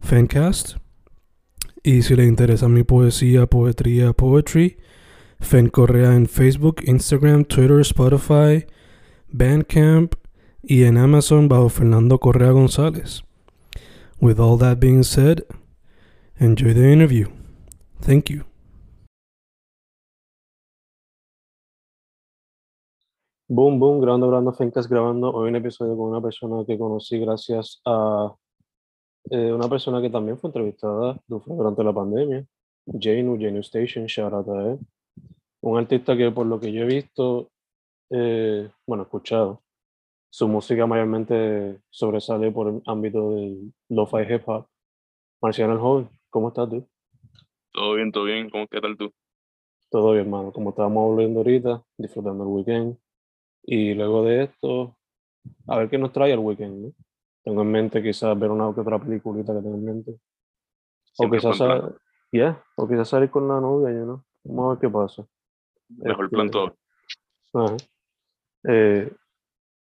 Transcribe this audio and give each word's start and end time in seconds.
Fancast. 0.00 0.76
Y 1.82 2.02
si 2.02 2.16
le 2.16 2.24
interesa 2.24 2.68
mi 2.68 2.82
poesía, 2.82 3.46
poetría, 3.46 4.12
poetry, 4.12 4.76
Fen 5.40 5.68
Correa 5.68 6.14
en 6.14 6.26
Facebook, 6.26 6.82
Instagram, 6.84 7.44
Twitter, 7.44 7.80
Spotify, 7.80 8.66
Bandcamp 9.28 10.14
y 10.62 10.84
en 10.84 10.98
Amazon 10.98 11.48
bajo 11.48 11.68
Fernando 11.68 12.18
Correa 12.18 12.50
González. 12.50 13.22
With 14.20 14.40
all 14.40 14.58
that 14.58 14.80
being 14.80 15.04
said, 15.04 15.44
enjoy 16.38 16.74
the 16.74 16.92
interview. 16.92 17.28
Thank 18.00 18.30
you. 18.30 18.44
Boom, 23.50 23.78
boom, 23.78 24.00
grabando, 24.00 24.28
grabando, 24.28 24.52
Fencas 24.52 24.88
grabando. 24.88 25.30
Hoy 25.30 25.48
un 25.48 25.56
episodio 25.56 25.96
con 25.96 26.10
una 26.10 26.20
persona 26.20 26.64
que 26.66 26.76
conocí 26.76 27.18
gracias 27.18 27.80
a 27.86 28.34
eh, 29.30 29.52
una 29.52 29.68
persona 29.68 30.00
que 30.00 30.10
también 30.10 30.38
fue 30.38 30.48
entrevistada 30.48 31.18
durante 31.26 31.84
la 31.84 31.92
pandemia, 31.92 32.46
Janu, 32.86 33.38
Janu 33.38 33.60
Station, 33.60 34.06
shout 34.06 34.32
out 34.32 34.48
a 34.48 34.70
él. 34.70 34.78
Un 35.60 35.78
artista 35.78 36.16
que 36.16 36.30
por 36.30 36.46
lo 36.46 36.60
que 36.60 36.72
yo 36.72 36.82
he 36.82 36.86
visto, 36.86 37.50
eh, 38.10 38.70
bueno, 38.86 39.02
escuchado, 39.04 39.62
su 40.30 40.46
música 40.48 40.86
mayormente 40.86 41.80
sobresale 41.90 42.50
por 42.52 42.68
el 42.68 42.82
ámbito 42.86 43.32
del 43.34 43.72
lo-fi 43.88 44.32
hip 44.32 44.42
hop. 44.46 44.66
Marciano 45.40 45.72
el 45.74 45.78
joven, 45.78 46.08
¿cómo 46.30 46.48
estás 46.48 46.68
tú? 46.68 46.86
Todo 47.72 47.94
bien, 47.94 48.12
todo 48.12 48.24
bien. 48.24 48.50
¿Cómo 48.50 48.66
qué 48.66 48.80
tal 48.80 48.96
tú? 48.96 49.12
Todo 49.90 50.12
bien, 50.12 50.24
hermano. 50.24 50.52
Como 50.52 50.70
estábamos 50.70 51.12
hablando 51.12 51.40
ahorita, 51.40 51.82
disfrutando 51.96 52.44
el 52.44 52.50
weekend. 52.50 52.98
Y 53.62 53.94
luego 53.94 54.24
de 54.24 54.44
esto, 54.44 54.96
a 55.66 55.78
ver 55.78 55.88
qué 55.88 55.98
nos 55.98 56.12
trae 56.12 56.32
el 56.32 56.38
weekend, 56.40 56.86
¿no? 56.86 56.92
Tengo 57.48 57.62
en 57.62 57.70
mente 57.70 58.02
quizás 58.02 58.38
ver 58.38 58.50
una 58.50 58.68
otra 58.68 58.98
peliculita 58.98 59.54
que 59.54 59.60
tengo 59.62 59.76
en 59.76 59.84
mente. 59.86 60.20
O 61.16 61.30
quizás, 61.30 61.56
sal- 61.56 61.96
yeah, 62.30 62.62
o 62.76 62.86
quizás 62.86 63.08
salir 63.08 63.30
con 63.30 63.48
la 63.48 63.58
novia, 63.58 63.90
yo 63.90 64.04
no. 64.04 64.24
Vamos 64.44 64.66
a 64.66 64.68
ver 64.74 64.78
qué 64.80 64.90
pasa. 64.90 65.26
Mejor 65.88 66.26
Este, 66.26 66.36
plan 66.36 66.50
todo. 66.50 66.76
Ajá. 67.54 67.76
Eh, 68.64 69.10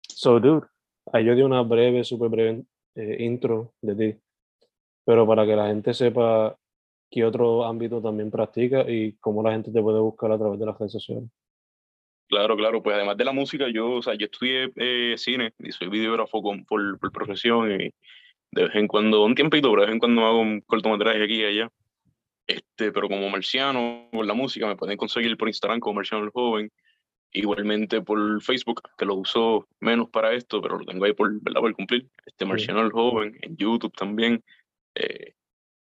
so, 0.08 0.40
dude, 0.40 0.68
ahí 1.12 1.26
yo 1.26 1.36
di 1.36 1.42
una 1.42 1.62
breve, 1.62 2.06
súper 2.06 2.30
breve 2.30 2.64
eh, 2.96 3.26
intro 3.26 3.74
de 3.82 3.96
ti, 4.14 4.20
pero 5.04 5.28
para 5.28 5.46
que 5.46 5.58
la 5.58 5.68
gente 5.68 5.94
sepa 5.94 6.58
qué 7.12 7.26
otro 7.26 7.66
ámbito 7.66 8.02
también 8.02 8.32
practica 8.32 8.90
y 8.90 9.18
cómo 9.20 9.44
la 9.44 9.52
gente 9.52 9.70
te 9.70 9.82
puede 9.82 10.00
buscar 10.00 10.32
a 10.32 10.38
través 10.38 10.62
de 10.62 10.66
las 10.66 10.80
redes 10.80 10.94
sociales. 10.94 11.30
Claro, 12.30 12.56
claro. 12.56 12.84
Pues 12.84 12.96
además 12.96 13.18
de 13.18 13.26
la 13.26 13.34
música, 13.34 13.68
yo, 13.74 13.90
o 13.90 14.02
sea, 14.04 14.14
yo 14.14 14.26
estudié 14.26 14.72
eh, 14.76 15.16
cine 15.18 15.54
y 15.58 15.72
soy 15.72 15.90
videógrafo 15.90 16.44
con, 16.44 16.64
por, 16.64 17.00
por 17.00 17.12
profesión 17.12 17.72
y 17.72 17.92
de 18.52 18.64
vez 18.64 18.76
en 18.76 18.88
cuando, 18.88 19.26
un 19.26 19.34
tiempito, 19.34 19.70
pero 19.72 19.82
de 19.82 19.88
vez 19.88 19.94
en 19.94 20.00
cuando 20.00 20.26
hago 20.26 20.40
un 20.40 20.62
cortometraje 20.62 21.24
aquí 21.24 21.42
y 21.42 21.46
allá. 21.46 21.72
Este, 22.46 22.92
pero 22.92 23.10
como 23.10 23.30
marciano, 23.30 24.10
por 24.12 24.28
la 24.28 24.36
música, 24.36 24.68
me 24.68 24.76
pueden 24.76 24.98
conseguir 24.98 25.38
por 25.38 25.48
Instagram 25.48 25.80
como 25.80 25.96
Marciano 25.96 26.24
el 26.24 26.30
Joven. 26.30 26.72
Igualmente 27.32 28.02
por 28.02 28.42
Facebook, 28.42 28.82
que 28.98 29.06
lo 29.06 29.16
uso 29.16 29.68
menos 29.80 30.10
para 30.10 30.34
esto, 30.34 30.62
pero 30.62 30.78
lo 30.80 30.86
tengo 30.86 31.06
ahí 31.06 31.14
por, 31.14 31.32
¿verdad? 31.42 31.62
por 31.62 31.74
cumplir. 31.76 32.08
Este 32.26 32.46
Marciano 32.46 32.82
el 32.82 32.92
Joven, 32.92 33.38
en 33.42 33.58
YouTube 33.58 33.96
también. 33.96 34.44
Eh, 34.96 35.34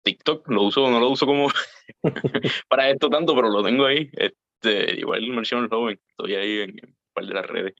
TikTok 0.05 0.49
lo 0.49 0.63
uso, 0.63 0.89
no 0.91 1.01
lo 1.01 1.09
uso 1.09 1.27
como 1.27 1.49
para 2.69 2.91
esto 2.91 3.09
tanto, 3.11 3.35
pero 3.35 3.49
lo 3.49 3.65
tengo 3.65 3.85
ahí. 3.85 4.11
Este, 4.63 5.01
igual 5.01 5.27
Marciano 5.29 5.65
el 5.65 5.71
Joven, 5.71 5.99
estoy 6.11 6.35
ahí 6.35 6.59
en, 6.61 6.71
en 6.71 6.89
un 6.91 6.97
par 7.15 7.25
de 7.27 7.35
las 7.35 7.47
redes. 7.47 7.75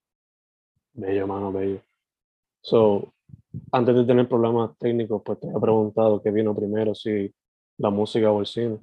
Bello, 0.93 1.27
mano, 1.27 1.53
bello. 1.53 1.83
So, 2.63 3.13
antes 3.73 3.95
de 3.95 4.05
tener 4.05 4.29
problemas 4.29 4.77
técnicos, 4.79 5.23
pues 5.25 5.41
te 5.41 5.49
he 5.49 5.61
preguntado 5.61 6.23
qué 6.23 6.31
vino 6.31 6.55
primero, 6.57 6.95
si 6.95 7.33
la 7.79 7.91
música 7.91 8.31
o 8.31 8.41
el 8.41 8.47
cine. 8.47 8.79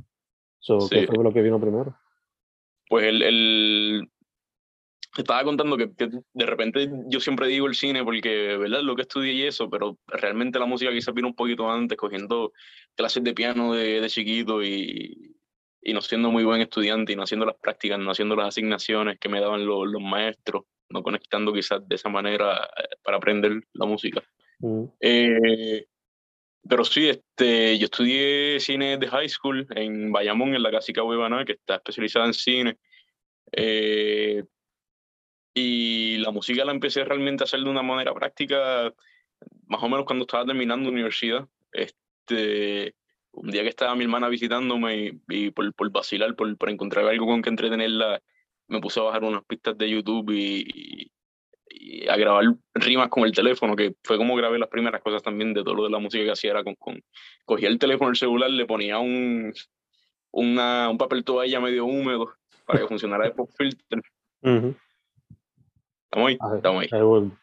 So, 0.60 0.78
¿qué 0.90 1.02
Sí. 1.02 1.08
fue 1.08 1.24
lo 1.24 1.34
que 1.34 1.42
vino 1.42 1.60
primero? 1.60 1.98
Pues 2.88 3.06
el, 3.06 3.22
el- 3.24 4.10
estaba 5.18 5.44
contando 5.44 5.76
que, 5.78 5.94
que 5.96 6.10
de 6.34 6.46
repente 6.46 6.90
yo 7.08 7.20
siempre 7.20 7.48
digo 7.48 7.66
el 7.68 7.74
cine 7.76 8.04
porque, 8.04 8.58
¿verdad? 8.58 8.82
Lo 8.82 8.96
que 8.96 9.02
estudié 9.02 9.34
y 9.34 9.44
eso, 9.44 9.70
pero 9.70 9.98
realmente 10.06 10.60
la 10.60 10.66
música 10.68 10.92
quizás 10.92 11.14
vino 11.16 11.28
un 11.30 11.36
poquito 11.36 11.70
antes, 11.70 11.98
cogiendo 11.98 12.54
clases 12.96 13.24
de 13.24 13.34
piano 13.34 13.74
de, 13.74 14.02
de 14.02 14.10
chiquito 14.10 14.64
y, 14.64 15.36
y 15.82 15.94
no 15.94 16.02
siendo 16.02 16.32
muy 16.32 16.44
buen 16.44 16.62
estudiante 16.62 17.14
y 17.14 17.16
no 17.16 17.24
haciendo 17.24 17.46
las 17.46 17.56
prácticas, 17.56 18.00
no 18.00 18.12
haciendo 18.12 18.36
las 18.36 18.48
asignaciones 18.50 19.20
que 19.20 19.30
me 19.30 19.40
daban 19.40 19.66
los, 19.66 19.88
los 19.88 20.02
maestros, 20.02 20.64
no 20.90 21.04
conectando 21.04 21.54
quizás 21.54 21.88
de 21.88 21.96
esa 21.96 22.10
manera 22.10 22.70
eh, 22.78 22.96
para 23.04 23.18
aprender 23.18 23.62
la 23.74 23.86
música. 23.86 24.24
Mm, 24.60 24.84
Eh, 25.02 25.86
pero 26.68 26.84
sí, 26.84 27.08
este, 27.08 27.78
yo 27.78 27.86
estudié 27.86 28.60
cine 28.60 28.98
de 28.98 29.08
high 29.08 29.30
school 29.30 29.66
en 29.76 30.12
Bayamón, 30.12 30.56
en 30.56 30.64
la 30.64 30.72
Casica 30.72 31.04
Huevana, 31.04 31.46
que 31.46 31.54
está 31.54 31.76
especializada 31.76 32.26
en 32.26 32.34
cine. 32.34 32.78
Eh, 33.52 34.44
y 35.54 36.18
la 36.18 36.32
música 36.32 36.66
la 36.66 36.72
empecé 36.72 37.04
realmente 37.04 37.44
a 37.44 37.46
hacer 37.46 37.62
de 37.62 37.70
una 37.70 37.82
manera 37.82 38.14
práctica, 38.14 38.94
más 39.68 39.82
o 39.82 39.90
menos 39.90 40.06
cuando 40.06 40.24
estaba 40.24 40.46
terminando 40.46 40.90
universidad. 40.90 41.48
Este, 41.72 42.96
un 43.40 43.52
día 43.52 43.62
que 43.64 43.70
estaba 43.70 43.96
mi 43.96 44.04
hermana 44.04 44.30
visitándome 44.30 44.98
y, 44.98 45.22
y 45.30 45.52
por, 45.52 45.74
por 45.74 45.92
vacilar, 45.92 46.36
por, 46.36 46.58
por 46.58 46.70
encontrar 46.70 47.06
algo 47.06 47.26
con 47.26 47.42
que 47.42 47.50
entretenerla, 47.50 48.22
me 48.68 48.82
puse 48.82 49.00
a 49.00 49.04
bajar 49.04 49.24
unas 49.24 49.46
pistas 49.46 49.78
de 49.78 49.90
YouTube 49.90 50.32
y, 50.32 51.12
y 51.70 52.08
a 52.08 52.18
grabar 52.18 52.46
rimas 52.74 53.10
con 53.10 53.24
el 53.24 53.32
teléfono, 53.34 53.76
que 53.76 53.96
fue 54.04 54.18
como 54.18 54.36
grabé 54.36 54.58
las 54.60 54.70
primeras 54.70 55.02
cosas 55.02 55.22
también 55.24 55.54
de 55.54 55.64
todo 55.64 55.76
lo 55.76 55.84
de 55.84 55.90
la 55.92 56.00
música 56.00 56.24
que 56.24 56.32
hacía, 56.32 56.52
era 56.52 56.64
con, 56.64 56.76
con 56.76 57.02
cogía 57.46 57.70
el 57.70 57.80
teléfono, 57.80 58.10
el 58.10 58.16
celular, 58.18 58.50
le 58.50 58.66
ponía 58.66 58.98
un, 59.00 59.54
una, 60.32 60.90
un 60.90 60.98
papel 60.98 61.24
toalla 61.24 61.60
medio 61.60 61.86
húmedo 61.86 62.34
para 62.66 62.80
que 62.80 62.88
funcionara 62.88 63.26
el 63.28 63.34
pop 63.34 63.50
filter. 63.58 64.02
ujú. 64.42 64.76
¿Estamos 66.06 66.28
ahí? 66.30 66.38
Estamos 66.56 66.84
ahí. 66.92 67.02
bueno. 67.02 67.38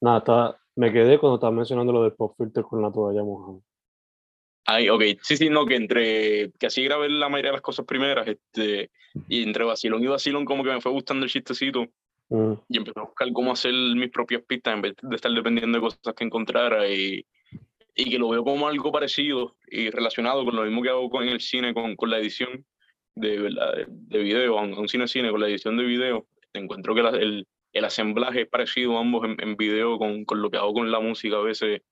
Nada, 0.00 0.18
estaba- 0.18 0.58
me 0.76 0.92
quedé 0.92 1.18
cuando 1.18 1.36
estabas 1.36 1.54
mencionando 1.54 1.92
lo 1.92 2.02
del 2.02 2.12
pop 2.12 2.34
filter 2.36 2.64
con 2.64 2.82
la 2.82 2.90
toalla 2.90 3.22
mojada. 3.22 3.58
Ahí, 4.66 4.88
ok. 4.88 5.02
Sí, 5.22 5.36
sí, 5.36 5.50
no, 5.50 5.66
que 5.66 5.76
entre, 5.76 6.50
que 6.58 6.66
así 6.66 6.82
grabé 6.84 7.08
la 7.10 7.28
mayoría 7.28 7.50
de 7.50 7.56
las 7.56 7.62
cosas 7.62 7.84
primeras, 7.84 8.26
este, 8.26 8.90
y 9.28 9.42
entre 9.42 9.64
vacilón 9.64 10.02
y 10.02 10.06
vacilón 10.06 10.44
como 10.44 10.64
que 10.64 10.70
me 10.70 10.80
fue 10.80 10.92
gustando 10.92 11.24
el 11.24 11.30
chistecito 11.30 11.86
Mm, 12.30 12.54
y 12.70 12.78
empecé 12.78 12.98
a 13.00 13.02
buscar 13.02 13.30
cómo 13.34 13.52
hacer 13.52 13.74
mis 13.74 14.08
propias 14.08 14.42
pistas 14.44 14.72
en 14.74 14.80
vez 14.80 14.94
de 15.02 15.14
estar 15.14 15.30
dependiendo 15.30 15.76
de 15.76 15.82
cosas 15.82 16.14
que 16.16 16.24
encontrara 16.24 16.88
y, 16.88 17.26
y 17.94 18.10
que 18.10 18.18
lo 18.18 18.30
veo 18.30 18.42
como 18.42 18.66
algo 18.66 18.90
parecido 18.90 19.56
y 19.68 19.90
relacionado 19.90 20.42
con 20.42 20.56
lo 20.56 20.62
mismo 20.62 20.80
que 20.82 20.88
hago 20.88 21.10
con 21.10 21.28
el 21.28 21.40
cine, 21.42 21.74
con, 21.74 21.96
con 21.96 22.08
la 22.08 22.18
edición 22.18 22.64
de, 23.14 23.38
de, 23.42 23.84
de 23.88 24.18
video, 24.20 24.56
un, 24.56 24.72
un 24.72 24.88
cine 24.88 25.06
cine 25.06 25.30
con 25.30 25.40
la 25.42 25.48
edición 25.48 25.76
de 25.76 25.84
video. 25.84 26.26
Encuentro 26.54 26.94
que 26.94 27.02
la- 27.02 27.10
el, 27.10 27.46
el 27.74 27.84
asemblaje 27.84 28.40
es 28.40 28.48
parecido 28.48 28.96
ambos 28.96 29.26
en, 29.26 29.36
en 29.38 29.54
video 29.56 29.98
con, 29.98 30.24
con 30.24 30.40
lo 30.40 30.50
que 30.50 30.56
hago 30.56 30.72
con 30.72 30.90
la 30.90 30.98
música 31.00 31.36
a 31.36 31.42
veces. 31.42 31.82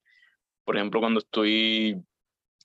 Por 0.64 0.76
ejemplo, 0.76 1.00
cuando 1.00 1.20
estoy 1.20 1.96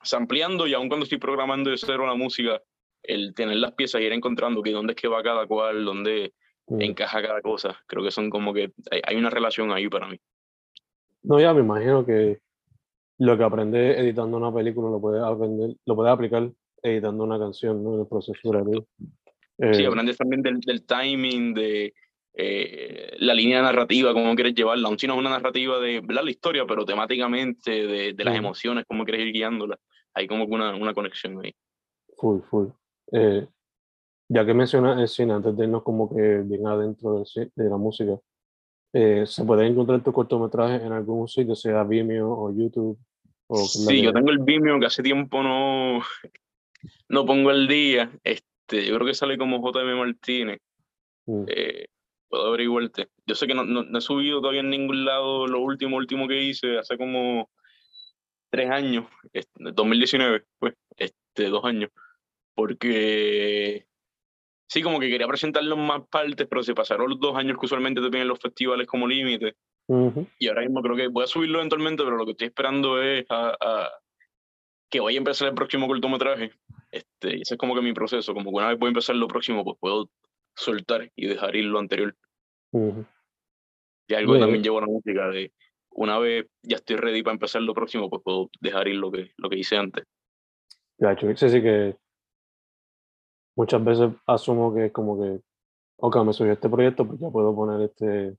sampleando 0.07 0.68
y 0.68 0.74
aún 0.74 0.88
cuando 0.88 1.04
estoy 1.04 1.18
programando 1.18 1.69
de 1.69 1.77
cero 1.77 2.06
la 2.06 2.15
música, 2.15 2.62
el 3.04 3.33
tener 3.33 3.57
las 3.57 3.74
piezas 3.74 4.01
y 4.01 4.06
ir 4.06 4.13
encontrando 4.13 4.62
que 4.62 4.71
dónde 4.71 4.94
es 4.94 5.01
que 5.01 5.07
va 5.07 5.24
cada 5.24 5.45
cual, 5.45 5.86
dónde 5.86 6.33
mm. 6.68 6.81
encaja 6.81 7.21
cada 7.21 7.42
cosa. 7.42 7.80
Creo 7.88 8.04
que 8.04 8.12
son 8.12 8.30
como 8.30 8.54
que 8.54 8.71
hay, 8.92 9.01
hay 9.06 9.15
una 9.15 9.30
relación 9.30 9.71
ahí 9.71 9.88
para 9.88 10.07
mí. 10.07 10.19
No, 11.24 11.39
ya 11.39 11.54
me 11.54 11.62
imagino 11.62 12.06
que 12.06 12.39
lo 13.19 13.38
que 13.38 13.44
aprendes 13.44 13.98
editando 13.98 14.38
una 14.38 14.54
película 14.54 14.89
lo 14.89 15.01
puedes 15.01 15.24
aprender, 15.24 15.75
lo 15.86 15.95
puedes 15.95 16.13
aplicar 16.13 16.50
editando 16.81 17.24
una 17.24 17.39
canción, 17.39 17.83
¿no? 17.83 17.95
En 17.95 18.01
el 18.01 18.07
proceso 18.07 18.50
creativo. 18.50 18.88
Sí, 19.74 19.83
Eh, 19.83 19.88
aprendes 19.88 20.18
también 20.18 20.42
del, 20.44 20.60
del 20.60 20.86
timing, 20.86 21.53
de 21.53 21.94
eh, 22.33 23.15
la 23.18 23.33
línea 23.33 23.62
narrativa, 23.62 24.13
cómo 24.13 24.36
quieres 24.36 24.53
llevarla. 24.53 24.88
Aún 24.88 25.00
si 25.00 25.07
no 25.07 25.13
es 25.13 25.19
una 25.19 25.31
narrativa 25.31 25.80
de 25.80 26.01
¿verdad? 26.01 26.24
la 26.24 26.30
historia, 26.30 26.65
pero 26.68 26.86
temáticamente, 26.86 27.88
de, 27.88 28.13
de 28.13 28.24
las 28.24 28.36
Ujú. 28.36 28.45
emociones, 28.45 28.86
cómo 28.88 29.03
quieres 29.03 29.25
ir 29.25 29.33
guiándola. 29.33 29.80
Hay 30.18 30.28
como 30.28 30.46
una, 30.46 30.75
una 30.75 30.96
conexión 30.96 31.40
ahí. 31.44 31.54
Full, 32.18 32.42
full. 32.50 32.68
Eh, 33.12 33.48
ya 34.30 34.46
que 34.46 34.54
mencionas 34.54 35.00
el 35.00 35.08
cine, 35.08 35.34
antes 35.34 35.56
de 35.56 35.66
irnos 35.66 35.84
como 35.84 36.10
que 36.10 36.40
bien 36.40 36.66
adentro 36.66 37.19
del 37.19 37.52
de 37.56 37.69
la 37.69 37.78
música, 37.78 38.19
eh, 38.94 39.25
¿se 39.28 39.46
puede 39.46 39.68
encontrar 39.68 40.04
tu 40.04 40.12
cortometraje 40.12 40.84
en 40.84 40.92
algún 40.92 41.28
sitio, 41.28 41.56
sea 41.56 41.84
Vimeo 41.84 42.31
o 42.31 42.52
YouTube? 42.52 42.98
O 43.46 43.58
Sí, 43.58 44.02
yo 44.02 44.12
tengo 44.12 44.31
el 44.31 44.40
Vimeo 44.40 44.80
que 44.80 44.88
hace 44.88 45.04
tiempo 45.04 45.44
no, 45.44 46.02
no 47.10 47.25
pongo 47.28 47.52
el 47.52 47.68
día. 47.68 48.12
Este, 48.24 48.88
yo 48.88 48.96
creo 48.96 49.06
que 49.06 49.13
sale 49.13 49.38
como 49.38 49.60
JM 49.60 50.00
Martínez. 50.00 50.60
Mm, 51.28 51.44
Eh, 51.48 51.86
puedo 52.28 52.48
averiguarte. 52.48 53.10
Yo 53.28 53.36
sé 53.36 53.46
que 53.46 53.54
no, 53.54 53.66
no, 53.66 53.84
no 53.84 53.98
he 54.00 54.02
subido 54.02 54.42
todavía 54.42 54.62
en 54.62 54.72
ningún 54.72 55.06
lado 55.06 55.46
lo 55.46 55.62
último, 55.62 55.96
último 55.96 56.28
que 56.28 56.42
hice 56.42 56.80
hace 56.80 56.98
como 56.98 57.52
tres 58.50 58.70
años, 58.70 59.06
este, 59.34 59.72
2019, 59.72 60.46
pues, 60.60 60.74
este, 60.96 61.50
dos 61.50 61.64
años, 61.66 61.92
porque 62.56 63.88
sí, 64.68 64.82
como 64.82 65.00
que 65.00 65.10
quería 65.10 65.28
presentarlo 65.28 65.76
en 65.76 65.86
más 65.86 66.08
partes, 66.10 66.48
pero 66.50 66.64
se 66.64 66.74
pasaron 66.74 67.10
los 67.10 67.20
dos 67.20 67.36
años 67.36 67.58
que 67.60 67.66
usualmente 67.66 68.02
te 68.02 68.10
tienen 68.10 68.28
los 68.28 68.40
festivales 68.40 68.88
como 68.88 69.08
límite, 69.08 69.56
ujú, 69.88 70.28
y 70.40 70.48
ahora 70.48 70.62
mismo 70.62 70.82
creo 70.82 70.96
que 70.96 71.08
voy 71.08 71.24
a 71.24 71.28
subirlo 71.28 71.60
eventualmente, 71.60 72.04
pero 72.04 72.18
lo 72.18 72.26
que 72.26 72.32
estoy 72.32 72.48
esperando 72.48 73.02
es 73.02 73.26
a, 73.30 73.56
a 73.60 73.90
que 74.90 75.00
vaya 75.00 75.18
a 75.18 75.20
empezar 75.20 75.50
el 75.50 75.56
próximo 75.56 75.88
cortometraje. 75.88 76.52
Este, 76.92 77.42
ese 77.42 77.56
es 77.56 77.58
como 77.58 77.76
que 77.76 77.82
mi 77.82 77.94
proceso, 77.94 78.34
como 78.34 78.52
que 78.52 78.58
una 78.58 78.70
vez 78.70 78.80
voy 78.80 78.88
a 78.88 78.90
empezar 78.90 79.16
lo 79.16 79.28
próximo, 79.28 79.64
pues 79.64 79.78
puedo 79.80 80.10
soltar 80.56 81.12
y 81.16 81.28
dejar 81.28 81.56
ir 81.56 81.66
lo 81.66 81.80
anterior. 81.80 82.16
ujú. 82.72 83.06
Y 84.08 84.14
algo 84.14 84.34
Yeah. 84.36 84.42
también 84.44 84.64
llevo 84.64 84.78
a 84.78 84.82
la 84.82 84.88
música, 84.88 85.28
de 85.30 85.52
una 85.98 86.20
vez 86.20 86.46
ya 86.62 86.76
estoy 86.78 86.96
ready 86.96 87.24
para 87.24 87.34
empezar 87.34 87.62
lo 87.64 87.74
próximo, 87.74 88.10
pues 88.10 88.22
puedo 88.24 88.50
dejar 88.62 88.88
ir 88.88 88.96
lo 88.96 89.12
que, 89.12 89.32
lo 89.38 89.50
que 89.50 89.58
hice 89.58 89.78
antes. 89.78 90.06
Gacho, 91.00 91.28
sí, 91.36 91.50
sí 91.50 91.62
que 91.62 91.96
muchas 93.56 93.84
veces 93.84 94.10
asumo 94.28 94.74
que 94.74 94.86
es 94.86 94.92
como 94.92 95.20
que, 95.20 95.40
ok, 95.98 96.24
me 96.24 96.34
subió 96.34 96.54
este 96.54 96.70
proyecto, 96.70 97.06
pues 97.08 97.20
ya 97.20 97.30
puedo 97.30 97.56
poner 97.56 97.82
este, 97.82 98.36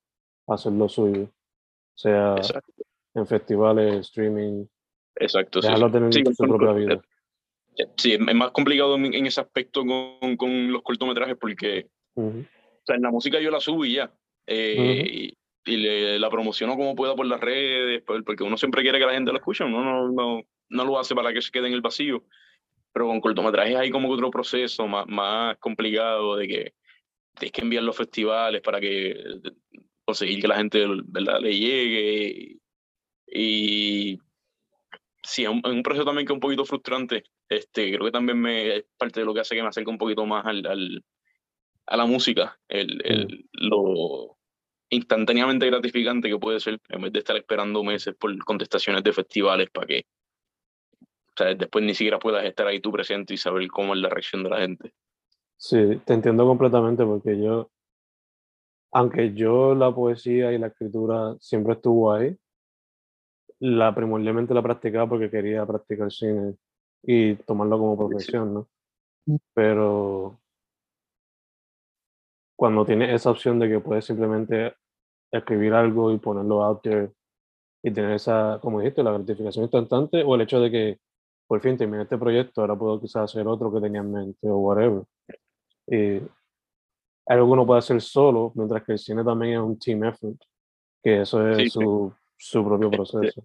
hacer 0.47 0.73
lo 0.73 0.89
suyo, 0.89 1.29
sea 1.95 2.37
Exacto, 2.37 2.73
en 3.15 3.27
festivales, 3.27 3.95
streaming, 4.07 4.65
exacto. 5.17 5.61
Dejarlo 5.61 5.89
sí. 5.89 5.93
tener 5.93 6.13
Sí, 6.13 6.23
su 6.35 6.47
propia 6.47 6.73
vida. 6.73 7.03
sí, 7.97 8.13
es 8.13 8.21
más 8.21 8.53
complicado 8.53 8.95
en, 8.97 9.13
en 9.15 9.27
ese 9.27 9.41
aspecto 9.41 9.85
con, 9.85 10.37
con 10.37 10.73
los 10.73 10.83
cortometrajes 10.83 11.37
porque 11.41 11.89
o 12.15 12.33
sea, 12.85 12.95
en 12.97 13.03
la 13.03 13.11
música 13.11 13.41
yo 13.41 13.51
la 13.51 13.61
subo 13.61 13.85
y 13.85 13.95
ya. 13.95 14.13
eh, 14.47 15.33
y 15.69 15.77
le- 15.77 16.19
la 16.19 16.31
promociono 16.31 16.77
como 16.77 16.95
pueda 16.97 17.15
por 17.15 17.27
las 17.27 17.41
redes, 17.41 18.03
por- 18.03 18.25
porque 18.25 18.45
uno 18.45 18.57
siempre 18.57 18.83
quiere 18.83 18.99
que 18.99 19.07
la 19.07 19.13
gente 19.15 19.31
lo 19.33 19.39
escuche, 19.39 19.65
uno 19.65 19.83
no, 19.83 20.09
no, 20.11 20.43
no 20.69 20.85
lo 20.85 20.99
hace 20.99 21.15
para 21.15 21.33
que 21.33 21.43
se 21.43 21.51
quede 21.51 21.69
en 21.69 21.75
el 21.75 21.81
vacío. 21.81 22.25
Pero 22.93 23.07
con 23.07 23.21
cortometrajes 23.21 23.77
hay 23.77 23.91
como 23.91 24.09
otro 24.11 24.31
proceso 24.31 24.87
más, 24.89 25.07
más 25.07 25.57
complicado 25.59 26.37
de 26.37 26.49
que 26.49 26.75
tienes 27.39 27.53
que 27.53 27.61
enviar 27.61 27.85
los 27.85 27.97
festivales 27.97 28.61
para 28.63 28.81
que 28.81 29.15
conseguir 30.05 30.41
que 30.41 30.49
la 30.49 30.57
gente 30.57 30.85
¿verdad? 31.05 31.41
le 31.41 31.57
llegue. 31.57 32.57
Y 33.27 34.19
sí, 35.23 35.43
es 35.45 35.49
un, 35.49 35.59
es 35.65 35.71
un 35.71 35.83
proceso 35.83 36.05
también 36.07 36.27
que 36.27 36.33
es 36.33 36.37
un 36.37 36.41
poquito 36.41 36.65
frustrante. 36.65 37.25
Este, 37.49 37.93
creo 37.93 38.07
que 38.07 38.11
también 38.13 38.41
me, 38.41 38.77
es 38.77 38.85
parte 38.97 39.21
de 39.21 39.27
lo 39.27 39.35
que 39.35 39.41
hace 39.41 39.55
que 39.55 39.63
me 39.63 39.69
acerque 39.69 39.91
un 39.91 39.99
poquito 39.99 40.25
más 40.27 40.45
al, 40.47 40.67
al- 40.67 41.05
a 41.87 41.97
la 41.97 42.07
música, 42.07 42.59
el, 42.69 43.01
el- 43.05 43.47
lo 43.53 44.38
instantáneamente 44.91 45.67
gratificante 45.67 46.29
que 46.29 46.39
puede 46.39 46.61
ser 46.61 46.81
en 46.89 47.03
vez 47.03 47.13
de 47.13 47.19
estar 47.19 47.37
esperando 47.37 47.83
meses 47.85 48.15
por 48.15 48.37
contestaciones 48.45 49.03
de 49.03 49.13
festivales 49.13 49.71
para 49.71 49.87
que 49.87 50.07
o 51.01 51.39
sea, 51.39 51.55
después 51.55 51.85
ni 51.85 51.95
siquiera 51.95 52.19
puedas 52.19 52.45
estar 52.45 52.67
ahí 52.67 52.81
tú 52.81 52.91
presente 52.91 53.35
y 53.35 53.37
saber 53.37 53.69
cómo 53.69 53.95
es 53.95 54.01
la 54.01 54.09
reacción 54.09 54.43
de 54.43 54.51
la 54.51 54.59
gente. 54.59 54.93
Sí, 55.57 56.01
te 56.05 56.15
entiendo 56.15 56.45
completamente 56.47 57.05
porque 57.05 57.41
yo, 57.41 57.71
aunque 58.93 59.35
yo 59.35 59.75
la 59.75 59.95
poesía 59.95 60.53
y 60.53 60.59
la 60.59 60.69
escritura 60.69 61.37
siempre 61.39 61.75
estuvo 61.75 62.13
ahí, 62.13 62.37
la 63.61 63.95
primordialmente 63.95 64.55
la 64.55 64.63
practicaba 64.63 65.09
porque 65.09 65.31
quería 65.31 65.65
practicar 65.65 66.11
cine 66.11 66.55
y 67.03 67.35
tomarlo 67.37 67.79
como 67.79 67.97
profesión, 67.97 68.55
¿no? 68.55 68.69
Pero 69.55 70.41
cuando 72.59 72.85
tienes 72.85 73.15
esa 73.15 73.31
opción 73.31 73.61
de 73.61 73.69
que 73.69 73.79
puedes 73.79 74.05
simplemente 74.05 74.75
escribir 75.31 75.75
algo 75.75 76.11
y 76.11 76.19
ponerlo 76.19 76.65
out 76.65 76.83
there 76.83 77.13
y 77.85 77.93
tener 77.93 78.11
esa, 78.11 78.59
como 78.61 78.81
dijiste, 78.81 79.05
la 79.05 79.13
gratificación 79.13 79.63
instantánea 79.63 80.27
o 80.27 80.35
el 80.35 80.41
hecho 80.41 80.59
de 80.59 80.69
que 80.69 80.99
por 81.47 81.61
fin 81.61 81.77
terminé 81.77 82.03
este 82.03 82.19
proyecto, 82.19 82.61
ahora 82.61 82.75
puedo 82.75 83.01
quizás 83.01 83.31
hacer 83.31 83.47
otro 83.47 83.73
que 83.73 83.81
tenía 83.81 84.01
en 84.01 84.13
mente 84.13 84.51
o 84.51 84.57
whatever. 84.57 85.05
Y 85.87 86.21
algo 87.27 87.47
que 87.47 87.53
uno 87.53 87.65
puede 87.65 87.79
hacer 87.79 88.01
solo, 88.01 88.51
mientras 88.57 88.83
que 88.83 88.93
el 88.93 88.99
cine 88.99 89.23
también 89.23 89.53
es 89.53 89.61
un 89.61 89.79
team 89.79 90.03
effort, 90.03 90.37
que 91.01 91.21
eso 91.21 91.49
es 91.49 91.59
Sí, 91.59 91.65
sí. 91.65 91.71
su, 91.71 92.13
su 92.37 92.65
propio 92.65 92.91
proceso. 92.91 93.41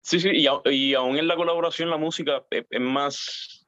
Sí, 0.00 0.20
sí, 0.20 0.30
y, 0.32 0.46
y 0.70 0.94
aún 0.94 1.18
en 1.18 1.28
la 1.28 1.36
colaboración 1.36 1.90
la 1.90 1.98
música 1.98 2.42
es, 2.48 2.64
es 2.70 2.80
más, 2.80 3.66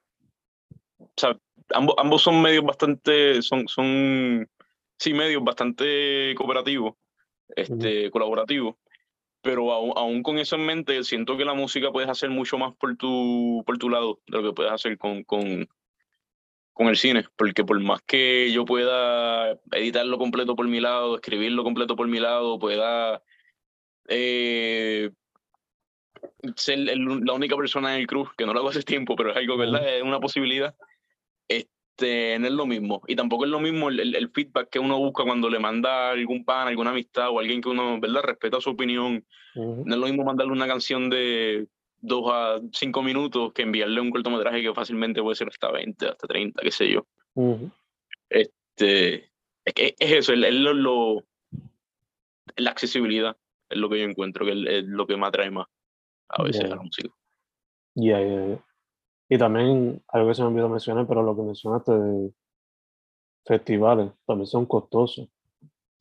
o 0.99 1.11
sea, 1.15 1.39
ambos, 1.75 1.95
ambos 1.99 2.23
son 2.23 2.41
medios 2.43 2.65
bastante, 2.65 3.43
son, 3.43 3.69
son, 3.69 4.49
sí, 4.99 5.13
medios 5.15 5.43
bastante 5.45 6.35
cooperativos, 6.37 6.95
este, 7.57 8.11
colaborativos, 8.11 8.77
pero 9.41 9.73
aún, 9.73 9.93
aún 9.97 10.23
con 10.23 10.39
eso 10.39 10.57
en 10.57 10.67
mente, 10.67 11.03
siento 11.05 11.37
que 11.37 11.45
la 11.45 11.55
música 11.55 11.91
puedes 11.93 12.11
hacer 12.11 12.31
mucho 12.31 12.59
más 12.59 12.75
por 12.77 12.97
tu, 12.97 13.63
por 13.67 13.79
tu 13.79 13.89
lado 13.89 14.21
de 14.27 14.39
lo 14.43 14.49
que 14.49 14.55
puedes 14.55 14.73
hacer 14.73 14.99
con, 14.99 15.23
con, 15.25 15.69
con 16.73 16.89
el 16.89 16.97
cine, 16.97 17.25
porque 17.37 17.65
por 17.65 17.79
más 17.81 18.03
que 18.03 18.51
yo 18.53 18.65
pueda 18.65 19.53
editarlo 19.73 20.19
completo 20.19 20.55
por 20.57 20.67
mi 20.69 20.81
lado, 20.81 21.15
escribirlo 21.17 21.65
completo 21.65 21.97
por 21.97 22.09
mi 22.09 22.21
lado, 22.21 22.59
pueda 22.59 23.23
eh, 24.09 25.11
ser 26.57 26.79
el- 26.89 27.21
la 27.25 27.33
única 27.33 27.57
persona 27.57 27.95
en 27.95 28.01
el 28.01 28.07
crew, 28.07 28.27
que 28.37 28.47
no 28.47 28.53
lo 28.53 28.61
hago 28.61 28.69
hace 28.71 28.83
tiempo, 28.83 29.17
pero 29.17 29.31
es 29.31 29.37
algo, 29.37 29.57
¿verdad? 29.57 29.97
Es 29.97 30.03
una 30.03 30.21
posibilidad. 30.21 30.75
Este, 31.49 32.39
no 32.39 32.47
es 32.47 32.53
lo 32.53 32.67
mismo. 32.67 33.03
Y 33.09 33.17
tampoco 33.17 33.45
es 33.45 33.51
lo 33.51 33.59
mismo 33.61 33.89
el, 33.89 33.99
el- 34.01 34.15
el 34.15 34.31
feedback 34.31 34.69
que 34.71 34.79
uno 34.79 34.99
busca 34.99 35.25
cuando 35.25 35.49
le 35.51 35.59
manda 35.59 36.09
a 36.09 36.11
algún 36.13 36.45
pan, 36.45 36.69
alguna 36.69 36.91
amistad 36.91 37.31
o 37.31 37.41
alguien 37.41 37.61
que 37.61 37.69
uno, 37.71 37.99
¿verdad? 38.01 38.23
Respeta 38.23 38.61
su 38.61 38.71
opinión. 38.71 39.25
No 39.85 39.95
es 39.95 40.01
lo 40.01 40.07
mismo 40.07 40.25
mandarle 40.25 40.53
una 40.53 40.67
canción 40.69 41.11
de 41.11 41.67
dos 42.01 42.31
a 42.33 42.61
cinco 42.73 43.03
minutos 43.03 43.53
que 43.53 43.63
enviarle 43.63 44.01
un 44.01 44.11
cortometraje 44.11 44.63
que 44.63 44.73
fácilmente 44.75 45.21
puede 45.23 45.35
ser 45.37 45.49
hasta 45.49 45.73
20, 45.73 46.07
hasta 46.07 46.27
30, 46.29 46.63
qué 46.63 46.71
sé 46.71 46.89
yo. 46.91 47.07
Este, 48.31 49.31
es 49.65 49.75
que 49.75 49.95
es 49.99 50.13
eso, 50.13 50.33
es 50.33 50.55
lo, 50.55 50.73
lo- 50.75 51.25
la 52.57 52.71
accesibilidad 52.71 53.37
es 53.69 53.79
lo 53.79 53.89
que 53.91 53.99
yo 53.99 54.05
encuentro 54.05 54.45
que 54.47 54.53
es, 54.53 54.85
lo 54.85 55.07
que 55.07 55.17
me 55.17 55.27
atrae 55.27 55.51
más 55.51 55.67
a 56.29 56.43
veces 56.43 56.65
a 56.73 56.77
la 56.77 56.83
música. 56.83 57.09
Ya, 57.95 58.21
ya, 58.21 58.47
ya. 58.47 58.65
Y 59.29 59.37
también 59.39 60.03
algo 60.09 60.29
que 60.29 60.35
se 60.35 60.43
me 60.43 60.49
olvidó 60.49 60.69
mencionar, 60.69 61.07
pero 61.07 61.23
lo 61.23 61.37
que 61.37 61.43
mencionaste 61.43 61.93
de 61.93 62.31
festivales 63.45 64.11
también 64.27 64.47
son 64.47 64.67
costosos. 64.67 65.29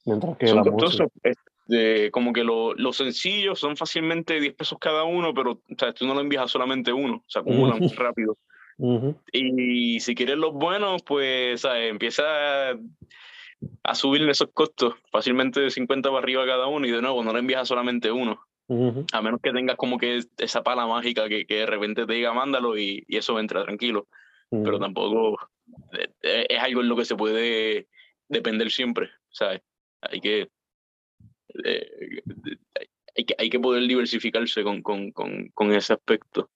Mientras 0.05 0.37
que 0.37 0.47
son 0.47 0.57
la 0.57 0.63
costosos. 0.63 1.01
música. 1.01 1.29
Este, 1.69 2.11
como 2.11 2.31
que 2.31 2.43
lo- 2.43 2.73
los 2.75 2.95
sencillos 2.95 3.59
son 3.59 3.75
fácilmente 3.75 4.39
10 4.39 4.53
pesos 4.53 4.77
cada 4.79 5.03
uno, 5.03 5.33
pero 5.33 5.51
o 5.51 5.61
sea, 5.77 5.93
tú 5.93 6.05
no 6.07 6.13
lo 6.13 6.21
envías 6.21 6.43
a 6.43 6.47
solamente 6.47 6.93
uno, 6.93 7.23
se 7.27 7.39
acumulan 7.39 7.79
muy 7.79 7.89
rápido. 7.89 8.37
Ujú. 8.77 9.15
Y 9.33 9.99
si 9.99 10.15
quieres 10.15 10.37
los 10.37 10.53
buenos, 10.53 11.03
pues 11.03 11.61
¿sabes? 11.61 11.89
empieza 11.91 12.23
a, 12.71 12.75
a 13.83 13.95
subir 13.95 14.27
esos 14.29 14.49
costos, 14.53 14.93
fácilmente 15.11 15.59
de 15.59 15.69
50 15.69 16.09
para 16.09 16.19
arriba 16.19 16.45
cada 16.45 16.67
uno, 16.67 16.87
y 16.87 16.91
de 16.91 17.01
nuevo 17.01 17.23
no 17.23 17.33
lo 17.33 17.39
envías 17.39 17.61
a 17.63 17.65
solamente 17.65 18.11
uno, 18.11 18.39
Ujú. 18.69 19.05
a 19.13 19.21
menos 19.21 19.39
que 19.41 19.53
tengas 19.53 19.77
como 19.77 19.97
que 19.97 20.19
esa 20.37 20.61
pala 20.61 20.85
mágica 20.85 21.29
que, 21.29 21.45
que 21.45 21.55
de 21.55 21.65
repente 21.65 22.05
te 22.05 22.13
diga 22.13 22.33
mándalo 22.33 22.77
y, 22.77 23.03
y 23.07 23.17
eso 23.17 23.39
entra 23.39 23.63
tranquilo. 23.63 24.07
Pero 24.49 24.75
Ujú. 24.75 24.79
tampoco 24.79 25.37
eh, 25.93 26.09
eh, 26.21 26.45
es 26.49 26.59
algo 26.59 26.81
en 26.81 26.89
lo 26.89 26.95
que 26.95 27.05
se 27.05 27.15
puede 27.15 27.87
depender 28.27 28.71
siempre, 28.71 29.09
¿sabes? 29.29 29.61
Hay 30.01 30.21
que, 30.21 30.49
eh, 31.63 32.21
hay 33.15 33.25
que, 33.25 33.35
hay 33.37 33.49
que 33.49 33.59
poder 33.59 33.87
diversificarse 33.87 34.63
con, 34.63 34.81
con, 34.81 35.11
con, 35.11 35.49
con 35.53 35.71
ese 35.73 35.93
aspecto. 35.93 36.49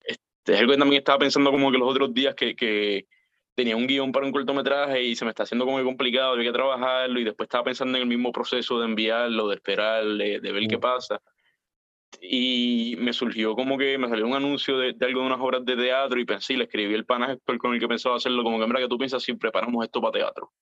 Este, 0.00 0.54
es 0.54 0.60
algo 0.60 0.72
que 0.72 0.78
también 0.78 1.00
estaba 1.00 1.18
pensando 1.18 1.50
como 1.50 1.70
que 1.70 1.78
los 1.78 1.88
otros 1.90 2.12
días 2.12 2.34
que, 2.34 2.54
que 2.54 3.06
tenía 3.54 3.76
un 3.76 3.86
guion 3.86 4.12
para 4.12 4.26
un 4.26 4.32
cortometraje 4.32 5.02
y 5.02 5.16
se 5.16 5.24
me 5.24 5.30
está 5.30 5.44
haciendo 5.44 5.64
como 5.64 5.78
que 5.78 5.84
complicado, 5.84 6.32
había 6.34 6.50
que 6.50 6.56
trabajarlo 6.56 7.18
y 7.18 7.24
después 7.24 7.46
estaba 7.46 7.64
pensando 7.64 7.96
en 7.96 8.02
el 8.02 8.08
mismo 8.08 8.30
proceso 8.30 8.78
de 8.78 8.84
enviarlo, 8.84 9.48
de 9.48 9.54
esperar, 9.56 10.04
de, 10.04 10.38
ver 10.40 10.68
qué 10.68 10.76
Mm. 10.76 10.80
pasa. 10.80 11.20
Y 12.20 12.96
me 12.98 13.12
surgió 13.12 13.54
como 13.54 13.78
que 13.78 13.98
me 13.98 14.08
salió 14.08 14.26
un 14.26 14.34
anuncio 14.34 14.78
de, 14.78 14.92
de 14.92 15.06
algo 15.06 15.20
de 15.20 15.26
unas 15.26 15.40
obras 15.40 15.64
de 15.64 15.76
teatro 15.76 16.18
y 16.20 16.24
pensé, 16.24 16.54
y 16.54 16.56
le 16.56 16.64
escribí 16.64 16.94
el 16.94 17.04
pana 17.04 17.38
con 17.58 17.74
el 17.74 17.80
que 17.80 17.88
pensaba 17.88 18.16
hacerlo, 18.16 18.42
como 18.42 18.58
que, 18.58 18.66
mira, 18.66 18.80
que 18.80 18.88
tú 18.88 18.98
piensas 18.98 19.22
si 19.22 19.34
preparamos 19.34 19.84
esto 19.84 20.00
para 20.00 20.12
teatro. 20.12 20.52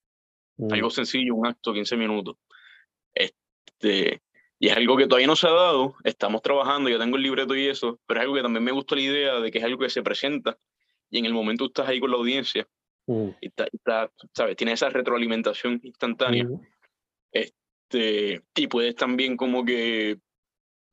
Algo 0.70 0.88
sencillo, 0.90 1.34
un 1.34 1.46
acto, 1.46 1.72
15 1.72 1.96
minutos. 1.96 2.36
Este, 3.12 4.22
y 4.58 4.68
es 4.68 4.76
algo 4.76 4.96
que 4.96 5.06
todavía 5.06 5.26
no 5.26 5.36
se 5.36 5.48
ha 5.48 5.52
dado, 5.52 5.94
estamos 6.04 6.42
trabajando, 6.42 6.88
ya 6.88 6.98
tengo 6.98 7.16
el 7.16 7.22
libreto 7.22 7.54
y 7.54 7.66
eso, 7.66 7.98
pero 8.06 8.20
es 8.20 8.24
algo 8.24 8.34
que 8.36 8.42
también 8.42 8.64
me 8.64 8.72
gustó 8.72 8.94
la 8.94 9.02
idea 9.02 9.40
de 9.40 9.50
que 9.50 9.58
es 9.58 9.64
algo 9.64 9.78
que 9.78 9.90
se 9.90 10.02
presenta 10.02 10.56
y 11.10 11.18
en 11.18 11.26
el 11.26 11.34
momento 11.34 11.66
estás 11.66 11.88
ahí 11.88 12.00
con 12.00 12.10
la 12.10 12.16
audiencia 12.16 12.66
y 13.06 13.46
está, 13.46 14.10
¿sabes? 14.32 14.56
Tiene 14.56 14.72
esa 14.72 14.88
retroalimentación 14.88 15.80
instantánea. 15.82 16.46
este, 17.30 18.42
y 18.54 18.66
puedes 18.66 18.94
también 18.94 19.36
como 19.36 19.64
que, 19.64 20.18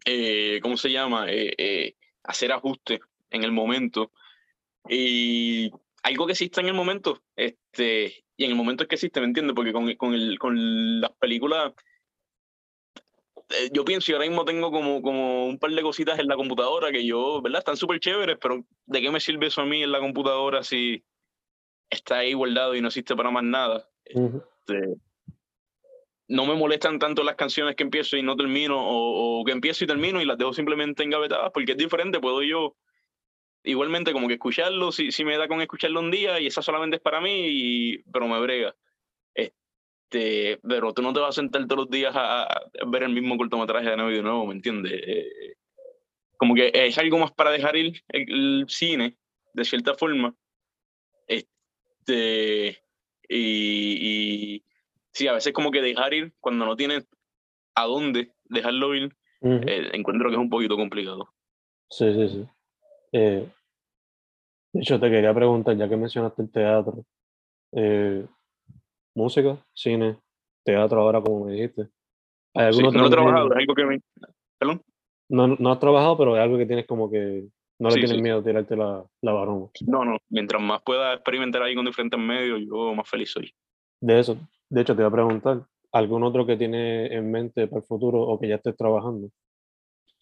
eh, 0.05 0.60
¿cómo 0.62 0.77
se 0.77 0.91
llama? 0.91 1.31
Eh, 1.31 1.53
eh, 1.58 1.96
hacer 2.24 2.51
ajustes 2.51 3.00
en 3.29 3.43
el 3.43 3.51
momento. 3.51 4.12
Y 4.89 5.72
algo 6.03 6.25
que 6.25 6.34
exista 6.34 6.62
en 6.62 6.67
el 6.67 6.74
momento, 6.74 7.22
este, 7.36 8.24
y 8.36 8.46
en 8.46 8.51
el 8.51 8.58
momento 8.58 8.84
es 8.84 8.89
que 8.89 8.96
existe, 8.96 9.20
¿me 9.20 9.27
entiendes? 9.27 9.55
Porque 9.55 9.74
con, 9.74 9.93
con, 9.96 10.13
el, 10.13 10.39
con 10.39 11.00
las 11.01 11.12
películas, 11.12 11.74
eh, 13.50 13.70
yo 13.72 13.86
pienso, 13.86 14.12
y 14.12 14.15
ahora 14.15 14.27
mismo 14.27 14.46
tengo 14.46 14.72
como, 14.72 15.01
como 15.01 15.46
un 15.46 15.60
par 15.60 15.72
de 15.72 15.81
cositas 15.81 16.20
en 16.20 16.27
la 16.27 16.36
computadora 16.36 16.91
que 16.91 17.05
yo, 17.05 17.41
¿verdad? 17.41 17.60
Están 17.60 17.77
súper 17.77 18.00
chéveres, 18.00 18.38
pero 18.41 18.65
¿de 18.86 19.01
qué 19.01 19.12
me 19.12 19.20
sirve 19.20 19.48
eso 19.48 19.62
a 19.62 19.65
mí 19.65 19.84
en 19.84 19.91
la 19.91 20.00
computadora 20.00 20.63
si 20.63 21.03
está 21.89 22.20
ahí 22.20 22.34
guardado 22.34 22.75
y 22.75 22.81
no 22.81 22.88
existe 22.88 23.15
para 23.15 23.29
más 23.29 23.43
nada? 23.43 23.88
Este, 24.05 24.96
no 26.32 26.46
me 26.46 26.56
molestan 26.56 26.98
tanto 26.98 27.24
las 27.24 27.36
canciones 27.36 27.76
que 27.76 27.84
empiezo 27.84 28.16
y 28.16 28.24
no 28.24 28.38
termino, 28.38 28.80
o, 28.80 29.42
o, 29.42 29.44
que 29.44 29.52
empiezo 29.52 29.84
y 29.84 29.88
termino 29.88 30.22
y 30.22 30.26
las 30.26 30.38
dejo 30.38 30.54
simplemente 30.54 31.04
engavetadas, 31.04 31.52
porque 31.54 31.74
es 31.74 31.78
diferente, 31.78 32.22
puedo 32.22 32.42
yo 32.42 32.78
igualmente 33.64 34.14
como 34.14 34.30
que 34.30 34.36
escucharlo, 34.36 34.94
si, 34.94 35.12
si 35.12 35.26
me 35.26 35.38
da 35.38 35.50
con 35.50 35.62
escucharlo 35.62 36.00
un 36.00 36.10
día 36.10 36.40
y 36.40 36.48
esa 36.48 36.62
solamente 36.62 36.96
es 36.96 37.02
para 37.02 37.20
mí, 37.20 37.48
y, 37.48 37.98
pero 38.14 38.30
me 38.30 38.40
brega. 38.40 38.74
Este, 39.36 40.58
pero 40.68 40.94
tú 40.94 41.02
no 41.02 41.12
te 41.12 41.20
vas 41.20 41.38
a 41.38 41.42
sentar 41.42 41.68
todos 41.68 41.84
los 41.84 41.90
días 41.90 42.14
a, 42.16 42.48
ver 42.88 43.04
el 43.04 43.14
mismo 43.14 43.38
cortometraje 43.38 43.90
de 43.90 43.98
nuevo 43.98 44.12
y 44.12 44.16
de 44.16 44.24
nuevo, 44.24 44.48
¿me 44.48 44.54
entiendes? 44.54 44.94
Eh, 45.06 45.56
como 46.38 46.56
que 46.56 46.72
es 46.74 46.98
algo 46.98 47.18
más 47.18 47.34
para 47.34 47.52
dejar 47.52 47.76
ir 47.76 48.02
el, 48.08 48.66
cine, 48.70 49.18
de 49.54 49.66
cierta 49.66 49.96
forma. 49.96 50.34
Este, 51.28 52.82
y, 53.28 54.56
y 54.58 54.64
sí, 55.13 55.27
a 55.27 55.34
veces 55.34 55.53
como 55.53 55.72
que 55.72 55.82
dejar 55.82 56.13
ir 56.13 56.34
cuando 56.39 56.65
no 56.65 56.75
tienes 56.75 57.08
a 57.75 57.86
dónde 57.86 58.34
dejarlo 58.46 58.94
ir, 58.96 59.15
eh, 59.41 59.89
encuentro 59.94 60.30
que 60.30 60.36
es 60.36 60.41
un 60.41 60.50
poquito 60.50 60.75
complicado. 60.75 61.30
Sí, 61.89 62.13
sí, 62.13 62.30
sí. 62.30 62.48
Eh, 63.13 63.48
de 64.74 64.82
hecho, 64.82 65.00
te 65.00 65.10
quería 65.10 65.34
preguntar, 65.34 65.75
ya 65.75 65.89
que 65.89 65.98
mencionaste 65.98 66.41
el 66.41 66.51
teatro, 66.51 67.06
eh, 67.74 68.25
música, 69.15 69.58
cine, 69.74 70.18
teatro 70.63 71.01
ahora, 71.01 71.22
como 71.22 71.46
me 71.46 71.53
dijiste. 71.53 71.89
¿Hay 72.53 72.74
sí, 72.74 72.82
no 72.82 73.08
he 73.08 73.10
trabajado, 73.10 73.51
es 73.51 73.58
algo 73.58 73.75
que 73.75 73.86
me... 73.86 74.00
¿Perdón? 74.58 74.82
No, 75.30 75.48
no 75.48 75.72
has 75.72 75.80
trabajado, 75.80 76.18
pero 76.18 76.36
es 76.36 76.41
algo 76.41 76.58
que 76.58 76.65
tienes 76.65 76.86
como 76.86 77.10
que 77.10 77.48
no 77.80 77.89
le 77.89 77.96
tienes 77.96 78.22
miedo 78.22 78.39
a 78.39 78.44
tirarte 78.44 78.75
la, 78.75 79.03
la. 79.22 79.32
No, 79.88 80.06
no, 80.06 80.18
mientras 80.30 80.62
más 80.62 80.82
pueda 80.84 81.13
experimentar 81.13 81.63
ahí 81.63 81.74
con 81.74 81.86
diferentes 81.86 82.20
medios, 82.20 82.62
yo 82.62 82.94
más 82.94 83.10
feliz 83.10 83.32
soy. 83.32 83.51
De 84.01 84.20
eso, 84.20 84.38
de 84.72 84.82
hecho, 84.82 84.96
te 84.96 85.01
iba 85.01 85.10
a 85.10 85.12
preguntar, 85.12 85.66
¿algún 85.92 86.24
otro 86.24 86.46
que 86.46 86.56
tiene 86.56 87.08
en 87.13 87.30
mente 87.30 87.68
para 87.68 87.82
el 87.82 87.86
futuro 87.86 88.22
o 88.22 88.40
que 88.40 88.48
ya 88.48 88.56
estés 88.56 88.75
trabajando? 88.78 89.30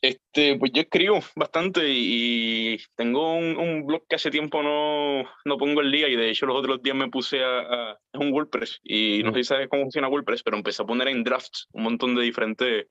Este, 0.01 0.57
pues 0.57 0.71
yo 0.73 0.81
escribo 0.81 1.19
bastante 1.35 1.81
y, 1.87 2.77
tengo 2.95 3.35
un, 3.35 3.57
un, 3.57 3.85
blog 3.85 4.07
que 4.07 4.15
hace 4.15 4.31
tiempo 4.31 4.63
no, 4.63 5.23
no 5.45 5.57
pongo 5.57 5.81
el 5.81 5.91
día 5.91 6.07
y 6.07 6.15
de 6.15 6.31
hecho 6.31 6.47
los 6.47 6.55
otros 6.55 6.81
días 6.81 6.95
me 6.95 7.09
puse 7.09 7.43
a, 7.43 7.91
a 7.91 8.17
un 8.17 8.31
WordPress 8.31 8.79
y 8.81 9.21
no 9.23 9.33
sé 9.33 9.39
si 9.39 9.43
sabes 9.43 9.67
cómo 9.67 9.83
funciona 9.83 10.07
WordPress, 10.07 10.41
pero 10.41 10.57
empecé 10.57 10.81
a 10.81 10.85
poner 10.85 11.09
en 11.09 11.23
drafts 11.23 11.67
un 11.73 11.83
montón 11.83 12.15
de 12.15 12.23
diferentes 12.23 12.87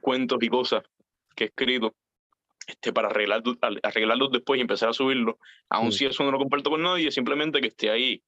cuentos 0.00 0.38
y 0.42 0.48
cosas 0.48 0.82
que 1.34 1.44
he 1.44 1.46
escrito 1.48 1.94
este, 2.68 2.92
para 2.92 3.08
arreglar, 3.08 3.42
arreglarlos 3.82 4.30
después 4.30 4.58
y 4.58 4.60
empezar 4.60 4.90
a 4.90 4.92
subirlos. 4.92 5.36
Aún 5.70 5.90
si 5.90 6.06
eso 6.06 6.22
no 6.22 6.30
lo 6.30 6.38
comparto 6.38 6.70
con 6.70 6.82
nadie, 6.82 7.10
simplemente 7.10 7.60
que 7.60 7.68
esté 7.68 7.90
ahí 7.90 8.22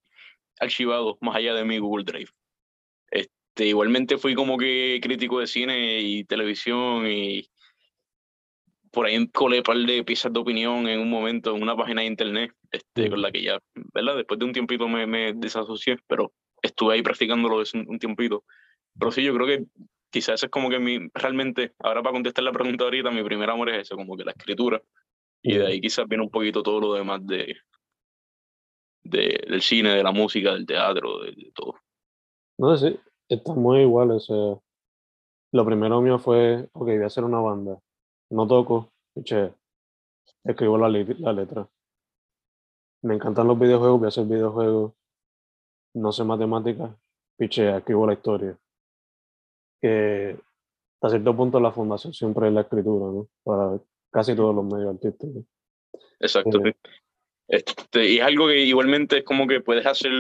archivado 0.59 1.19
más 1.21 1.37
allá 1.37 1.55
de 1.55 1.65
mi 1.65 1.79
Google 1.79 2.05
Drive. 2.05 2.31
Este, 3.13 3.67
igualmente 3.67 4.17
fui 4.17 4.35
como 4.35 4.57
que 4.57 4.99
crítico 5.03 5.39
de 5.39 5.47
cine 5.47 6.01
y 6.01 6.25
televisión 6.25 7.07
y 7.07 7.47
por 8.91 9.07
ahí 9.07 9.29
colé 9.29 9.59
un 9.59 9.63
par 9.63 9.77
de 9.77 10.05
piezas 10.05 10.33
de 10.33 10.41
opinión 10.41 10.89
en 10.89 11.01
un 11.01 11.11
momento 11.11 11.55
en 11.55 11.63
una 11.63 11.77
página 11.77 12.01
de 12.01 12.07
internet, 12.09 12.53
este, 12.71 13.11
con 13.11 13.21
la 13.21 13.31
que 13.31 13.43
ya, 13.43 13.59
¿verdad? 13.95 14.17
Después 14.17 14.39
de 14.39 14.47
un 14.47 14.53
tiempito 14.53 14.89
me, 14.89 15.07
me 15.07 15.33
desasocié, 15.35 15.99
pero 16.07 16.33
estuve 16.63 16.95
ahí 16.95 17.03
practicándolo 17.03 17.57
un, 17.57 17.87
un 17.89 17.99
tiempito. 17.99 18.45
Pero 18.99 19.11
sí, 19.11 19.23
yo 19.23 19.35
creo 19.35 19.47
que 19.47 19.65
quizás 20.11 20.35
eso 20.37 20.47
es 20.47 20.51
como 20.51 20.71
que 20.71 20.79
mi, 20.79 21.11
realmente, 21.15 21.73
ahora 21.79 22.03
para 22.03 22.13
contestar 22.13 22.45
la 22.45 22.53
pregunta 22.53 22.85
ahorita, 22.85 23.11
mi 23.11 23.23
primer 23.23 23.51
amor 23.51 23.71
es 23.71 23.83
eso, 23.83 23.97
como 23.97 24.17
que 24.17 24.25
la 24.25 24.33
escritura. 24.33 24.83
Y 25.43 25.57
de 25.57 25.67
ahí 25.67 25.81
quizás 25.81 26.07
viene 26.09 26.25
un 26.25 26.31
poquito 26.31 26.63
todo 26.63 26.81
lo 26.81 26.95
demás 26.95 27.27
de, 27.27 27.57
de 29.03 29.45
del 29.49 29.63
cine, 29.63 29.95
de 29.95 30.03
la 30.03 30.13
música, 30.13 30.53
del 30.55 30.67
teatro, 30.67 31.21
de, 31.21 31.33
de 31.33 31.51
todo. 31.55 31.77
No 32.63 32.77
sé, 32.77 32.93
sí, 32.93 33.01
está 33.29 33.55
muy 33.55 33.81
igual. 33.81 34.13
O 34.13 34.21
sea, 34.21 34.57
lo 35.53 35.65
primero 35.65 36.01
mío 36.01 36.21
fue, 36.21 36.69
ok, 36.73 36.87
voy 36.87 37.03
a 37.03 37.07
hacer 37.07 37.25
una 37.25 37.41
banda 37.41 37.77
no 38.31 38.47
toco, 38.47 38.93
che, 39.25 39.53
escribo 40.45 40.79
la, 40.79 40.89
la 40.89 41.33
letra. 41.33 41.69
Me 43.03 43.15
encantan 43.15 43.49
los 43.49 43.59
videojuegos, 43.59 43.99
voy 43.99 44.07
a 44.07 44.09
hacer 44.09 44.25
videojuegos. 44.25 44.93
No 45.95 46.13
sé 46.13 46.25
matemáticas, 46.25 46.93
piche, 47.37 47.77
escribo 47.77 48.07
la 48.07 48.15
historia. 48.15 48.57
Que 49.81 50.39
hasta 50.95 51.11
cierto 51.11 51.37
punto 51.37 51.59
la 51.59 51.73
fundación 51.73 52.15
siempre 52.15 52.47
es 52.47 52.55
la 52.55 52.63
escritura, 52.63 53.13
¿no? 53.13 53.29
Para 53.43 53.81
casi 54.11 54.37
todos 54.37 54.55
los 54.55 54.65
medios 54.65 54.95
artísticos. 54.95 55.45
Exacto. 56.21 56.65
Eh, 56.65 56.77
este, 57.49 58.09
y 58.09 58.19
es 58.19 58.23
algo 58.23 58.47
que 58.47 58.61
igualmente 58.61 59.19
es 59.19 59.25
como 59.25 59.49
que 59.49 59.61
puedes 59.61 59.85
hacer, 59.85 60.13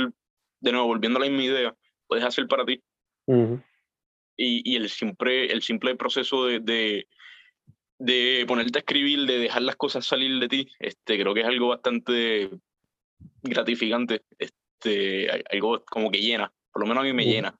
de 0.60 0.72
nuevo, 0.72 0.88
volviendo 0.88 1.18
a 1.18 1.22
la 1.22 1.30
misma 1.30 1.44
idea, 1.44 1.76
puedes 2.12 2.26
hacer 2.26 2.46
para 2.46 2.66
ti. 2.66 2.82
y, 3.26 4.70
y, 4.70 4.76
el, 4.76 4.90
simple, 4.90 5.46
el 5.46 5.62
simple 5.62 5.96
proceso 5.96 6.44
de, 6.44 6.60
de, 6.60 7.08
de 7.98 8.44
ponerte 8.46 8.78
a 8.78 8.80
escribir, 8.80 9.26
de 9.26 9.38
dejar 9.38 9.62
las 9.62 9.76
cosas 9.76 10.04
salir 10.04 10.38
de 10.38 10.48
ti, 10.48 10.68
este, 10.78 11.18
creo 11.18 11.32
que 11.32 11.40
es 11.40 11.46
algo 11.46 11.68
bastante 11.68 12.50
gratificante, 13.42 14.20
este, 14.38 15.30
algo 15.50 15.82
como 15.86 16.10
que 16.10 16.20
llena, 16.20 16.52
por 16.70 16.82
lo 16.82 16.88
menos 16.88 17.02
a 17.02 17.06
mí 17.06 17.14
me 17.14 17.24
llena 17.24 17.58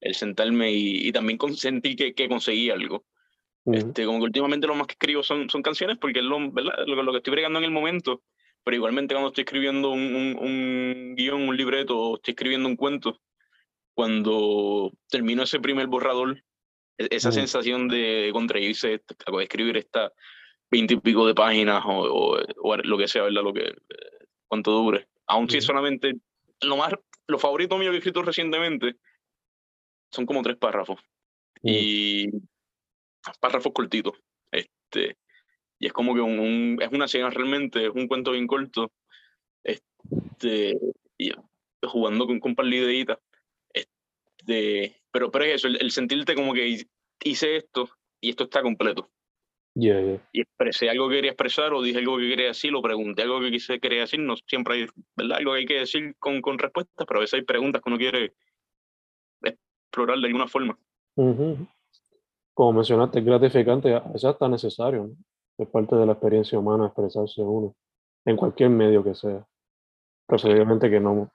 el 0.00 0.14
sentarme 0.16 0.72
y, 0.72 1.08
y 1.08 1.12
también 1.12 1.38
sentir 1.54 1.94
que, 1.94 2.14
que 2.14 2.28
conseguí 2.28 2.70
algo. 2.70 3.04
Este, 3.66 4.04
como 4.04 4.18
que 4.18 4.24
últimamente 4.24 4.66
lo 4.66 4.74
más 4.74 4.88
que 4.88 4.94
escribo 4.94 5.22
son, 5.22 5.48
son 5.48 5.62
canciones 5.62 5.98
porque 5.98 6.18
es 6.18 6.24
lo, 6.24 6.50
¿verdad? 6.50 6.84
Lo, 6.86 7.00
lo, 7.00 7.12
que 7.12 7.18
estoy 7.18 7.30
bregando 7.30 7.60
en 7.60 7.64
el 7.64 7.70
momento, 7.70 8.22
pero 8.64 8.76
igualmente 8.76 9.14
cuando 9.14 9.28
estoy 9.28 9.42
escribiendo 9.42 9.90
un, 9.90 10.14
un, 10.14 10.36
un 10.38 11.14
guion, 11.16 11.48
un 11.48 11.56
libreto, 11.56 11.96
o 11.96 12.16
estoy 12.16 12.32
escribiendo 12.32 12.68
un 12.68 12.76
cuento, 12.76 13.20
cuando 13.94 14.92
termino 15.08 15.44
ese 15.44 15.60
primer 15.60 15.86
borrador, 15.86 16.42
e-, 16.98 17.08
esa 17.10 17.32
sensación 17.32 17.88
de 17.88 18.30
contraírse, 18.32 19.02
escribir 19.40 19.76
esta 19.76 20.12
veinte 20.70 20.94
y 20.94 21.00
pico 21.00 21.26
de 21.26 21.34
páginas 21.34 21.82
o, 21.86 22.38
o, 22.62 22.76
lo 22.76 22.98
que 22.98 23.08
sea, 23.08 23.22
¿verdad? 23.22 23.42
Lo 23.42 23.52
que, 23.52 23.74
cuánto 24.48 24.72
dure. 24.72 25.08
Aún 25.26 25.48
si 25.48 25.58
es 25.58 25.64
solamente 25.64 26.14
lo 26.60 26.76
más, 26.76 26.92
lo 27.26 27.38
favorito 27.38 27.78
mío 27.78 27.90
que 27.90 27.96
he 27.96 27.98
escrito 27.98 28.22
recientemente 28.22 28.96
son 30.10 30.26
como 30.26 30.42
tres 30.42 30.56
párrafos. 30.56 31.00
Y 31.62 32.28
párrafos 33.40 33.72
cortitos. 33.72 34.20
Este, 34.52 35.16
y 35.78 35.86
es 35.86 35.92
como 35.92 36.14
que 36.14 36.20
un, 36.20 36.78
es 36.80 36.92
una 36.92 37.06
escena 37.06 37.30
realmente, 37.30 37.86
es 37.86 37.92
un 37.94 38.06
cuento 38.06 38.32
bien 38.32 38.46
corto. 38.46 38.92
Este, 39.62 40.78
y 41.18 41.32
jugando 41.82 42.26
con, 42.26 42.38
con 42.38 42.54
par 42.54 42.66
de 42.66 42.76
ideitas. 42.76 43.18
Pero, 44.46 45.30
pero 45.30 45.44
es 45.44 45.54
eso, 45.54 45.68
el, 45.68 45.78
el, 45.80 45.90
sentirte 45.90 46.34
como 46.34 46.52
que 46.52 46.86
hice 47.24 47.56
esto 47.56 47.88
y 48.20 48.30
esto 48.30 48.44
está 48.44 48.62
completo. 48.62 49.08
Yeah, 49.74 50.00
yeah. 50.00 50.28
Y 50.32 50.42
expresé 50.42 50.88
algo 50.88 51.08
que 51.08 51.16
quería 51.16 51.32
expresar 51.32 51.72
o 51.72 51.82
dije 51.82 51.98
algo 51.98 52.16
que 52.16 52.28
quería 52.28 52.46
decir 52.48 52.74
o 52.74 52.82
pregunté 52.82 53.22
algo 53.22 53.40
que 53.40 53.50
quise, 53.50 53.80
quería 53.80 54.00
decir. 54.02 54.20
No 54.20 54.34
siempre 54.36 54.74
hay, 54.74 54.86
¿verdad? 55.16 55.38
Algo 55.38 55.52
que 55.52 55.58
hay 55.58 55.66
que 55.66 55.78
decir 55.80 56.14
con, 56.18 56.40
con 56.40 56.58
respuestas, 56.58 57.06
pero 57.06 57.18
a 57.18 57.22
veces 57.22 57.34
hay 57.34 57.44
preguntas 57.44 57.82
que 57.82 57.90
uno 57.90 57.98
quiere 57.98 58.34
explorar 59.42 60.18
de 60.18 60.26
alguna 60.26 60.46
forma. 60.46 60.78
Uh 61.16 61.34
-huh. 61.34 61.68
Como 62.54 62.72
mencionaste, 62.74 63.18
es 63.18 63.24
gratificante, 63.24 64.00
es 64.14 64.24
hasta 64.24 64.48
necesario. 64.48 65.08
¿no? 65.08 65.16
Es 65.58 65.68
parte 65.68 65.96
de 65.96 66.06
la 66.06 66.12
experiencia 66.12 66.58
humana 66.58 66.86
expresarse 66.86 67.42
uno, 67.42 67.74
en 68.24 68.36
cualquier 68.36 68.70
medio 68.70 69.02
que 69.02 69.14
sea. 69.14 69.44
Preferiblemente 70.26 70.88
que 70.88 71.00
no, 71.00 71.30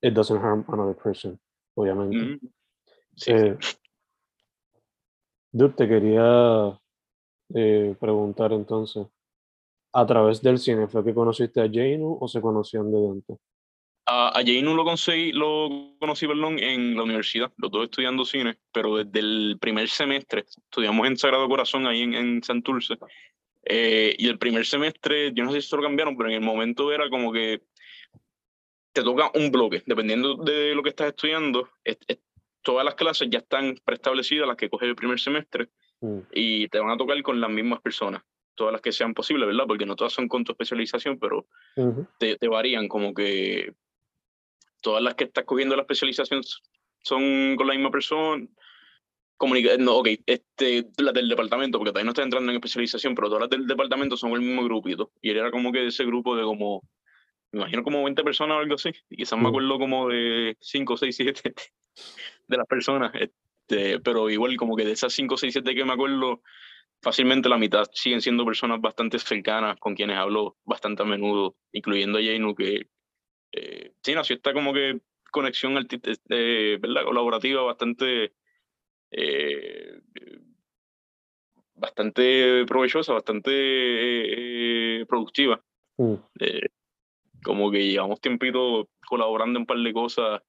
it 0.00 0.14
doesn't 0.14 0.42
harm 0.42 0.64
another 0.68 0.96
person 0.96 1.38
obviamente. 1.78 2.16
Mm, 2.16 2.38
sí, 3.14 3.30
eh, 3.32 3.56
Dude, 5.50 5.74
te 5.74 5.88
quería 5.88 6.78
eh, 7.54 7.94
preguntar 7.98 8.52
entonces, 8.52 9.06
¿a 9.92 10.06
través 10.06 10.42
del 10.42 10.58
cine 10.58 10.88
fue 10.88 11.04
que 11.04 11.14
conociste 11.14 11.60
a 11.60 11.70
Janu 11.72 12.18
o 12.20 12.28
se 12.28 12.40
conocían 12.40 12.90
de 12.92 12.98
antes? 13.08 13.38
A, 14.06 14.38
a 14.38 14.42
Janu 14.44 14.74
lo, 14.74 14.84
conseguí, 14.84 15.32
lo 15.32 15.96
conocí 15.98 16.26
perdón, 16.26 16.58
en 16.58 16.96
la 16.96 17.02
universidad, 17.02 17.52
los 17.56 17.70
dos 17.70 17.84
estudiando 17.84 18.24
cine, 18.24 18.58
pero 18.72 18.96
desde 18.96 19.20
el 19.20 19.56
primer 19.60 19.88
semestre, 19.88 20.44
estudiamos 20.46 21.06
en 21.06 21.16
Sagrado 21.16 21.48
Corazón 21.48 21.86
ahí 21.86 22.02
en, 22.02 22.14
en 22.14 22.42
Santurce, 22.42 22.98
eh, 23.64 24.14
y 24.18 24.28
el 24.28 24.38
primer 24.38 24.66
semestre, 24.66 25.32
yo 25.34 25.44
no 25.44 25.50
sé 25.50 25.60
si 25.60 25.66
esto 25.66 25.76
lo 25.76 25.82
cambiaron, 25.82 26.16
pero 26.16 26.28
en 26.28 26.36
el 26.36 26.40
momento 26.40 26.92
era 26.92 27.08
como 27.10 27.32
que 27.32 27.62
te 29.00 29.04
toca 29.04 29.30
un 29.34 29.50
bloque, 29.50 29.82
dependiendo 29.86 30.36
de 30.36 30.74
lo 30.74 30.82
que 30.82 30.90
estás 30.90 31.08
estudiando, 31.08 31.68
todas 32.62 32.84
las 32.84 32.94
clases 32.94 33.28
ya 33.30 33.38
están 33.38 33.76
preestablecidas, 33.84 34.46
las 34.46 34.56
que 34.56 34.68
coges 34.68 34.88
el 34.88 34.96
primer 34.96 35.18
semestre, 35.18 35.68
Mm, 36.00 36.18
y 36.32 36.68
te 36.68 36.78
van 36.78 36.90
a 36.90 36.96
tocar 36.96 37.20
con 37.22 37.40
las 37.40 37.50
mismas 37.50 37.80
personas, 37.80 38.22
todas 38.54 38.72
las 38.72 38.80
que 38.80 38.92
sean 38.92 39.14
posibles, 39.14 39.46
¿verdad? 39.46 39.64
Porque 39.66 39.86
no 39.86 39.96
todas 39.96 40.12
son 40.12 40.28
con 40.28 40.44
tu 40.44 40.52
especialización, 40.52 41.18
pero 41.18 41.46
ujú, 41.76 42.06
te, 42.18 42.36
te 42.36 42.48
varían, 42.48 42.88
como 42.88 43.14
que 43.14 43.74
todas 44.80 45.02
las 45.02 45.14
que 45.14 45.24
estás 45.24 45.44
cogiendo 45.44 45.74
la 45.74 45.82
especialización 45.82 46.42
son 47.02 47.56
con 47.56 47.66
la 47.66 47.74
misma 47.74 47.90
persona. 47.90 48.46
Comunica 49.36 49.76
no, 49.76 49.96
ok, 49.98 50.08
este, 50.26 50.88
las 50.98 51.14
del 51.14 51.28
departamento, 51.28 51.78
porque 51.78 51.90
todavía 51.90 52.06
no 52.06 52.10
estás 52.10 52.24
entrando 52.24 52.50
en 52.50 52.56
especialización, 52.56 53.14
pero 53.14 53.28
todas 53.28 53.42
las 53.42 53.50
del 53.50 53.66
departamento 53.66 54.16
son 54.16 54.32
el 54.32 54.40
mismo 54.40 54.64
grupito. 54.64 55.12
Y 55.22 55.30
él 55.30 55.36
era 55.36 55.50
como 55.50 55.70
que 55.72 55.86
ese 55.86 56.04
grupo 56.04 56.36
de 56.36 56.42
como, 56.42 56.82
me 57.52 57.60
imagino 57.60 57.82
como 57.82 58.04
20 58.04 58.22
personas 58.22 58.56
o 58.56 58.60
algo 58.60 58.74
así. 58.74 58.90
Y 59.10 59.16
quizás 59.16 59.38
me 59.38 59.44
Mm. 59.44 59.48
acuerdo 59.48 59.78
como 59.78 60.08
de 60.08 60.56
5, 60.60 60.96
6, 60.96 61.16
7 61.16 61.54
de 62.46 62.56
las 62.56 62.66
personas. 62.66 63.12
Este, 63.14 64.00
pero 64.00 64.30
igual 64.30 64.56
como 64.56 64.76
que 64.76 64.84
de 64.84 64.92
esas 64.92 65.12
5, 65.12 65.36
6, 65.36 65.52
7 65.52 65.74
que 65.74 65.84
me 65.84 65.92
acuerdo, 65.92 66.42
fácilmente 67.02 67.48
la 67.48 67.58
mitad 67.58 67.86
siguen 67.92 68.20
siendo 68.20 68.44
personas 68.44 68.80
bastante 68.80 69.18
cercanas 69.18 69.78
con 69.78 69.94
quienes 69.94 70.16
hablo 70.18 70.56
bastante 70.64 71.02
a 71.02 71.06
menudo, 71.06 71.56
incluyendo 71.72 72.18
a 72.18 72.22
Jainu, 72.22 72.54
que 72.54 72.88
eh, 73.52 73.92
sí, 74.02 74.14
nació 74.14 74.36
esta 74.36 74.52
como 74.52 74.72
que 74.72 75.00
conexión 75.30 75.76
eh, 76.30 76.78
¿verdad? 76.80 77.04
colaborativa 77.04 77.62
bastante 77.62 78.32
eh, 79.10 80.00
bastante 81.74 82.64
provechosa, 82.66 83.12
bastante 83.12 83.50
eh, 85.00 85.06
productiva. 85.06 85.62
mm, 85.96 86.14
Eh, 86.40 86.68
como 87.42 87.70
que 87.70 87.88
llevamos 87.88 88.20
tiempito 88.20 88.88
colaborando 89.06 89.58
en 89.58 89.62
un 89.62 89.66
par 89.66 89.78
de 89.78 89.92
cosas. 89.92 90.42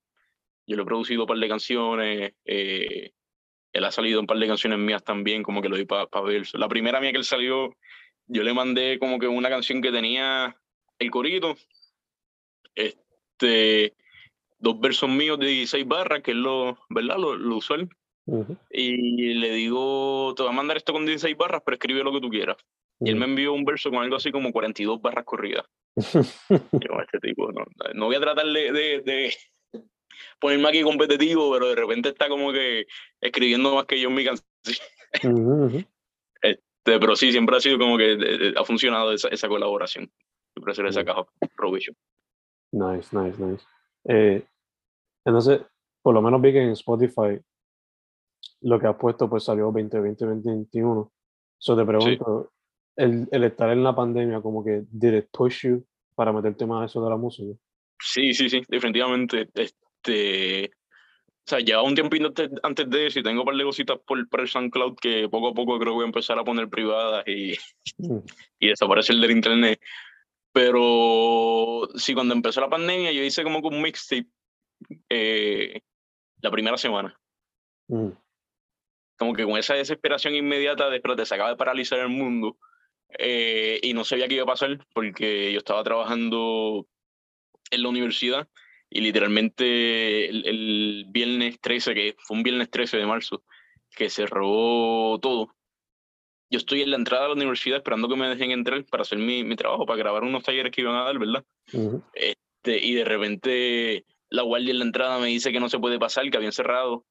Yo 0.66 0.76
le 0.76 0.82
he 0.82 0.86
producido 0.86 1.22
un 1.22 1.28
par 1.28 1.38
de 1.38 1.48
canciones. 1.48 2.34
eh, 2.44 3.12
él 3.72 3.84
ha 3.84 3.90
salido 3.90 4.20
un 4.20 4.26
par 4.26 4.38
de 4.38 4.46
canciones 4.46 4.78
mías 4.78 5.04
también, 5.04 5.42
como 5.42 5.62
que 5.62 5.68
lo 5.68 5.76
di 5.76 5.84
para 5.84 6.08
ver. 6.24 6.42
La 6.54 6.68
primera 6.68 7.00
mía 7.00 7.12
que 7.12 7.18
él 7.18 7.24
salió, 7.24 7.76
yo 8.26 8.42
le 8.42 8.52
mandé 8.52 8.98
como 8.98 9.18
que 9.18 9.28
una 9.28 9.48
canción 9.48 9.80
que 9.80 9.92
tenía 9.92 10.56
el 10.98 11.10
corito, 11.10 11.56
este, 12.74 13.94
dos 14.58 14.80
versos 14.80 15.08
míos 15.08 15.38
de 15.38 15.46
16 15.46 15.86
barras, 15.86 16.22
que 16.22 16.32
es 16.32 16.36
lo, 16.36 16.78
¿verdad? 16.88 17.16
Lo, 17.18 17.36
lo 17.36 17.56
usual. 17.56 17.88
Y 18.70 19.34
le 19.34 19.52
digo, 19.54 20.34
te 20.36 20.42
voy 20.42 20.52
a 20.52 20.54
mandar 20.54 20.76
esto 20.76 20.92
con 20.92 21.06
16 21.06 21.36
barras, 21.36 21.62
pero 21.64 21.76
escribe 21.76 22.04
lo 22.04 22.12
que 22.12 22.20
tú 22.20 22.28
quieras. 22.28 22.56
Y 23.00 23.10
él 23.10 23.16
me 23.16 23.24
envió 23.24 23.52
un 23.54 23.64
verso 23.64 23.90
con 23.90 24.00
algo 24.00 24.16
así 24.16 24.30
como 24.30 24.52
42 24.52 25.00
barras 25.00 25.24
corridas. 25.24 25.64
Yo, 26.72 27.00
este 27.02 27.18
tipo, 27.20 27.50
no, 27.52 27.64
no 27.94 28.06
voy 28.06 28.16
a 28.16 28.20
tratar 28.20 28.46
de, 28.46 28.72
de, 28.72 29.00
de 29.00 29.34
ponerme 30.40 30.68
aquí 30.68 30.82
competitivo, 30.82 31.50
pero 31.52 31.68
de 31.68 31.74
repente 31.76 32.10
está 32.10 32.28
como 32.28 32.52
que 32.52 32.86
escribiendo 33.20 33.74
más 33.74 33.86
que 33.86 34.00
yo 34.00 34.08
en 34.08 34.14
mi 34.14 34.24
canción. 34.24 35.86
Este, 36.42 36.98
pero 36.98 37.16
sí, 37.16 37.30
siempre 37.32 37.56
ha 37.56 37.60
sido 37.60 37.78
como 37.78 37.96
que 37.98 38.12
eh, 38.12 38.54
ha 38.56 38.64
funcionado 38.64 39.12
esa, 39.12 39.28
esa 39.28 39.48
colaboración. 39.48 40.10
Siempre 40.54 40.74
se 40.74 40.82
le 40.82 40.90
Mm. 40.90 40.92
saca 40.92 41.14
provecho. 41.56 41.92
Nice, 42.72 43.16
nice, 43.16 43.42
nice. 43.42 43.64
Eh, 44.04 44.44
entonces, 45.24 45.60
por 46.02 46.14
lo 46.14 46.22
menos 46.22 46.40
vi 46.40 46.52
que 46.52 46.62
en 46.62 46.70
Spotify 46.70 47.38
lo 48.62 48.78
que 48.78 48.86
has 48.86 48.96
puesto 48.96 49.28
pues 49.28 49.44
salió 49.44 49.64
2020, 49.66 50.24
2021. 50.24 51.12
So 51.58 51.76
te 51.76 51.84
pregunto, 51.84 52.52
el, 53.00 53.28
el 53.30 53.44
estar 53.44 53.70
en 53.70 53.82
la 53.82 53.94
pandemia, 53.94 54.40
como 54.40 54.64
que, 54.64 54.82
did 54.90 55.14
it 55.14 55.28
push 55.32 55.66
you 55.66 55.86
para 56.14 56.32
meterte 56.32 56.66
más 56.66 56.82
a 56.82 56.86
eso 56.86 57.02
de 57.02 57.10
la 57.10 57.16
música? 57.16 57.54
Sí, 57.98 58.32
sí, 58.34 58.48
sí, 58.48 58.62
definitivamente. 58.68 59.48
Este, 59.54 60.66
o 60.66 61.46
sea, 61.46 61.60
lleva 61.60 61.82
un 61.82 61.94
tiempito 61.94 62.26
antes, 62.28 62.50
antes 62.62 62.90
de 62.90 63.06
eso 63.06 63.18
y 63.18 63.22
tengo 63.22 63.40
un 63.40 63.46
par 63.46 63.56
de 63.56 63.64
cositas 63.64 63.98
por, 64.06 64.28
por 64.28 64.40
el 64.40 64.48
SoundCloud 64.48 64.96
que 64.96 65.28
poco 65.28 65.48
a 65.48 65.54
poco 65.54 65.78
creo 65.78 65.92
que 65.92 65.96
voy 65.96 66.04
a 66.04 66.06
empezar 66.06 66.38
a 66.38 66.44
poner 66.44 66.68
privadas 66.68 67.26
y, 67.26 67.54
Mm, 67.98 68.18
y 68.58 68.68
desaparecer 68.68 69.16
del 69.16 69.30
internet. 69.30 69.80
Pero 70.52 71.88
sí, 71.94 72.14
cuando 72.14 72.34
empezó 72.34 72.60
la 72.60 72.68
pandemia, 72.68 73.12
yo 73.12 73.22
hice 73.22 73.44
como 73.44 73.60
que 73.60 73.68
un 73.68 73.82
mixtape 73.82 74.26
eh, 75.08 75.80
la 76.40 76.50
primera 76.50 76.76
semana. 76.76 77.18
mm, 77.88 78.10
Como 79.18 79.34
que 79.34 79.44
con 79.44 79.56
esa 79.58 79.74
desesperación 79.74 80.34
inmediata 80.34 80.88
de, 80.90 80.96
espérate, 80.96 81.26
se 81.26 81.34
acaba 81.34 81.50
de 81.50 81.56
paralizar 81.56 81.98
el 82.00 82.08
mundo. 82.08 82.56
Eh, 83.18 83.80
y 83.82 83.92
no 83.94 84.04
sabía 84.04 84.28
qué 84.28 84.34
iba 84.34 84.44
a 84.44 84.46
pasar 84.46 84.86
porque 84.92 85.52
yo 85.52 85.58
estaba 85.58 85.82
trabajando 85.82 86.86
en 87.70 87.82
la 87.82 87.88
universidad 87.88 88.48
y 88.90 89.00
literalmente 89.00 90.28
el, 90.28 90.46
el 90.46 91.04
viernes 91.08 91.60
13, 91.60 91.94
que 91.94 92.16
fue 92.18 92.36
un 92.36 92.42
viernes 92.42 92.70
13 92.70 92.96
de 92.96 93.06
marzo, 93.06 93.44
que 93.96 94.10
cerró 94.10 95.18
todo. 95.20 95.54
Yo 96.50 96.58
estoy 96.58 96.82
en 96.82 96.90
la 96.90 96.96
entrada 96.96 97.24
de 97.24 97.28
la 97.28 97.34
universidad 97.34 97.78
esperando 97.78 98.08
que 98.08 98.16
me 98.16 98.28
dejen 98.28 98.50
entrar 98.50 98.84
para 98.86 99.02
hacer 99.02 99.18
mi, 99.18 99.44
mi 99.44 99.54
trabajo, 99.54 99.86
para 99.86 99.98
grabar 99.98 100.24
unos 100.24 100.42
talleres 100.42 100.72
que 100.72 100.80
iban 100.80 100.96
a 100.96 101.04
dar, 101.04 101.18
¿verdad? 101.18 101.44
ujú, 101.72 102.02
Este, 102.12 102.84
y 102.84 102.94
de 102.94 103.04
repente 103.04 104.04
la 104.28 104.42
guardia 104.42 104.72
en 104.72 104.78
la 104.80 104.84
entrada 104.84 105.18
me 105.18 105.28
dice 105.28 105.52
que 105.52 105.60
no 105.60 105.68
se 105.68 105.78
puede 105.78 105.98
pasar, 105.98 106.28
que 106.28 106.36
habían 106.36 106.52
cerrado. 106.52 107.04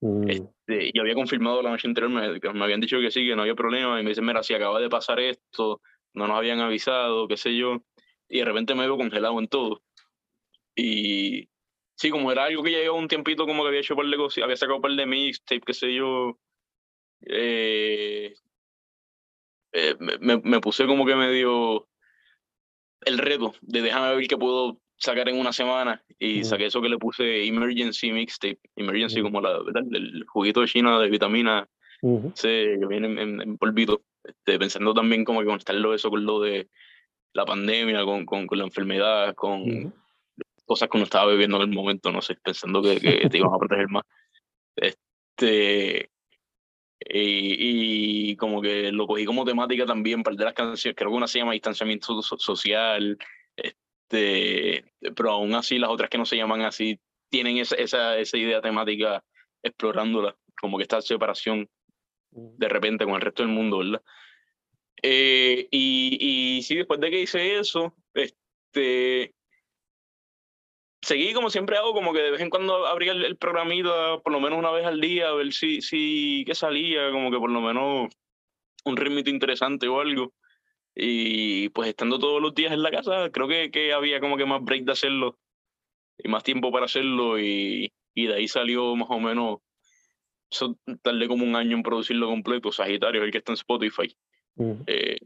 Mm, 0.00 0.28
Este, 0.30 0.90
y 0.92 0.98
había 0.98 1.14
confirmado 1.14 1.62
la 1.62 1.70
noche 1.70 1.88
anterior, 1.88 2.10
me, 2.10 2.38
me 2.54 2.64
habían 2.64 2.80
dicho 2.80 2.98
que 3.00 3.10
sí, 3.10 3.26
que 3.26 3.36
no 3.36 3.42
había 3.42 3.54
problema. 3.54 4.00
Y 4.00 4.04
me 4.04 4.10
dicen, 4.10 4.24
mira, 4.24 4.42
si 4.42 4.54
acaba 4.54 4.80
de 4.80 4.88
pasar 4.88 5.20
esto, 5.20 5.80
no 6.14 6.26
nos 6.28 6.36
habían 6.38 6.60
avisado, 6.60 7.28
qué 7.28 7.36
sé 7.36 7.56
yo. 7.56 7.84
Y 8.28 8.38
de 8.38 8.44
repente 8.46 8.74
me 8.74 8.82
veo 8.86 8.96
congelado 8.96 9.38
en 9.38 9.48
todo. 9.48 9.82
Y 10.76 11.48
sí, 11.96 12.10
como 12.10 12.32
era 12.32 12.44
algo 12.44 12.62
que 12.62 12.72
ya 12.72 12.78
llevaba 12.78 13.00
un 13.00 13.08
tiempito, 13.08 13.46
como 13.46 13.62
que 13.62 13.68
había 13.68 13.80
hecho 13.80 13.94
un 13.94 13.98
par 14.02 14.06
de 14.10 14.16
cosas, 14.16 14.44
había 14.44 14.56
sacado 14.56 14.76
un 14.76 14.82
par 14.82 14.92
de 14.92 15.06
mixtape, 15.06 15.60
qué 15.62 15.74
sé 15.74 15.94
yo. 15.94 16.38
eh, 17.22 18.34
eh, 19.72 19.96
me- 20.20 20.38
me 20.38 20.60
puse 20.60 20.86
como 20.86 21.04
que 21.06 21.14
medio 21.16 21.88
el 23.02 23.18
reto 23.18 23.54
de 23.62 23.82
déjame 23.82 24.14
ver 24.16 24.26
qué 24.28 24.36
puedo 24.36 24.80
sacar 24.96 25.28
en 25.28 25.38
una 25.38 25.52
semana 25.52 26.02
y 26.18 26.40
Mm. 26.40 26.44
saqué 26.44 26.66
eso 26.66 26.80
que 26.80 26.88
le 26.88 26.98
puse 26.98 27.46
Emergency 27.46 28.12
Mixtape, 28.12 28.58
Emergency 28.76 29.20
Mm. 29.20 29.24
como 29.24 29.40
la, 29.40 29.58
¿verdad? 29.62 29.82
El 29.92 30.24
juguito 30.26 30.60
de 30.60 30.68
China 30.68 30.98
de 31.00 31.08
vitamina 31.10 31.68
C 32.34 32.76
que 32.80 32.86
viene 32.86 33.06
en, 33.08 33.18
en- 33.18 33.40
en 33.40 33.58
polvito, 33.58 34.02
este, 34.22 34.58
pensando 34.58 34.92
también 34.94 35.24
como 35.24 35.40
que 35.40 35.46
conectarlo 35.46 35.94
eso 35.94 36.10
con 36.10 36.24
lo 36.24 36.40
de 36.40 36.68
la 37.32 37.44
pandemia, 37.44 38.04
con, 38.04 38.24
con, 38.26 38.46
con 38.46 38.58
la 38.58 38.64
enfermedad, 38.64 39.34
con 39.34 39.62
ujú. 39.62 39.92
cosas 40.66 40.88
que 40.88 40.96
uno 40.96 41.04
estaba 41.04 41.30
viviendo 41.32 41.56
en 41.56 41.62
el 41.70 41.74
momento, 41.74 42.12
no 42.12 42.22
sé, 42.22 42.36
pensando 42.42 42.82
que, 42.82 43.00
que 43.00 43.28
te 43.28 43.38
iban 43.38 43.52
a 43.54 43.58
proteger 43.58 43.88
más. 43.88 44.04
Este, 44.76 46.10
y, 47.00 48.30
y 48.30 48.36
como 48.36 48.62
que 48.62 48.90
lo 48.92 49.06
cogí 49.06 49.24
como 49.24 49.44
temática 49.44 49.84
también, 49.86 50.22
parte 50.22 50.38
de 50.38 50.44
las 50.44 50.54
canciones, 50.54 50.96
creo 50.96 51.10
que 51.10 51.16
una 51.16 51.26
se 51.26 51.38
llama 51.38 51.52
Distanciamiento 51.52 52.22
so- 52.22 52.38
Social, 52.38 53.18
este, 53.56 53.76
pero 54.08 55.30
aún 55.30 55.54
así 55.54 55.78
las 55.78 55.90
otras 55.90 56.10
que 56.10 56.18
no 56.18 56.26
se 56.26 56.36
llaman 56.36 56.62
así 56.62 56.98
tienen 57.30 57.58
esa, 57.58 57.76
esa, 57.76 58.18
esa 58.18 58.36
idea 58.36 58.60
temática 58.60 59.24
explorándola, 59.62 60.36
como 60.60 60.76
que 60.76 60.82
esta 60.82 61.00
separación 61.00 61.68
Mm, 62.34 62.56
de 62.58 62.68
repente 62.68 63.04
con 63.04 63.14
el 63.14 63.20
resto 63.20 63.42
del 63.42 63.52
mundo, 63.52 63.78
¿verdad? 63.78 64.02
Eh, 65.02 65.68
y, 65.70 66.56
y 66.58 66.62
sí, 66.62 66.76
después 66.76 67.00
de 67.00 67.10
que 67.10 67.22
hice 67.22 67.58
eso, 67.58 67.94
este, 68.14 69.34
seguí 71.02 71.32
como 71.34 71.50
siempre 71.50 71.76
hago, 71.76 71.92
como 71.92 72.12
que 72.12 72.20
de 72.20 72.30
vez 72.32 72.40
en 72.40 72.50
cuando 72.50 72.86
abría 72.86 73.12
el, 73.12 73.24
el 73.24 73.36
programita 73.36 74.18
por 74.22 74.32
lo 74.32 74.40
menos 74.40 74.58
una 74.58 74.70
vez 74.70 74.86
al 74.86 75.00
día, 75.00 75.28
a 75.28 75.34
ver 75.34 75.52
si, 75.52 75.80
si 75.82 76.44
qué 76.46 76.54
salía, 76.54 77.10
como 77.10 77.30
que 77.30 77.38
por 77.38 77.50
lo 77.50 77.60
menos 77.60 78.12
un 78.84 78.96
ritmito 78.96 79.30
interesante 79.30 79.86
o 79.88 80.00
algo. 80.00 80.32
Y 80.94 81.68
pues 81.70 81.88
estando 81.88 82.18
todos 82.18 82.40
los 82.40 82.54
días 82.54 82.72
en 82.72 82.82
la 82.82 82.90
casa, 82.90 83.30
creo 83.30 83.48
que, 83.48 83.70
que 83.70 83.92
había 83.92 84.20
como 84.20 84.36
que 84.36 84.46
más 84.46 84.62
break 84.62 84.84
de 84.84 84.92
hacerlo 84.92 85.38
y 86.18 86.28
más 86.28 86.44
tiempo 86.44 86.70
para 86.70 86.84
hacerlo 86.86 87.38
y, 87.40 87.92
y 88.14 88.26
de 88.26 88.34
ahí 88.34 88.46
salió 88.48 88.94
más 88.94 89.08
o 89.10 89.18
menos, 89.18 89.58
eso 90.50 90.78
tardé 91.02 91.26
como 91.26 91.44
un 91.44 91.56
año 91.56 91.76
en 91.76 91.82
producirlo 91.82 92.28
completo, 92.28 92.70
Sagitario, 92.70 93.24
el 93.24 93.32
que 93.32 93.38
está 93.38 93.50
en 93.52 93.54
Spotify. 93.58 94.16
ujú. 94.54 94.84
Eh, 94.86 95.18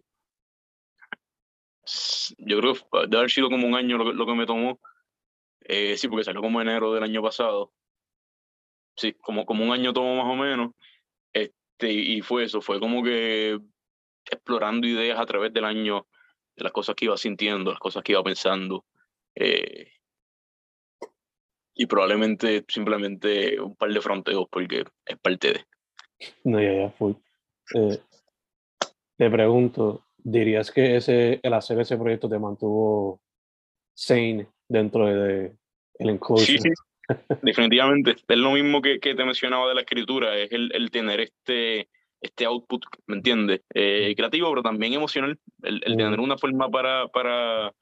s- 1.85 2.35
yo 2.39 2.59
creo 2.61 2.75
que 2.75 2.81
debe 3.03 3.19
haber 3.19 3.31
sido 3.31 3.51
como 3.51 3.67
un 3.67 3.75
año 3.75 3.99
lo 3.99 4.07
que, 4.07 4.13
lo 4.13 4.27
que 4.27 4.35
me 4.35 4.47
tomó. 4.47 4.81
Eh, 5.61 5.97
sí, 5.99 6.09
porque 6.09 6.25
salió 6.25 6.41
como 6.41 6.61
enero 6.63 6.95
del 6.95 7.03
año 7.03 7.23
pasado. 7.23 7.73
Sí, 8.97 9.13
como, 9.15 9.45
como 9.45 9.65
un 9.65 9.73
año 9.73 9.93
tomó 9.93 10.17
más 10.17 10.33
o 10.33 10.37
menos. 10.37 10.73
Este, 11.33 11.93
y 11.93 12.21
fue 12.23 12.45
eso, 12.45 12.61
fue 12.61 12.81
como 12.81 13.03
que 13.03 13.59
explorando 14.31 14.87
ideas 14.87 15.19
a 15.19 15.27
través 15.27 15.53
del 15.53 15.65
año, 15.65 16.07
de 16.57 16.65
las 16.65 16.73
cosas 16.73 16.95
que 16.95 17.07
iba 17.07 17.17
sintiendo, 17.17 17.71
las 17.71 17.81
cosas 17.81 18.03
que 18.03 18.13
iba 18.13 18.23
pensando. 18.23 18.85
Eh, 19.35 19.93
y 21.75 21.87
probablemente 21.87 22.65
simplemente 22.67 23.61
un 23.61 23.77
par 23.77 23.93
de 23.93 24.01
fronteos 24.01 24.47
porque 24.51 24.85
es 25.07 25.19
parte 25.19 25.53
de. 25.53 25.65
No, 26.43 26.61
ya, 26.61 26.73
ya, 26.73 26.91
fui. 26.91 27.17
Eh, 27.75 27.99
te 29.17 29.31
pregunto, 29.31 30.05
¿dirías 30.17 30.73
que 30.73 30.97
ese, 30.97 31.39
el 31.43 31.55
hacer 31.55 31.79
ese 31.81 31.97
proyecto 31.97 32.29
te 32.29 32.39
mantuvo 32.39 33.21
sane 33.95 34.49
dentro 34.67 35.07
de, 35.07 35.57
el 35.99 36.09
enclosure? 36.09 36.59
Sí, 36.59 36.59
sí, 36.59 36.71
definitivamente. 37.43 38.17
Es 38.27 38.39
lo 38.39 38.51
mismo 38.51 38.83
que, 38.83 38.99
que, 38.99 39.15
te 39.15 39.25
mencionaba 39.25 39.69
de 39.69 39.75
la 39.77 39.83
escritura, 39.83 40.37
es 40.37 40.51
el, 40.51 40.73
el 40.75 40.91
tener 40.91 41.21
este, 41.21 41.89
este 42.21 42.45
output, 42.45 42.85
¿me 43.07 43.17
entiendes? 43.17 43.63
Eh, 43.75 44.15
creativo, 44.17 44.51
pero 44.51 44.63
también 44.63 44.93
emocional, 44.93 45.39
el, 45.63 45.83
el 45.85 45.97
tener 45.97 46.21
una 46.21 46.39
forma 46.39 46.69
para, 46.69 47.09
para, 47.09 47.75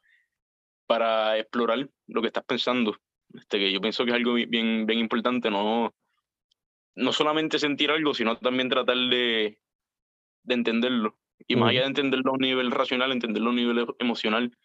para 0.87 1.39
explorar 1.39 1.89
lo 2.07 2.21
que 2.21 2.29
estás 2.29 2.45
pensando. 2.45 2.97
Este, 3.35 3.59
que 3.59 3.73
yo 3.73 3.81
pienso 3.81 4.05
que 4.05 4.11
es 4.11 4.17
algo 4.17 4.35
bien, 4.35 4.87
bien 4.87 4.99
importante, 4.99 5.51
no, 5.51 5.95
no 6.95 7.13
solamente 7.13 7.59
sentir 7.59 7.91
algo, 7.91 8.15
sino 8.15 8.37
también 8.39 8.69
tratar 8.69 8.97
de, 8.97 9.59
de 10.43 10.55
entenderlo. 10.55 11.19
Y 11.47 11.57
más 11.57 11.71
allá 11.71 11.83
de 11.83 11.89
entenderlo 11.89 12.31
a 12.31 12.35
un 12.35 12.41
nivel 12.41 12.71
racional, 12.71 13.13
entenderlo 13.13 13.49
a 13.49 13.51
un 13.51 13.57
nivel 13.57 13.87
emocional, 13.99 14.57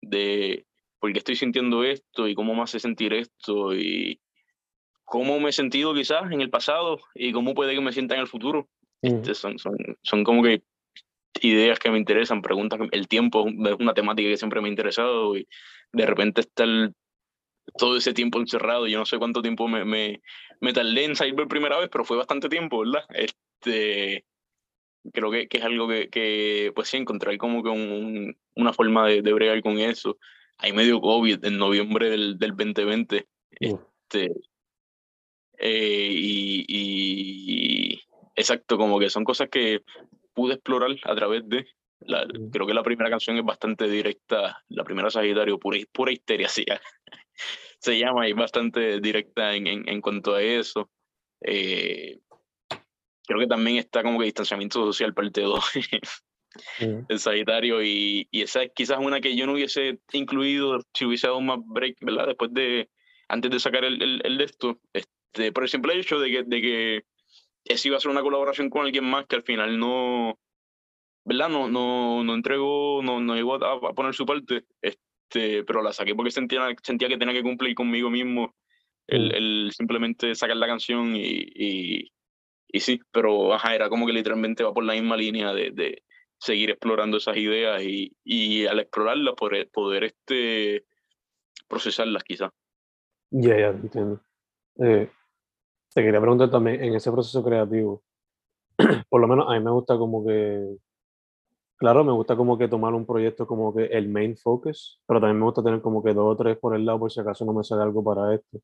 de 0.00 0.66
por 0.98 1.12
qué 1.12 1.18
estoy 1.18 1.36
sintiendo 1.36 1.84
esto 1.84 2.28
y 2.28 2.34
cómo 2.34 2.54
me 2.54 2.62
hace 2.62 2.80
sentir 2.80 3.12
esto 3.14 3.74
y 3.74 4.20
cómo 5.04 5.40
me 5.40 5.50
he 5.50 5.52
sentido 5.52 5.94
quizás 5.94 6.30
en 6.30 6.40
el 6.40 6.50
pasado 6.50 6.98
y 7.14 7.32
cómo 7.32 7.54
puede 7.54 7.74
que 7.74 7.80
me 7.80 7.92
sienta 7.92 8.14
en 8.14 8.20
el 8.20 8.26
futuro. 8.26 8.68
Este, 9.02 9.34
son, 9.34 9.58
son, 9.58 9.76
son 10.02 10.24
como 10.24 10.42
que 10.42 10.62
ideas 11.40 11.78
que 11.78 11.90
me 11.90 11.98
interesan, 11.98 12.42
preguntas, 12.42 12.80
el 12.90 13.06
tiempo 13.06 13.46
es 13.48 13.74
una 13.78 13.94
temática 13.94 14.28
que 14.28 14.36
siempre 14.36 14.60
me 14.60 14.68
ha 14.68 14.70
interesado 14.70 15.36
y 15.36 15.46
de 15.92 16.06
repente 16.06 16.40
estar 16.40 16.68
todo 17.76 17.96
ese 17.96 18.12
tiempo 18.12 18.40
encerrado, 18.40 18.86
yo 18.86 18.98
no 18.98 19.06
sé 19.06 19.18
cuánto 19.18 19.42
tiempo 19.42 19.68
me, 19.68 19.84
me, 19.84 20.20
me 20.60 20.72
tardé 20.72 21.04
en 21.04 21.16
salir 21.16 21.34
por 21.34 21.48
primera 21.48 21.78
vez, 21.78 21.88
pero 21.90 22.04
fue 22.04 22.16
bastante 22.16 22.48
tiempo, 22.48 22.80
¿verdad? 22.80 23.04
Este, 23.10 24.24
creo 25.12 25.30
que, 25.30 25.48
que 25.48 25.58
es 25.58 25.64
algo 25.64 25.88
que, 25.88 26.08
que, 26.08 26.72
pues 26.74 26.88
sí, 26.88 26.96
encontrar 26.96 27.36
como 27.38 27.62
que 27.62 27.68
un, 27.68 28.36
una 28.56 28.72
forma 28.72 29.06
de, 29.06 29.22
de, 29.22 29.32
bregar 29.32 29.62
con 29.62 29.78
eso. 29.78 30.18
Hay 30.58 30.72
medio 30.72 31.00
COVID 31.00 31.44
en 31.44 31.58
noviembre 31.58 32.10
del, 32.10 32.38
del 32.38 32.50
2020. 32.50 33.26
Este, 33.60 34.32
eh, 35.58 36.08
y, 36.10 36.64
y, 36.68 38.00
exacto, 38.38 38.78
como 38.78 38.98
que 38.98 39.10
son 39.10 39.24
cosas 39.24 39.48
que 39.48 39.82
pude 40.34 40.54
explorar 40.54 40.90
a 41.04 41.14
través 41.14 41.48
de. 41.48 41.66
La, 42.00 42.24
creo 42.52 42.66
que 42.66 42.74
la 42.74 42.84
primera 42.84 43.10
canción 43.10 43.36
es 43.36 43.44
bastante 43.44 43.88
directa, 43.88 44.62
la 44.68 44.84
primera 44.84 45.10
Sagitario, 45.10 45.58
pura, 45.58 45.78
pura 45.92 46.12
histeria, 46.12 46.48
sí, 46.48 46.64
se 47.80 47.98
llama 47.98 48.28
y 48.28 48.32
bastante 48.32 49.00
directa 49.00 49.54
en, 49.54 49.66
en, 49.66 49.88
en 49.88 50.00
cuanto 50.00 50.34
a 50.34 50.42
eso. 50.42 50.90
Eh, 51.40 52.20
creo 53.26 53.40
que 53.40 53.46
también 53.46 53.78
está 53.78 54.02
como 54.02 54.18
que 54.18 54.24
distanciamiento 54.26 54.84
social 54.84 55.14
parte 55.14 55.42
2 55.42 55.64
el 57.08 57.18
Sagitario 57.18 57.82
y, 57.82 58.26
y, 58.30 58.42
esa 58.42 58.62
es 58.62 58.72
quizás 58.74 58.98
una 58.98 59.20
que 59.20 59.36
yo 59.36 59.46
no 59.46 59.52
hubiese 59.52 60.00
incluido 60.12 60.80
si 60.94 61.04
hubiese 61.04 61.26
dado 61.26 61.40
más 61.40 61.58
break, 61.64 61.96
¿verdad? 62.00 62.28
Después 62.28 62.52
de, 62.52 62.88
antes 63.28 63.50
de 63.50 63.60
sacar 63.60 63.84
el, 63.84 64.02
el, 64.02 64.20
el 64.24 64.38
de 64.38 64.44
esto, 64.44 64.80
este, 64.92 65.52
por 65.52 65.64
el 65.64 65.68
simple 65.68 65.98
hecho 65.98 66.18
de 66.18 66.30
que, 66.30 66.42
de 66.44 66.60
que 66.60 67.02
ese 67.64 67.88
iba 67.88 67.96
a 67.96 68.00
ser 68.00 68.10
una 68.10 68.22
colaboración 68.22 68.70
con 68.70 68.84
alguien 68.84 69.04
más 69.04 69.26
que 69.26 69.36
al 69.36 69.42
final 69.42 69.78
no, 69.78 70.38
¿verdad? 71.24 71.48
No, 71.48 71.68
no, 71.68 72.24
no 72.24 72.34
entregó, 72.34 73.02
no, 73.02 73.20
no 73.20 73.34
llegó 73.34 73.62
a, 73.62 73.74
a 73.74 73.92
poner 73.94 74.14
su 74.14 74.26
parte, 74.26 74.64
este, 74.80 75.64
pero 75.64 75.82
la 75.82 75.92
saqué 75.92 76.14
porque 76.14 76.30
sentía, 76.30 76.68
sentía 76.82 77.08
que 77.08 77.18
tenía 77.18 77.34
que 77.34 77.42
cumplir 77.42 77.74
conmigo 77.74 78.10
mismo 78.10 78.54
el, 79.06 79.34
el 79.34 79.72
simplemente 79.72 80.34
sacar 80.34 80.56
la 80.56 80.66
canción 80.66 81.16
y, 81.16 81.46
y 81.54 82.12
y 82.70 82.80
sí, 82.80 83.00
pero 83.10 83.54
ajá, 83.54 83.74
era 83.74 83.88
como 83.88 84.06
que 84.06 84.12
literalmente 84.12 84.62
va 84.62 84.74
por 84.74 84.84
la 84.84 84.92
misma 84.92 85.16
línea 85.16 85.52
de, 85.52 85.70
de 85.70 86.02
seguir 86.38 86.70
explorando 86.70 87.16
esas 87.16 87.36
ideas 87.36 87.82
y, 87.82 88.14
y 88.22 88.66
al 88.66 88.80
explorarlas 88.80 89.34
poder, 89.34 89.70
poder 89.70 90.04
este, 90.04 90.84
procesarlas 91.66 92.22
quizás. 92.24 92.50
Ya, 93.30 93.58
ya, 93.58 93.68
entiendo. 93.68 94.20
Eh, 94.80 95.10
te 95.98 96.04
quería 96.04 96.20
preguntar 96.20 96.48
también, 96.48 96.80
en 96.84 96.94
ese 96.94 97.10
proceso 97.10 97.42
creativo, 97.42 98.04
por 99.08 99.20
lo 99.20 99.26
menos 99.26 99.46
a 99.48 99.54
mí 99.54 99.64
me 99.64 99.72
gusta 99.72 99.98
como 99.98 100.24
que, 100.24 100.76
claro, 101.76 102.04
me 102.04 102.12
gusta 102.12 102.36
como 102.36 102.56
que 102.56 102.68
tomar 102.68 102.94
un 102.94 103.04
proyecto 103.04 103.48
como 103.48 103.74
que 103.74 103.86
el 103.86 104.08
main 104.08 104.36
focus, 104.36 105.00
pero 105.08 105.20
también 105.20 105.40
me 105.40 105.46
gusta 105.46 105.60
tener 105.60 105.80
como 105.80 106.00
que 106.00 106.14
dos 106.14 106.34
o 106.34 106.36
tres 106.36 106.56
por 106.56 106.76
el 106.76 106.86
lado 106.86 107.00
por 107.00 107.10
si 107.10 107.18
acaso 107.18 107.44
no 107.44 107.52
me 107.52 107.64
sale 107.64 107.82
algo 107.82 108.04
para 108.04 108.32
esto. 108.32 108.60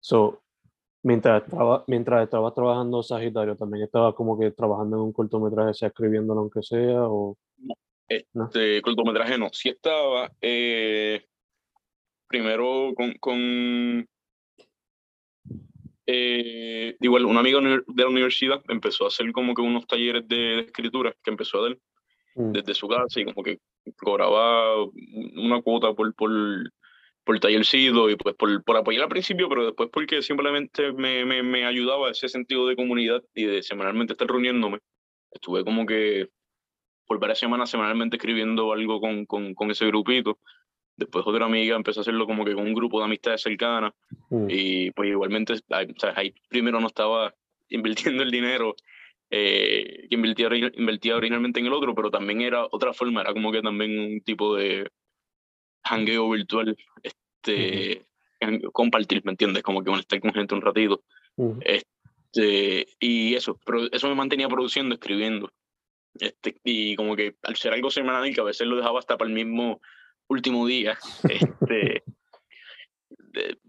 So, 0.00 0.42
mientras 1.04 1.44
estaba, 1.44 1.84
mientras 1.86 2.24
estaba 2.24 2.52
trabajando 2.52 3.04
Sagitario, 3.04 3.54
también 3.54 3.84
estaba 3.84 4.12
como 4.12 4.36
que 4.36 4.50
trabajando 4.50 4.96
en 4.96 5.02
un 5.02 5.12
cortometraje, 5.12 5.74
sea 5.74 5.88
escribiéndolo 5.90 6.40
aunque 6.40 6.64
sea, 6.64 7.06
o... 7.06 7.36
Este 8.08 8.82
cortometraje 8.82 9.38
no, 9.38 9.48
sí 9.52 9.68
estaba 9.68 10.28
eh, 10.40 11.24
primero 12.26 12.92
con 13.20 14.08
eh, 16.06 16.96
igual 17.00 17.24
un 17.24 17.36
amigo 17.36 17.60
de 17.60 18.02
la 18.02 18.08
universidad 18.08 18.62
empezó 18.68 19.04
a 19.04 19.08
hacer 19.08 19.32
como 19.32 19.54
que 19.54 19.62
unos 19.62 19.86
talleres 19.86 20.26
de, 20.28 20.60
escritura 20.60 21.14
que 21.22 21.30
empezó 21.30 21.58
a 21.58 21.68
dar 21.68 21.78
mm. 22.36 22.52
desde 22.52 22.74
su 22.74 22.88
casa 22.88 23.20
y 23.20 23.24
como 23.24 23.42
que 23.42 23.58
cobraba 23.96 24.84
una 25.34 25.62
cuota 25.62 25.92
por, 25.94 26.14
por 26.14 26.30
por 27.24 27.40
tallercito 27.40 28.10
y 28.10 28.16
pues 28.16 28.34
por, 28.36 28.62
por 28.62 28.76
apoyar 28.76 29.04
al 29.04 29.08
principio, 29.08 29.48
pero 29.48 29.64
después 29.64 29.88
porque 29.92 30.22
simplemente 30.22 30.92
me, 30.92 31.24
me, 31.24 31.42
me, 31.42 31.64
ayudaba 31.64 32.10
ese 32.10 32.28
sentido 32.28 32.66
de 32.66 32.76
comunidad 32.76 33.22
y 33.34 33.44
de 33.44 33.62
semanalmente 33.62 34.12
estar 34.12 34.28
reuniéndome. 34.28 34.78
Estuve 35.30 35.64
como 35.64 35.86
que 35.86 36.28
por 37.06 37.18
varias 37.18 37.38
semanas 37.38 37.70
semanalmente 37.70 38.16
escribiendo 38.16 38.72
algo 38.72 39.00
con, 39.00 39.24
con, 39.26 39.54
con 39.54 39.70
ese 39.70 39.86
grupito. 39.86 40.38
Después 40.96 41.26
otra 41.26 41.46
amiga 41.46 41.76
empezó 41.76 42.00
a 42.00 42.02
hacerlo 42.02 42.26
como 42.26 42.44
que 42.44 42.54
con 42.54 42.66
un 42.66 42.74
grupo 42.74 42.98
de 42.98 43.06
amistades 43.06 43.42
cercanas. 43.42 43.92
Mm. 44.30 44.46
Y 44.48 44.90
pues 44.92 45.10
igualmente, 45.10 45.54
o 45.54 45.56
sea, 45.98 46.12
ahí 46.16 46.34
primero 46.48 46.80
no 46.80 46.86
estaba 46.86 47.34
invirtiendo 47.68 48.22
el 48.22 48.30
dinero 48.30 48.76
eh, 49.30 50.06
que 50.08 50.14
invertía, 50.14 50.48
invertía 50.74 51.16
originalmente 51.16 51.60
en 51.60 51.66
el 51.66 51.72
otro, 51.72 51.94
pero 51.94 52.10
también 52.10 52.40
era 52.42 52.66
otra 52.70 52.92
forma, 52.92 53.22
era 53.22 53.32
como 53.32 53.50
que 53.50 53.62
también 53.62 53.98
un 53.98 54.20
tipo 54.20 54.54
de, 54.54 54.88
hangueo 55.84 56.30
virtual, 56.30 56.76
este, 57.02 58.06
compartir, 58.72 59.22
¿me 59.24 59.32
entiendes? 59.32 59.62
Como 59.62 59.82
que 59.82 59.92
estar 59.92 60.20
con 60.20 60.32
gente 60.32 60.54
un 60.54 60.62
ratito. 60.62 61.02
este, 61.60 62.86
y 62.98 63.34
eso, 63.34 63.58
pero 63.64 63.90
eso 63.92 64.08
me 64.08 64.14
mantenía 64.14 64.48
produciendo, 64.48 64.94
escribiendo. 64.94 65.52
Este, 66.18 66.56
y 66.64 66.96
como 66.96 67.16
que 67.16 67.36
al 67.42 67.56
ser 67.56 67.72
algo 67.72 67.90
semanal, 67.90 68.32
que 68.34 68.40
a 68.40 68.44
veces 68.44 68.66
lo 68.66 68.76
dejaba 68.76 68.98
hasta 68.98 69.16
para 69.16 69.28
el 69.28 69.34
mismo 69.34 69.80
último 70.28 70.66
día, 70.66 70.98
este, 71.28 72.02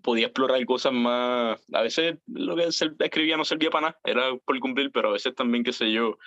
podía 0.01 0.27
explorar 0.27 0.63
cosas 0.65 0.93
más. 0.93 1.59
A 1.73 1.81
veces 1.81 2.17
lo 2.27 2.55
que 2.55 2.67
escribía 2.67 3.37
no 3.37 3.45
servía 3.45 3.69
para 3.69 3.87
nada, 3.87 3.99
era 4.03 4.35
por 4.37 4.59
cumplir, 4.59 4.91
pero 4.91 5.09
a 5.09 5.13
veces 5.13 5.35
también, 5.35 5.63
qué 5.63 5.73
sé 5.73 5.91
yo, 5.91 6.17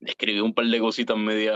escribí 0.00 0.40
un 0.40 0.54
par 0.54 0.66
de 0.66 0.78
cositas 0.78 1.16
media 1.16 1.54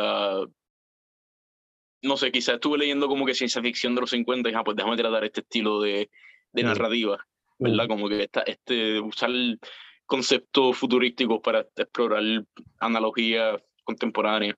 no 2.02 2.16
sé, 2.16 2.32
quizás 2.32 2.54
estuve 2.54 2.78
leyendo 2.78 3.08
como 3.08 3.26
que 3.26 3.34
ciencia 3.34 3.60
ficción 3.62 3.94
de 3.94 4.00
los 4.00 4.10
50 4.10 4.48
y 4.48 4.54
ah, 4.54 4.64
pues 4.64 4.76
déjame 4.76 4.96
tratar 4.96 5.24
este 5.24 5.42
estilo 5.42 5.80
de, 5.80 6.10
de 6.52 6.62
narrativa, 6.62 7.26
¿verdad? 7.58 7.86
Como 7.88 8.08
que 8.08 8.22
esta, 8.22 8.40
este, 8.42 9.00
usar 9.00 9.30
conceptos 10.06 10.76
futurísticos 10.78 11.40
para 11.40 11.66
explorar 11.76 12.44
analogías 12.78 13.60
contemporáneas. 13.84 14.56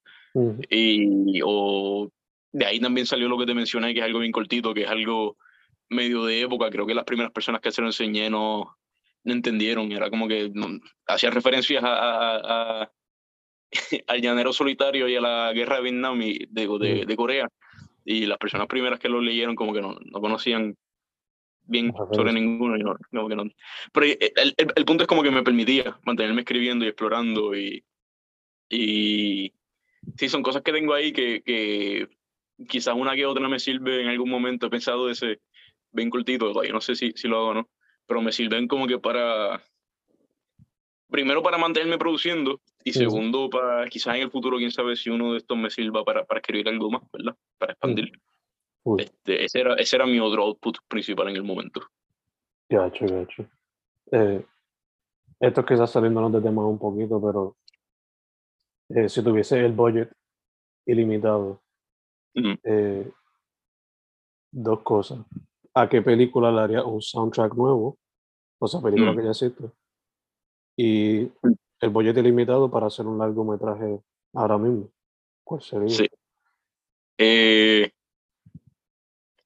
Y, 0.71 1.41
o 1.45 2.11
de 2.53 2.67
ahí 2.67 2.81
también 2.81 3.07
salió 3.07 3.29
lo 3.29 3.39
que 3.39 3.47
te 3.47 3.55
mencioné, 3.55 3.95
que 3.95 4.01
es 4.01 4.05
algo 4.05 4.21
bien 4.21 4.33
cortito, 4.33 4.75
que 4.75 4.83
es 4.83 4.89
algo 4.89 5.37
medio 5.89 6.25
de 6.25 6.43
época. 6.43 6.71
Creo 6.71 6.87
que 6.87 6.95
las 6.95 7.05
primeras 7.05 7.33
personas 7.33 7.61
que 7.61 7.73
se 7.73 7.81
lo 7.81 7.89
enseñé 7.89 8.29
no, 8.31 8.77
no 9.25 9.33
entendieron. 9.33 9.91
Era 9.91 10.11
como 10.11 10.29
que 10.29 10.53
hacía 11.07 11.31
referencias 11.31 11.83
a, 11.83 12.83
a 12.83 12.93
al 14.07 14.21
llanero 14.21 14.53
solitario 14.53 15.09
y 15.09 15.17
a 15.17 15.21
la 15.21 15.53
guerra 15.53 15.77
de 15.77 15.83
Vietnam 15.83 16.21
y 16.21 16.47
de, 16.51 16.69
de, 16.79 17.07
de, 17.07 17.17
Corea. 17.17 17.49
Y 18.05 18.27
las 18.27 18.39
personas 18.39 18.67
primeras 18.67 18.99
que 18.99 19.09
lo 19.09 19.21
leyeron 19.21 19.55
como 19.55 19.73
que 19.73 19.81
no, 19.81 19.97
no 20.05 20.21
conocían 20.21 20.77
bien 21.65 21.93
sobre 22.13 22.33
ninguno. 22.33 22.77
Y 22.77 22.83
no, 23.13 23.29
que 23.29 23.37
no. 23.37 23.45
Pero 23.93 24.07
el, 24.07 24.55
el, 24.57 24.73
el, 24.75 24.85
punto 24.85 25.05
es 25.05 25.09
como 25.09 25.23
que 25.23 25.31
me 25.31 25.43
permitía 25.43 25.99
mantenerme 26.05 26.43
escribiendo 26.43 26.85
y 26.85 26.89
explorando 26.89 27.57
y, 27.57 27.85
y 28.69 29.55
sí, 30.17 30.29
son 30.29 30.43
cosas 30.43 30.63
que 30.63 30.73
tengo 30.73 30.93
ahí 30.93 31.13
que, 31.13 31.43
que 31.43 32.09
quizás 32.69 32.95
una 32.95 33.15
que 33.15 33.27
otra 33.27 33.49
me 33.49 33.59
sirve 33.59 34.03
en 34.03 34.09
algún 34.09 34.31
momento. 34.31 34.67
He 34.67 34.71
pensado 34.71 35.11
ese 35.11 35.41
bien 35.91 36.11
cortito, 36.11 36.53
todavía 36.53 36.73
no 36.73 36.81
sé 36.81 36.95
si, 36.95 37.13
si 37.15 37.29
lo 37.29 37.39
hago 37.39 37.49
o 37.49 37.55
no, 37.55 37.69
pero 38.07 38.23
me 38.23 38.33
sirven 38.33 38.67
como 38.67 38.87
que 38.87 38.99
para 38.99 39.63
primero 41.13 41.43
para 41.43 41.59
mantenerme 41.59 41.99
produciendo 41.99 42.61
y 42.83 42.91
Ujú. 42.91 42.99
segundo 42.99 43.51
para 43.51 43.87
quizás 43.89 44.17
en 44.17 44.23
el 44.23 44.31
futuro, 44.31 44.57
quién 44.57 44.71
sabe 44.71 44.97
si 44.97 45.11
uno 45.11 45.33
de 45.33 45.39
estos 45.39 45.57
me 45.59 45.71
sirva 45.71 46.05
para, 46.05 46.25
para 46.25 46.41
escribir 46.41 46.69
algo 46.69 46.91
más, 46.91 47.03
¿verdad? 47.13 47.37
Para 47.59 47.73
expandir. 47.73 48.13
Este, 48.99 49.45
ese, 49.45 49.61
era, 49.61 49.75
ese 49.75 49.97
era 49.97 50.07
mi 50.07 50.19
otro 50.19 50.43
output 50.43 50.79
principal 50.89 51.29
en 51.29 51.37
el 51.37 51.45
momento. 51.45 51.83
gacho, 52.69 53.07
gacho. 53.07 53.47
Eh, 54.11 54.45
esto 55.39 55.65
quizás 55.65 55.91
saliéndonos 55.91 56.33
de 56.33 56.41
tema 56.41 56.67
un 56.67 56.79
poquito, 56.79 57.21
pero 57.21 57.57
eh, 58.89 59.09
si 59.09 59.23
tuviese 59.23 59.65
el 59.65 59.73
budget 59.73 60.11
ilimitado, 60.87 61.62
Eh, 62.35 63.11
dos 64.51 64.81
cosas. 64.83 65.19
¿A 65.75 65.89
qué 65.89 66.03
película 66.03 66.51
le 66.53 66.61
haría 66.61 66.85
un 66.85 67.01
soundtrack 67.01 67.55
nuevo? 67.55 67.99
O 68.59 68.67
sea, 68.69 68.81
película 68.81 69.13
Mm. 69.13 69.17
que 69.17 69.25
ya 69.25 69.31
existe. 69.31 69.65
Y 70.77 71.21
el 71.81 71.91
budget 71.91 72.17
ilimitado 72.19 72.71
para 72.71 72.87
hacer 72.87 73.07
un 73.07 73.19
largometraje 73.19 74.01
ahora 74.35 74.59
mismo. 74.59 74.91
¿Cuál 75.45 75.63
sería? 75.63 75.89
Sí. 75.89 76.07
Eh, 77.19 77.91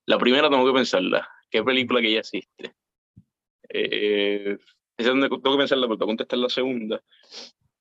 la 0.07 0.19
primera 0.19 0.49
tengo 0.51 0.67
que 0.67 0.73
pensarla. 0.73 1.29
¿Qué 1.51 1.63
película 1.63 2.01
que 2.01 2.13
ya 2.13 2.21
existe? 2.21 2.75
Eh, 3.69 4.57
esa 4.97 5.09
es 5.11 5.15
donde 5.15 5.29
tengo 5.29 5.53
que 5.53 5.59
pensarla 5.59 5.87
porque 5.87 5.99
tengo 6.01 6.07
que 6.09 6.17
contestar 6.17 6.39
la 6.39 6.49
segunda. 6.49 7.03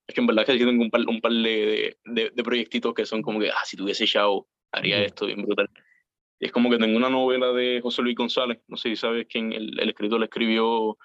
Es 0.07 0.13
que 0.13 0.21
en 0.21 0.27
verdad 0.27 0.45
que 0.45 0.57
tengo 0.57 0.83
un 0.83 0.89
par, 0.91 1.01
un 1.07 1.19
par 1.21 1.31
de, 1.31 1.97
de, 2.05 2.29
de 2.29 2.43
proyectitos 2.43 2.93
que 2.93 3.05
son 3.05 3.21
como 3.21 3.39
que, 3.39 3.49
ah, 3.49 3.63
si 3.65 3.75
tuviese 3.77 4.05
Shao, 4.05 4.47
haría 4.71 5.04
esto 5.04 5.25
bien 5.25 5.43
brutal. 5.43 5.69
Y 6.39 6.47
es 6.47 6.51
como 6.51 6.69
que 6.69 6.78
tengo 6.78 6.97
una 6.97 7.10
novela 7.10 7.51
de 7.54 7.80
José 7.82 8.01
Luis 8.01 8.15
González, 8.15 8.60
no 8.67 8.78
sé 8.78 8.89
si 8.89 8.95
sabes 8.95 9.25
quién, 9.30 9.54
el, 9.54 9.80
el 9.80 9.89
escritor 9.89 10.19
le 10.19 10.25
escribió 10.25 10.97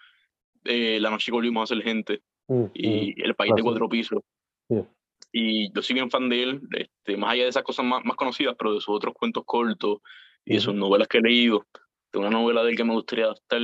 eh, 0.64 0.98
La 1.00 1.10
noche 1.10 1.26
que 1.26 1.32
volvimos 1.32 1.70
a 1.70 1.74
ser 1.74 1.82
gente 1.84 2.22
Mm, 2.50 2.64
mm, 2.64 2.70
y 2.74 3.22
El 3.22 3.34
país 3.34 3.54
de 3.54 3.62
cuatro 3.62 3.88
pisos. 3.88 4.22
Yeah. 4.68 4.86
Y 5.32 5.72
yo 5.72 5.82
soy 5.82 5.94
bien 5.94 6.10
fan 6.10 6.28
de 6.28 6.42
él, 6.42 6.60
este, 6.72 7.16
más 7.16 7.30
allá 7.30 7.44
de 7.44 7.50
esas 7.50 7.62
cosas 7.62 7.86
más, 7.86 8.04
más 8.04 8.16
conocidas, 8.16 8.56
pero 8.58 8.74
de 8.74 8.80
sus 8.80 8.96
otros 8.96 9.14
cuentos 9.14 9.44
cortos 9.46 9.98
y 10.44 10.54
de 10.54 10.60
sus 10.60 10.74
novelas 10.74 11.06
que 11.06 11.18
he 11.18 11.22
leído, 11.22 11.64
de 12.12 12.18
una 12.18 12.30
novela 12.30 12.64
de 12.64 12.70
él 12.72 12.76
que 12.76 12.82
me 12.82 12.94
gustaría 12.94 13.26
adaptar, 13.26 13.60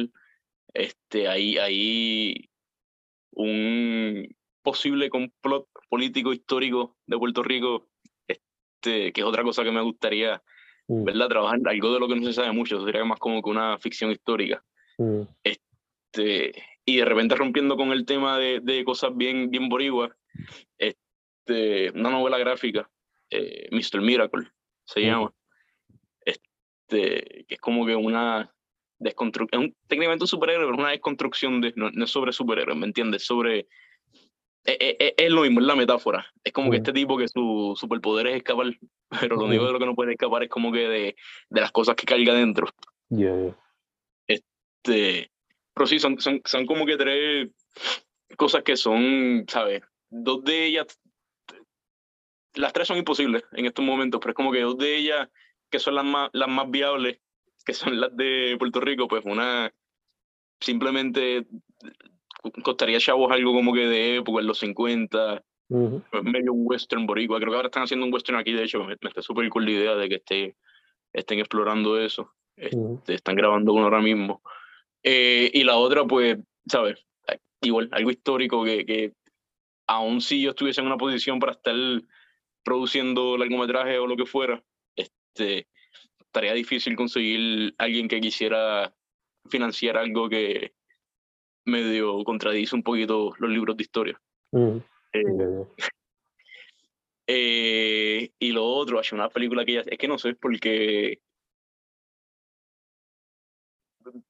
este, 0.73 1.27
ahí, 1.27 1.59
ahí 1.59 2.49
un 3.33 4.29
posible 4.63 5.11
complot 5.11 5.67
político 5.89 6.33
histórico 6.33 6.97
de 7.07 7.19
Puerto 7.19 7.43
Rico, 7.43 7.89
este, 8.77 9.13
que 9.13 9.21
es 9.21 9.27
otra 9.27 9.43
cosa 9.43 9.65
que 9.65 9.73
me 9.73 9.83
gustaría, 9.83 10.43
Mm, 10.89 11.03
¿verdad? 11.03 11.27
Trabajar 11.27 11.59
algo 11.65 11.95
de 11.95 11.99
lo 11.99 12.07
que 12.07 12.15
no 12.15 12.25
se 12.25 12.33
sabe 12.33 12.53
mucho, 12.53 12.85
sería 12.85 13.05
más 13.05 13.19
como 13.19 13.43
que 13.43 13.51
una 13.51 13.77
ficción 13.79 14.13
histórica. 14.13 14.63
mm, 14.99 15.23
Este, 15.43 16.53
y 16.85 16.97
de 16.99 17.05
repente 17.05 17.35
rompiendo 17.35 17.77
con 17.77 17.91
el 17.91 18.07
tema 18.07 18.39
de, 18.39 18.61
de 18.61 18.85
cosas 18.85 19.11
bien, 19.17 19.51
bien 19.51 19.69
boriguas, 19.69 20.13
este, 20.79 21.91
una 21.91 22.11
novela 22.11 22.39
gráfica, 22.39 22.89
eh, 23.31 23.69
Mr. 23.73 24.01
Miracle, 24.01 24.49
se 24.85 25.01
Ujú. 25.01 25.09
llama, 25.09 25.35
este, 26.25 27.45
que 27.49 27.55
es 27.57 27.61
como 27.61 27.85
que 27.85 27.97
una 27.97 28.55
desconstrucción, 29.01 29.63
es 29.63 29.69
un, 29.69 29.77
técnicamente 29.89 30.23
un 30.23 30.29
superhéroe, 30.29 30.67
pero 30.67 30.79
una 30.79 30.91
desconstrucción 30.91 31.61
de, 31.61 31.73
no, 31.75 31.91
no 31.91 32.05
es 32.05 32.11
sobre 32.13 32.33
superhéroes, 32.33 32.79
¿me 32.79 32.87
entiendes? 32.87 33.25
Sobre, 33.27 33.67
es, 34.67 34.97
es- 34.99 35.15
es 35.17 35.31
lo 35.31 35.43
mismo, 35.43 35.61
es 35.61 35.67
la 35.67 35.77
metáfora, 35.77 36.27
es 36.45 36.53
como 36.53 36.71
que 36.71 36.79
este 36.79 36.93
tipo 36.93 37.17
que 37.17 37.29
su 37.29 37.75
superpoder 37.77 38.27
es 38.29 38.37
escapar, 38.37 38.67
pero 39.21 39.37
lo 39.37 39.45
único 39.45 39.67
de 39.67 39.73
lo 39.73 39.79
que 39.79 39.87
no 39.87 39.95
puede 39.95 40.13
escapar 40.13 40.43
es 40.43 40.49
como 40.49 40.73
que 40.73 40.89
de, 40.89 41.17
de 41.51 41.61
las 41.61 41.73
cosas 41.73 41.95
que 41.97 42.07
carga 42.07 42.35
dentro. 42.35 42.69
yeah, 43.11 43.35
yeah. 43.37 43.57
Este, 44.27 45.31
pero 45.75 45.87
sí, 45.87 45.99
son, 45.99 46.19
son, 46.21 46.41
son 46.45 46.67
como 46.67 46.87
que 46.87 46.97
tres 46.97 47.49
cosas 48.37 48.63
que 48.63 48.77
son, 48.77 49.45
¿sabes? 49.49 49.83
Dos 50.11 50.43
de 50.45 50.65
ellas, 50.67 50.87
las 52.55 52.73
tres 52.73 52.89
son 52.89 52.97
imposibles 52.99 53.45
en 53.53 53.67
estos 53.67 53.85
momentos, 53.85 54.21
pero 54.21 54.31
es 54.31 54.37
como 54.37 54.53
que 54.53 54.61
dos 54.61 54.79
de 54.79 54.97
ellas 54.97 55.29
que 55.71 55.79
son 55.79 55.95
las 55.97 56.05
más, 56.05 56.31
las 56.33 56.49
más 56.49 56.71
viables, 56.71 57.21
que 57.65 57.75
son 57.75 58.01
las 58.01 58.17
de 58.17 58.57
Puerto 58.59 58.81
Rico, 58.81 59.09
pues 59.09 59.23
una 59.25 59.73
simplemente 60.61 61.47
costaría 62.63 62.99
chavos 62.99 63.31
algo 63.33 63.53
como 63.53 63.73
que 63.73 63.87
de 63.87 64.17
época, 64.17 64.41
en 64.41 64.47
los 64.47 64.59
50, 64.59 65.43
Ujú. 65.69 66.03
pues, 66.11 66.23
medio 66.25 66.53
western 66.53 67.07
boricua. 67.07 67.39
Creo 67.39 67.51
que 67.51 67.57
ahora 67.57 67.69
están 67.69 67.85
haciendo 67.85 68.07
un 68.07 68.13
western 68.13 68.39
aquí, 68.39 68.53
de 68.53 68.65
hecho, 68.65 68.81
me, 68.81 68.97
me 69.01 69.09
está 69.09 69.23
súper 69.23 69.49
cool 69.49 69.65
la 69.65 69.71
idea 69.71 69.95
de 69.95 70.09
que 70.09 70.15
esté, 70.17 70.57
estén 71.13 71.39
explorando 71.39 71.99
eso. 71.99 72.33
Este, 72.57 73.15
están 73.15 73.37
grabando 73.37 73.73
uno 73.73 73.85
ahora 73.85 74.01
mismo. 74.01 74.43
Eh, 75.03 75.51
y 75.53 75.65
la 75.65 75.77
otra, 75.77 76.05
pues, 76.05 76.39
¿sabes? 76.67 77.05
Igual, 77.61 77.89
algo 77.93 78.11
histórico 78.11 78.65
que, 78.65 78.85
que 78.85 79.13
aun 79.87 80.21
si 80.21 80.43
yo 80.43 80.51
estuviese 80.51 80.81
en 80.81 80.87
una 80.87 80.97
posición 80.97 81.39
para 81.39 81.53
estar 81.53 81.75
produciendo 82.63 83.37
largometraje 83.37 83.99
o 83.99 84.07
lo 84.07 84.17
que 84.17 84.27
fuera, 84.27 84.63
este, 84.97 85.69
estaría 86.19 86.53
difícil 86.55 86.97
conseguir 86.97 87.75
alguien 87.79 88.09
que 88.09 88.21
quisiera 88.21 88.93
financiar 89.49 89.97
algo 89.97 90.29
que 90.29 90.73
medio 91.67 92.25
contradice 92.25 92.75
un 92.75 92.83
poquito 92.83 93.35
los 93.39 93.51
libros 93.51 93.77
de 93.77 93.83
historia. 93.83 94.21
Ujú. 94.53 94.83
Eh, 95.13 95.23
Yeah, 95.23 95.67
eh, 97.27 98.31
y 98.39 98.53
lo 98.53 98.65
otro, 98.65 98.99
hay 98.99 99.05
una 99.13 99.29
película 99.29 99.65
que 99.65 99.73
ya, 99.75 99.81
es 99.81 99.99
que 99.99 100.09
no 100.09 100.19
sé, 100.19 100.35
porque 100.35 101.21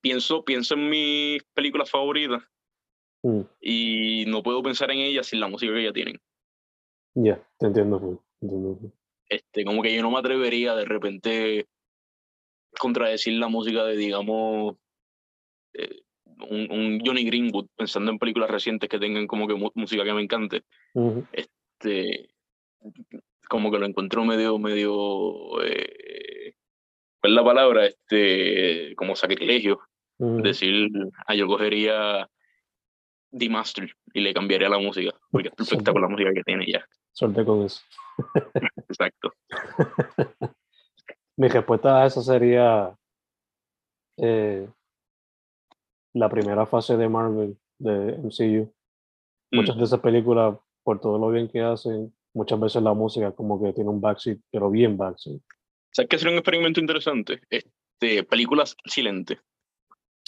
pienso, 0.00 0.44
pienso 0.44 0.74
en 0.74 0.88
mis 0.88 1.42
películas 1.54 1.90
favoritas 1.90 2.42
Mm, 3.22 3.40
y 3.60 4.24
no 4.28 4.42
puedo 4.42 4.62
pensar 4.62 4.90
en 4.92 4.98
ellas 4.98 5.26
sin 5.26 5.40
la 5.40 5.48
música 5.48 5.72
que 5.72 5.82
ya 5.82 5.92
tienen. 5.92 6.20
yeah, 7.14 7.44
te 7.58 7.66
entiendo, 7.66 7.98
te 8.38 8.46
entiendo 8.46 8.76
full. 8.76 8.90
Este, 9.28 9.64
como 9.64 9.82
que 9.82 9.92
yo 9.92 10.02
no 10.02 10.12
me 10.12 10.18
atrevería 10.18 10.76
de 10.76 10.84
repente 10.84 11.66
contradecir 12.78 13.34
la 13.34 13.48
música 13.48 13.84
de, 13.84 13.96
digamos, 13.96 14.76
eh, 15.74 16.02
un, 16.48 16.70
un 16.70 17.00
Johnny 17.04 17.24
Greenwood, 17.24 17.66
pensando 17.76 18.10
en 18.10 18.18
películas 18.18 18.50
recientes 18.50 18.88
que 18.88 18.98
tengan 18.98 19.26
como 19.26 19.46
que 19.46 19.54
música 19.74 20.04
que 20.04 20.12
me 20.12 20.22
encante. 20.22 20.62
Ujú. 20.94 21.24
Este, 21.32 22.30
como 23.48 23.70
que 23.70 23.78
lo 23.78 23.86
encuentro 23.86 24.24
medio, 24.24 24.58
medio, 24.58 25.62
eh, 25.62 26.54
¿cuál 27.20 27.32
es 27.32 27.36
la 27.36 27.44
palabra? 27.44 27.86
Este, 27.86 28.94
como 28.96 29.16
sacrilegio. 29.16 29.80
Ujú. 30.18 30.42
Decir, 30.42 30.88
ah, 31.26 31.34
yo 31.34 31.46
cogería 31.46 32.28
The 33.36 33.48
Master 33.50 33.90
y 34.14 34.20
le 34.20 34.32
cambiaría 34.32 34.68
la 34.68 34.78
música, 34.78 35.12
porque 35.30 35.48
es 35.48 35.54
perfecta 35.54 35.92
con 35.92 36.02
la 36.02 36.08
música 36.08 36.32
que 36.32 36.42
tiene 36.42 36.66
ya. 36.66 36.86
Suerte 37.12 37.44
con 37.44 37.64
eso. 37.64 37.82
Exacto. 38.88 39.32
Mi 41.36 41.48
respuesta 41.48 42.02
a 42.02 42.06
eso 42.06 42.22
sería 42.22 42.96
eh, 44.16 44.66
la 46.16 46.30
primera 46.30 46.64
fase 46.64 46.96
de 46.96 47.08
Marvel, 47.08 47.56
de 47.78 48.16
MCU. 48.18 48.72
Mm. 49.50 49.56
Muchas 49.56 49.76
de 49.76 49.84
esas 49.84 50.00
películas, 50.00 50.56
por 50.82 50.98
todo 51.00 51.18
lo 51.18 51.28
bien 51.28 51.48
que 51.48 51.60
hacen, 51.60 52.12
muchas 52.32 52.58
veces 52.58 52.82
la 52.82 52.94
música 52.94 53.32
como 53.32 53.62
que 53.62 53.72
tiene 53.74 53.90
un 53.90 54.00
backseat, 54.00 54.38
pero 54.50 54.70
bien 54.70 54.96
backseat. 54.96 55.40
¿Sabes 55.90 56.08
qué 56.08 56.18
sería 56.18 56.32
un 56.32 56.38
experimento 56.38 56.80
interesante? 56.80 57.40
Este, 57.50 58.24
películas 58.24 58.76
silentes. 58.86 59.38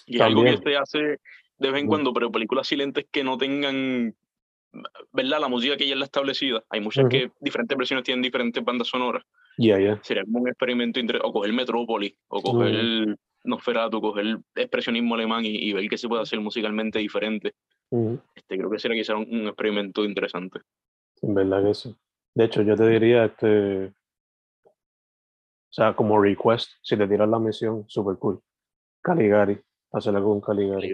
Y 0.07 0.17
es 0.17 0.21
algo 0.21 0.43
que 0.43 0.53
También. 0.53 0.73
se 0.73 0.77
hace 0.77 1.21
de 1.59 1.71
vez 1.71 1.81
en 1.81 1.89
cuando, 1.89 2.13
pero 2.13 2.31
películas 2.31 2.67
silentes 2.67 3.07
que 3.11 3.25
no 3.25 3.39
tengan, 3.39 4.15
¿verdad? 5.13 5.41
La 5.41 5.49
música 5.49 5.77
que 5.77 5.87
ya 5.87 5.95
es 5.95 5.99
la 5.99 6.05
establecida. 6.05 6.63
Hay 6.69 6.81
muchas 6.81 7.09
que 7.09 7.33
diferentes 7.41 7.77
versiones 7.77 8.05
tienen 8.05 8.23
diferentes 8.23 8.63
bandas 8.63 8.89
sonoras. 8.89 9.25
Yeah, 9.57 9.79
yeah. 9.79 10.01
Sería 10.03 10.25
como 10.25 10.41
un 10.41 10.49
experimento 10.49 11.01
interesante. 11.01 11.29
O 11.29 11.33
coger 11.33 11.53
Metrópolis, 11.53 12.15
o 12.29 12.41
coger 12.41 13.19
Nosferatu, 13.49 14.01
coger 14.01 14.39
expresionismo 14.55 15.15
alemán 15.15 15.45
y, 15.45 15.57
y 15.57 15.73
ver 15.73 15.89
qué 15.89 15.99
se 15.99 16.09
puede 16.09 16.23
hacer 16.23 16.41
musicalmente 16.41 16.99
diferente. 16.99 17.55
Ujú. 17.91 18.21
Este, 18.35 18.57
creo 18.57 18.71
que 18.71 18.79
sería 18.79 19.01
quizá 19.01 19.17
un, 19.17 19.27
un 19.29 19.47
experimento 19.49 20.05
interesante. 20.05 20.61
En 21.23 21.35
verdad 21.35 21.65
que 21.65 21.75
sí. 21.75 21.97
De 22.35 22.45
hecho, 22.45 22.63
yo 22.63 22.77
te 22.77 22.89
diría, 22.89 23.25
este, 23.25 23.87
o 23.87 25.73
sea, 25.73 25.95
como 25.95 26.21
request, 26.21 26.71
si 26.83 26.97
te 26.97 27.09
tiras 27.09 27.29
la 27.29 27.39
misión, 27.39 27.85
super 27.89 28.17
cool. 28.19 28.41
Caligari, 29.03 29.61
hacer 29.93 30.15
algo 30.15 30.31
con 30.31 30.41
Caligari. 30.41 30.93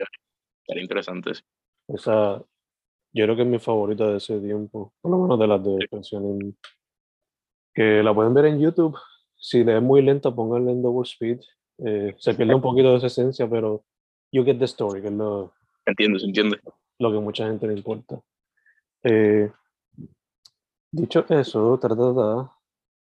Sería 0.66 0.82
interesante. 0.82 1.34
sí. 1.34 1.42
Esa, 1.88 2.42
yo 3.12 3.24
creo 3.24 3.36
que 3.36 3.42
es 3.42 3.48
mi 3.48 3.58
favorita 3.58 4.08
de 4.08 4.16
ese 4.16 4.40
tiempo, 4.40 4.94
por 5.00 5.10
lo 5.10 5.18
menos 5.18 5.38
de 5.38 5.46
las 5.46 5.62
de 5.62 5.74
expresionismo. 5.74 6.54
Que 7.74 8.02
la 8.02 8.14
pueden 8.14 8.32
ver 8.34 8.46
en 8.46 8.60
YouTube. 8.60 8.96
Si 9.36 9.62
le 9.62 9.76
es 9.76 9.82
muy 9.82 10.00
lenta, 10.00 10.34
pónganle 10.34 10.72
en 10.72 10.82
double 10.82 11.02
speed. 11.02 11.40
Eh, 11.78 12.14
se 12.18 12.34
pierde 12.34 12.54
un 12.54 12.60
poquito 12.62 12.90
de 12.90 12.96
esa 12.96 13.08
esencia, 13.08 13.48
pero 13.48 13.84
you 14.32 14.44
get 14.44 14.58
the 14.58 14.64
story, 14.64 15.00
que 15.00 15.08
es 15.08 15.14
lo, 15.14 15.52
¿Se 15.84 15.90
entiende? 15.90 16.18
¿Se 16.20 16.26
entiende? 16.26 16.60
lo 16.98 17.12
que 17.12 17.18
mucha 17.18 17.46
gente 17.46 17.66
le 17.66 17.74
importa. 17.74 18.20
Eh, 19.02 19.50
dicho 20.90 21.24
eso, 21.28 21.78
ta, 21.78 21.88
ta, 21.88 21.96
ta, 21.96 22.52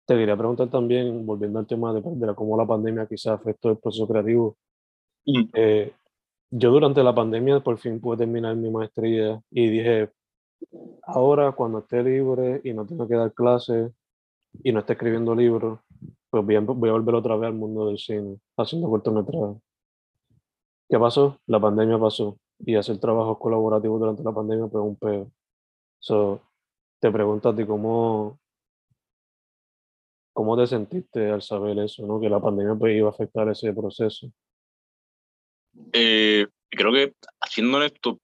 te 0.06 0.16
quería 0.16 0.36
preguntar 0.36 0.70
también, 0.70 1.26
volviendo 1.26 1.60
al 1.60 1.68
tema 1.68 1.94
de, 1.94 2.02
de 2.02 2.26
la, 2.28 2.34
cómo 2.34 2.58
la 2.58 2.66
pandemia 2.66 3.08
quizás 3.08 3.40
afectó 3.40 3.72
el 3.72 3.78
proceso 3.78 4.08
creativo. 4.08 4.58
Mm. 5.26 5.44
Eh, 5.54 5.94
yo 6.52 6.72
durante 6.72 7.04
la 7.04 7.14
pandemia 7.14 7.60
por 7.60 7.78
fin 7.78 8.00
pude 8.00 8.18
terminar 8.18 8.56
mi 8.56 8.70
maestría 8.70 9.42
y 9.52 9.70
dije, 9.70 10.10
ahora 11.04 11.52
cuando 11.52 11.80
esté 11.80 12.04
libre 12.04 12.62
y 12.64 12.74
no 12.74 12.86
tenga 12.86 13.08
que 13.08 13.16
dar 13.16 13.34
clases 13.34 13.92
y 14.64 14.72
no 14.72 14.80
esté 14.80 14.94
escribiendo 14.94 15.36
libros, 15.36 15.80
pues 16.36 16.46
voy 16.46 16.56
a, 16.56 16.60
voy 16.60 16.90
a 16.90 16.92
volver 16.92 17.16
otra 17.16 17.38
vez 17.38 17.48
al 17.48 17.54
mundo 17.54 17.88
del 17.88 17.98
cine, 17.98 18.38
haciendo 18.58 18.90
cortometrajes. 18.90 19.62
¿Qué 20.90 21.00
pasó? 21.00 21.40
La 21.48 21.62
pandemia 21.62 21.98
pasó 21.98 22.38
y 22.60 22.76
hacer 22.76 23.00
trabajos 23.00 23.38
colaborativos 23.38 24.02
durante 24.02 24.22
la 24.22 24.34
pandemia 24.34 24.68
pues 24.68 24.84
un 24.84 24.98
peor. 24.98 25.32
So, 26.00 26.42
te 27.00 27.10
pregunto 27.10 27.48
a 27.48 27.56
ti 27.56 27.66
cómo, 27.66 28.38
cómo 30.34 30.58
te 30.58 30.68
sentiste 30.68 31.30
al 31.30 31.42
saber 31.42 31.80
eso, 31.80 32.06
¿no? 32.06 32.20
Que 32.20 32.30
la 32.30 32.42
pandemia 32.42 32.76
pues 32.76 32.98
iba 32.98 33.08
a 33.08 33.12
afectar 33.12 33.48
ese 33.48 33.72
proceso. 33.72 34.30
Eh, 35.94 36.48
creo 36.70 36.92
que, 36.92 37.14
haciendo 37.40 37.82
esto, 37.82 38.20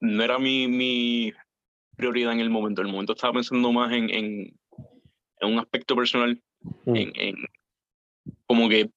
no 0.00 0.22
era 0.22 0.38
mi, 0.38 0.68
mi 0.68 1.32
prioridad 1.96 2.34
en 2.34 2.40
el 2.40 2.50
momento. 2.50 2.82
En 2.82 2.88
el 2.88 2.92
momento 2.92 3.14
estaba 3.14 3.32
pensando 3.32 3.72
más 3.72 3.90
en, 3.90 4.10
en, 4.10 4.54
en 5.40 5.52
un 5.52 5.58
aspecto 5.58 5.96
personal, 5.96 6.38
Mm, 6.86 6.96
en, 6.96 7.12
en 7.16 7.34
como 8.46 8.68
que 8.68 8.90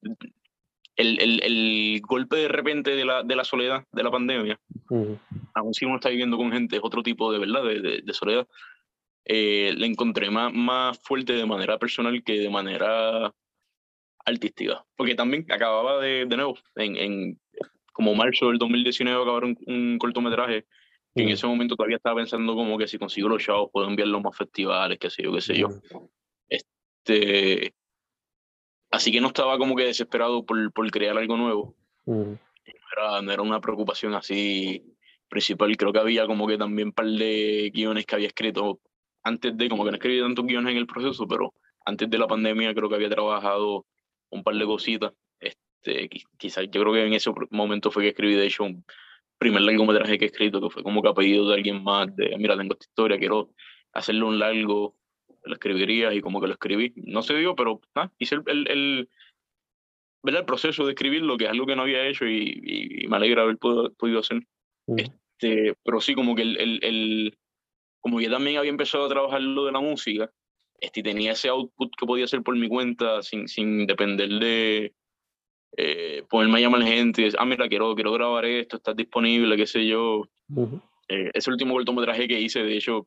el, 0.96 1.20
el, 1.20 1.42
el 1.42 2.00
golpe 2.02 2.36
de 2.36 2.48
repente 2.48 2.96
de 2.96 3.04
la, 3.04 3.22
de 3.22 3.36
la 3.36 3.44
soledad, 3.44 3.84
de 3.92 4.02
la 4.02 4.10
pandemia, 4.10 4.58
mm, 4.90 5.12
aún 5.54 5.74
si 5.74 5.84
uno 5.84 5.96
está 5.96 6.08
viviendo 6.08 6.36
con 6.36 6.52
gente, 6.52 6.76
es 6.76 6.82
otro 6.82 7.02
tipo 7.02 7.32
de 7.32 7.38
verdad, 7.38 7.62
de, 7.62 7.80
de, 7.80 8.02
de 8.02 8.12
soledad, 8.12 8.46
eh, 9.24 9.74
la 9.76 9.86
encontré 9.86 10.30
más, 10.30 10.52
más 10.52 10.98
fuerte 11.02 11.34
de 11.34 11.46
manera 11.46 11.78
personal 11.78 12.22
que 12.24 12.40
de 12.40 12.50
manera 12.50 13.32
artística. 14.24 14.84
Porque 14.96 15.14
también 15.14 15.46
acababa 15.50 16.00
de, 16.00 16.26
de 16.26 16.36
nuevo, 16.36 16.58
en, 16.76 16.96
en 16.96 17.40
como 17.92 18.14
marzo 18.14 18.48
del 18.48 18.58
2019, 18.58 19.22
acabar 19.22 19.44
un, 19.44 19.58
un 19.66 19.98
cortometraje 19.98 20.64
que 21.14 21.22
en 21.22 21.28
mm, 21.28 21.32
ese 21.32 21.46
momento 21.46 21.76
todavía 21.76 21.96
estaba 21.96 22.16
pensando 22.16 22.54
como 22.54 22.78
que 22.78 22.86
si 22.86 22.98
consigo 22.98 23.28
los 23.28 23.42
chavos 23.42 23.70
puedo 23.72 23.88
enviarlos 23.88 24.20
a 24.20 24.22
más 24.22 24.36
festivales, 24.36 24.98
qué 24.98 25.10
sé 25.10 25.22
yo, 25.22 25.32
qué 25.32 25.40
sé 25.40 25.58
yo. 25.58 25.68
Este, 26.48 27.74
así 28.90 29.12
que 29.12 29.20
no 29.20 29.28
estaba 29.28 29.58
como 29.58 29.76
que 29.76 29.84
desesperado 29.84 30.44
por, 30.44 30.72
por 30.72 30.90
crear 30.90 31.16
algo 31.16 31.36
nuevo. 31.36 31.74
mm, 32.06 32.12
No 32.32 32.38
era, 32.96 33.22
no 33.22 33.32
era 33.32 33.42
una 33.42 33.60
preocupación 33.60 34.14
así 34.14 34.82
principal. 35.28 35.76
Creo 35.76 35.92
que 35.92 35.98
había 35.98 36.26
como 36.26 36.46
que 36.46 36.56
también 36.58 36.88
un 36.88 36.92
par 36.92 37.06
de 37.06 37.70
guiones 37.72 38.06
que 38.06 38.14
había 38.14 38.28
escrito 38.28 38.80
antes 39.22 39.56
de, 39.56 39.68
como 39.68 39.84
que 39.84 39.90
no 39.90 39.96
escribí 39.96 40.20
tantos 40.20 40.46
guiones 40.46 40.72
en 40.72 40.78
el 40.78 40.86
proceso, 40.86 41.26
pero 41.26 41.52
antes 41.84 42.08
de 42.08 42.18
la 42.18 42.26
pandemia 42.26 42.74
creo 42.74 42.88
que 42.88 42.94
había 42.94 43.10
trabajado 43.10 43.84
un 44.30 44.42
par 44.42 44.54
de 44.54 44.64
cositas. 44.64 45.12
Este, 45.38 46.08
qui- 46.10 46.24
quizás 46.38 46.64
yo 46.70 46.80
creo 46.80 46.92
que 46.92 47.06
en 47.06 47.12
ese 47.14 47.30
momento 47.50 47.90
fue 47.90 48.02
que 48.04 48.08
escribí, 48.10 48.34
de 48.34 48.46
hecho, 48.46 48.64
un 48.64 48.84
primer 49.38 49.62
largometraje 49.62 50.18
que 50.18 50.24
he 50.24 50.28
escrito, 50.28 50.60
que 50.60 50.70
fue 50.70 50.82
como 50.82 51.00
que 51.02 51.08
a 51.08 51.14
pedido 51.14 51.48
de 51.48 51.54
alguien 51.54 51.82
más, 51.84 52.14
de, 52.16 52.34
mira, 52.38 52.56
tengo 52.56 52.72
esta 52.74 52.86
historia, 52.86 53.18
quiero 53.18 53.50
hacerle 53.92 54.24
un 54.24 54.38
largo, 54.38 54.96
lo 55.44 55.54
escribiría 55.54 56.12
y 56.14 56.20
como 56.20 56.40
que 56.40 56.46
lo 56.48 56.52
escribí. 56.54 56.92
No 56.96 57.22
se 57.22 57.34
dio, 57.36 57.54
pero 57.54 57.80
ah, 57.94 58.10
hice 58.18 58.36
el, 58.36 58.42
el, 58.46 58.68
el, 58.70 59.08
¿verdad? 60.22 60.40
el 60.40 60.46
proceso 60.46 60.84
de 60.84 60.92
escribirlo, 60.92 61.36
que 61.36 61.44
es 61.44 61.50
algo 61.50 61.66
que 61.66 61.76
no 61.76 61.82
había 61.82 62.06
hecho 62.06 62.26
y, 62.26 62.60
y- 62.62 63.04
y 63.04 63.08
me 63.08 63.16
alegra 63.16 63.42
haber 63.42 63.56
podido, 63.58 63.92
podido 63.94 64.20
hacer. 64.20 64.38
mm, 64.86 64.98
Este, 64.98 65.74
pero 65.84 66.00
sí, 66.00 66.14
como 66.14 66.34
que 66.34 66.42
el, 66.42 66.80
el, 66.82 67.38
como 68.00 68.20
yo 68.20 68.30
también 68.30 68.58
había 68.58 68.70
empezado 68.70 69.06
a 69.06 69.08
trabajar 69.08 69.40
lo 69.40 69.64
de 69.64 69.72
la 69.72 69.80
música, 69.80 70.30
este, 70.80 71.00
y 71.00 71.02
tenía 71.02 71.32
ese 71.32 71.48
output 71.48 71.90
que 71.98 72.06
podía 72.06 72.24
hacer 72.24 72.42
por 72.42 72.56
mi 72.56 72.68
cuenta 72.68 73.22
sin, 73.22 73.48
sin 73.48 73.86
depender 73.86 74.28
de 74.28 74.92
eh, 75.76 76.22
ponerme 76.28 76.58
a 76.58 76.60
llamar 76.62 76.82
gente 76.82 77.20
y 77.20 77.24
decir, 77.24 77.38
ah, 77.40 77.44
mira, 77.44 77.68
quiero, 77.68 77.94
quiero 77.94 78.12
grabar 78.12 78.44
esto, 78.44 78.76
estás 78.76 78.96
disponible, 78.96 79.56
qué 79.56 79.66
sé 79.66 79.86
yo. 79.86 80.24
mm, 80.48 80.76
Eh, 81.08 81.30
ese 81.32 81.50
último 81.50 81.74
cortometraje 81.74 82.28
que 82.28 82.40
hice, 82.40 82.62
de 82.62 82.76
hecho, 82.76 83.06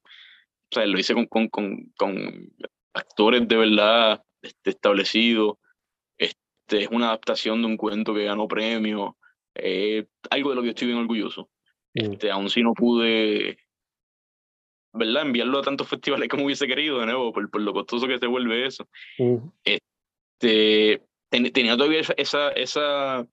o 0.72 0.76
sea, 0.76 0.86
lo 0.86 0.98
hice 0.98 1.14
con, 1.14 1.26
con, 1.28 1.50
con, 1.50 1.92
con 1.98 2.54
actores 2.94 3.46
de 3.48 3.58
verdad 3.58 4.24
este, 4.42 4.70
establecidos. 4.70 5.58
Este, 6.18 6.84
es 6.84 6.88
una 6.90 7.08
adaptación 7.08 7.62
de 7.62 7.68
un 7.68 7.78
cuento 7.78 8.14
que 8.14 8.24
ganó 8.26 8.48
premio. 8.48 9.18
eh, 9.56 10.06
algo 10.30 10.52
de 10.52 10.56
lo 10.56 10.62
que 10.64 10.70
estoy 10.70 10.88
bien 10.88 11.00
orgulloso. 11.00 11.50
mm, 11.94 12.12
Este, 12.14 12.32
aún 12.32 12.50
si 12.50 12.64
no 12.64 12.74
pude, 12.74 13.58
¿verdad? 14.94 15.24
Enviarlo 15.24 15.60
a 15.60 15.64
tantos 15.64 15.88
festivales 15.90 16.30
como 16.30 16.46
hubiese 16.46 16.68
querido, 16.68 17.00
de 17.00 17.06
nuevo, 17.08 17.34
por, 17.34 17.50
por 17.52 17.62
lo 17.62 17.74
costoso 17.74 18.08
que 18.08 18.18
se 18.18 18.28
vuelve 18.28 18.66
eso. 18.66 18.88
mm, 19.20 19.38
Este, 19.66 21.02
ten- 21.30 21.52
tenía 21.52 21.76
todavía 21.76 22.00
esa, 22.00 22.14
esa, 22.14 22.52
esa 22.54 23.28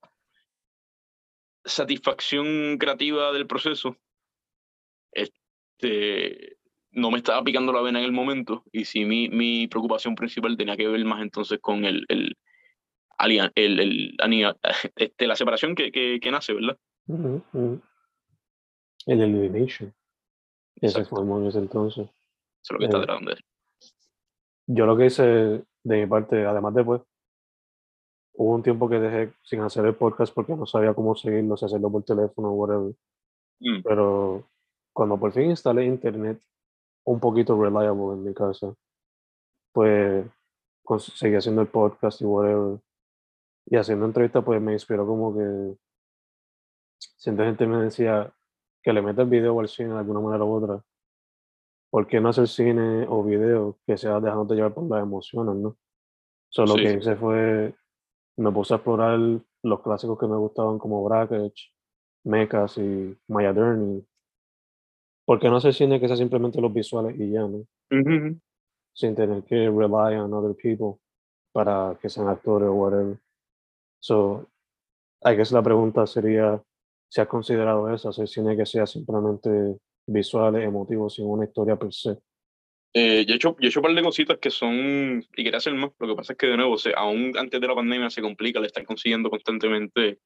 satisfacción 1.65 2.79
creativa 2.79 3.31
del 3.33 3.47
proceso. 3.47 3.97
Este, 5.13 6.58
no 6.93 7.11
me 7.11 7.19
estaba 7.19 7.43
picando 7.45 7.73
la 7.73 7.83
vena 7.83 7.99
en 7.99 8.05
el 8.07 8.13
momento 8.13 8.65
y 8.73 8.85
sí 8.85 9.05
mi, 9.05 9.29
mi 9.29 9.69
preocupación 9.69 10.15
principal 10.15 10.57
tenía 10.57 10.77
que 10.77 10.89
ver 10.89 11.05
más 11.05 11.21
entonces 11.23 11.59
con 11.61 11.85
el, 11.85 12.05
el, 12.09 12.37
el, 13.21 13.53
el- 13.55 14.17
este, 14.97 15.27
la 15.27 15.37
separación 15.37 15.75
que, 15.75 15.93
que, 15.93 16.19
que 16.21 16.31
nace, 16.31 16.55
¿verdad? 16.55 16.79
El 19.07 19.21
Elimination. 19.23 19.95
que 20.81 20.89
se 20.89 20.99
Exacto. 20.99 21.17
formó 21.17 21.39
en 21.41 21.47
ese 21.47 21.59
entonces. 21.59 22.07
Eso 22.07 22.15
es 22.63 22.71
lo 22.73 22.79
que 22.79 22.85
está 22.87 22.99
Eh, 22.99 23.03
tratando 23.03 23.31
de 23.31 23.35
decir. 23.37 23.47
Yo 24.67 24.87
lo 24.87 24.97
que 24.97 25.07
hice 25.07 25.23
de 25.25 25.65
mi 26.01 26.07
parte, 26.07 26.45
además 26.45 26.75
de 26.75 26.85
pues, 26.85 27.03
hubo 28.35 28.55
un 28.55 28.63
tiempo 28.63 28.89
que 28.89 28.99
dejé 29.01 29.33
sin 29.43 29.61
hacer 29.61 29.85
el 29.87 29.95
podcast 29.95 30.35
porque 30.35 30.55
no 30.55 30.67
sabía 30.67 30.95
cómo 30.95 31.17
seguirlo, 31.17 31.57
si 31.57 31.65
hacerlo 31.65 31.91
por 31.91 32.05
teléfono 32.05 32.49
o 32.49 32.53
whatever. 32.53 32.95
Mm, 33.61 33.83
Pero 33.83 34.49
cuando 34.93 35.19
por 35.19 35.33
fin 35.33 35.51
instalé 35.51 35.85
internet 35.87 36.41
un 37.09 37.21
poquito 37.21 37.61
reliable 37.61 38.13
en 38.15 38.25
mi 38.25 38.35
casa, 38.35 38.75
pues 39.73 40.27
cons- 40.85 41.15
seguí 41.17 41.37
haciendo 41.37 41.63
el 41.63 41.69
podcast 41.69 42.21
y 42.21 42.25
whatever. 42.25 42.81
Y 43.67 43.77
haciendo 43.77 44.07
entrevistas, 44.07 44.45
pues 44.45 44.61
me 44.61 44.73
inspiró 44.73 45.07
como 45.07 45.35
que 45.35 45.77
siempre 46.99 47.47
gente 47.47 47.67
me 47.67 47.79
decía 47.85 48.33
que 48.83 48.93
le 48.93 49.03
meta 49.03 49.23
el 49.23 49.29
video 49.29 49.59
al 49.61 49.69
cine 49.69 49.91
de 49.95 49.99
alguna 49.99 50.21
manera 50.21 50.45
u 50.45 50.53
otra. 50.53 50.83
¿Por 51.91 52.07
qué 52.07 52.21
no 52.21 52.29
hacer 52.29 52.49
cine 52.49 53.07
o 53.09 53.25
video 53.25 53.79
que 53.87 53.97
sea 53.97 54.21
dejándote 54.21 54.55
llevar 54.55 54.75
por 54.75 54.85
las 54.91 55.03
emociones, 55.03 55.55
no? 55.57 55.77
Solo 56.51 56.75
Sí. 56.75 56.83
que 56.83 56.93
hice 56.95 57.17
fue, 57.17 57.75
me 58.37 58.53
puse 58.53 58.75
a 58.75 58.77
explorar 58.77 59.19
los 59.63 59.81
clásicos 59.83 60.19
que 60.19 60.27
me 60.27 60.37
gustaban 60.37 60.79
como 60.79 61.03
Brackage, 61.05 61.73
Mechas 62.25 62.77
y 62.79 63.17
Maya 63.29 63.53
Dern. 63.53 64.07
Y 65.29 65.33
¿Por 65.33 65.41
qué 65.41 65.49
no 65.49 65.57
hacer 65.57 65.75
cine 65.75 66.01
que 66.01 66.09
sea 66.09 66.17
simplemente 66.17 66.61
los 66.61 66.73
visuales 66.73 67.15
y 67.19 67.31
ya, 67.31 67.41
no? 67.41 67.67
ujú, 67.91 68.15
ujú. 68.17 68.41
Sin 68.95 69.15
tener 69.15 69.45
que 69.45 69.69
rely 69.69 70.17
on 70.17 70.33
other 70.33 70.55
people 70.57 70.99
para 71.53 71.99
que 72.01 72.09
sean 72.09 72.29
actores 72.29 72.69
o 72.69 72.73
whatever. 72.73 73.19
So, 74.01 74.47
I 75.25 75.35
guess 75.35 75.53
la 75.53 75.63
pregunta 75.63 76.07
sería 76.07 76.63
si 77.09 77.21
has 77.21 77.29
considerado 77.29 77.93
eso, 77.93 78.09
hacer 78.09 78.29
cine 78.29 78.57
que 78.57 78.67
sea 78.67 78.87
simplemente 78.87 79.79
visuales, 80.07 80.65
emotivos, 80.65 81.15
sin 81.15 81.27
una 81.27 81.45
historia 81.45 81.77
per 81.77 81.93
se. 81.93 82.17
Eh, 82.95 83.25
yo, 83.27 83.35
he 83.35 83.37
hecho, 83.37 83.57
yo 83.61 83.67
he 83.67 83.69
hecho 83.69 83.81
un 83.81 83.85
par 83.85 83.95
de 83.95 84.03
cositas 84.03 84.39
que 84.39 84.51
son, 84.51 85.25
y 85.37 85.45
quería 85.45 85.59
hacer 85.59 85.75
más, 85.75 85.91
lo 85.99 86.09
que 86.09 86.15
pasa 86.15 86.33
es 86.33 86.39
que 86.39 86.47
de 86.47 86.57
nuevo, 86.57 86.79
se, 86.79 86.93
aún 86.97 87.33
antes 87.37 87.61
de 87.61 87.67
la 87.67 87.75
pandemia 87.75 88.11
se 88.11 88.23
complica 88.23 88.59
el 88.59 88.65
estar 88.67 88.85
consiguiendo 88.85 89.31
constantemente 89.31 90.21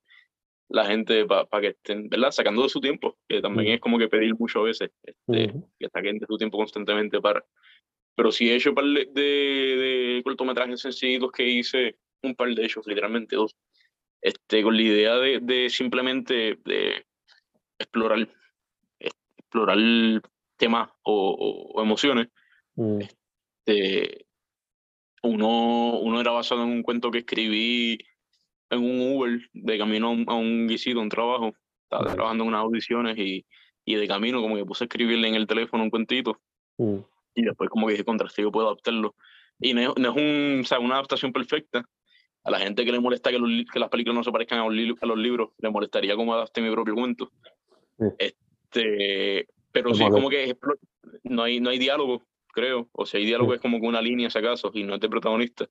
la 0.72 0.86
gente 0.86 1.24
para 1.26 1.60
que 1.60 1.68
estén, 1.68 2.08
¿verdad? 2.08 2.30
Sacando 2.30 2.62
de 2.62 2.68
su 2.68 2.80
tiempo, 2.80 3.18
que 3.28 3.40
también 3.40 3.66
Ujú. 3.68 3.74
es 3.74 3.80
como 3.80 3.98
que 3.98 4.08
pedir 4.08 4.34
mucho 4.38 4.60
a 4.60 4.64
veces, 4.64 4.90
este, 5.02 5.50
Ujú, 5.50 5.68
que 5.78 5.88
saquen 5.88 6.18
de 6.18 6.26
su 6.26 6.36
tiempo 6.36 6.56
constantemente 6.56 7.20
para... 7.20 7.44
Pero 8.14 8.30
sí 8.32 8.50
he 8.50 8.56
hecho 8.56 8.70
un 8.70 8.74
par 8.74 8.84
de, 8.84 9.06
de, 9.12 9.22
de 9.22 10.22
cortometrajes 10.24 10.80
sencillitos 10.80 11.30
que 11.32 11.46
hice, 11.46 11.96
un 12.22 12.34
par 12.34 12.54
de 12.54 12.64
ellos, 12.64 12.86
literalmente 12.86 13.36
dos, 13.36 13.54
este, 14.20 14.62
con 14.62 14.76
la 14.76 14.82
idea 14.82 15.16
de, 15.16 15.40
de 15.40 15.68
simplemente 15.70 16.58
de 16.64 17.04
explorar, 17.78 18.28
explorar 18.98 19.78
temas 20.56 20.90
o, 21.02 21.72
o- 21.74 21.82
emociones 21.82 22.28
mm, 22.76 23.00
este, 23.66 24.26
uno, 25.22 25.98
uno 26.00 26.20
era 26.20 26.30
basado 26.32 26.62
en 26.62 26.68
un 26.70 26.82
cuento 26.82 27.10
que 27.10 27.18
escribí 27.18 27.98
en 28.72 28.80
un 28.84 29.16
Uber 29.16 29.40
de 29.52 29.78
camino 29.78 30.08
a 30.08 30.10
un, 30.10 30.24
a 30.28 30.34
un 30.34 30.66
guisito, 30.66 30.98
a 30.98 31.02
un 31.02 31.08
trabajo. 31.08 31.52
Estaba 31.84 32.10
trabajando 32.10 32.44
en 32.44 32.48
unas 32.48 32.60
audiciones 32.62 33.18
y, 33.18 33.44
y 33.84 33.94
de 33.96 34.08
camino 34.08 34.40
como 34.40 34.56
que 34.56 34.64
puse 34.64 34.84
a 34.84 34.86
escribirle 34.86 35.28
en 35.28 35.34
el 35.34 35.46
teléfono 35.46 35.82
un 35.84 35.90
cuentito 35.90 36.40
mm, 36.78 36.96
y 37.34 37.42
después 37.42 37.68
como 37.70 37.86
que 37.86 37.92
dije, 37.92 38.04
contra, 38.04 38.28
si 38.28 38.42
yo 38.42 38.50
puedo 38.50 38.66
adaptarlo. 38.68 39.14
Y 39.60 39.74
no 39.74 39.80
es, 39.80 39.88
no 39.98 40.10
es 40.10 40.16
un, 40.16 40.60
o 40.60 40.64
sea, 40.64 40.78
una 40.78 40.94
adaptación 40.94 41.32
perfecta. 41.32 41.84
A 42.44 42.50
la 42.50 42.58
gente 42.58 42.84
que 42.84 42.90
le 42.90 42.98
molesta 42.98 43.30
que, 43.30 43.38
los 43.38 43.48
que 43.72 43.78
las 43.78 43.88
películas 43.88 44.16
no 44.16 44.24
se 44.24 44.32
parezcan 44.32 44.58
a 44.58 44.64
los, 44.64 44.74
li- 44.74 44.96
a 45.00 45.06
los 45.06 45.16
libros, 45.18 45.50
le 45.58 45.70
molestaría 45.70 46.16
como 46.16 46.34
adapte 46.34 46.60
mi 46.60 46.70
propio 46.72 46.94
cuento. 46.94 47.30
Este, 48.18 49.46
pero 49.70 49.90
sí, 49.94 50.02
como 50.14 50.28
que 50.28 50.56
no 51.24 51.42
hay, 51.44 51.60
no 51.60 51.70
hay 51.70 51.78
diálogo, 51.78 52.22
creo. 52.52 52.88
O 52.92 53.06
sea, 53.06 53.20
hay 53.20 53.26
diálogo 53.26 53.52
es 53.54 53.60
como 53.60 53.80
que 53.80 53.86
una 53.86 54.00
línea, 54.02 54.28
si 54.30 54.38
acaso, 54.38 54.70
y 54.74 54.82
no 54.82 54.94
es 54.94 55.00
de 55.00 55.08
protagonista. 55.08 55.68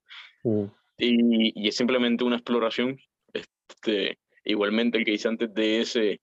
Y, 1.04 1.52
y 1.60 1.68
es 1.68 1.76
simplemente 1.76 2.22
una 2.24 2.36
exploración. 2.36 2.98
Este, 3.32 4.18
igualmente 4.44 4.98
el 4.98 5.04
que 5.04 5.12
hice 5.14 5.28
antes 5.28 5.52
de 5.52 5.80
ese, 5.80 6.20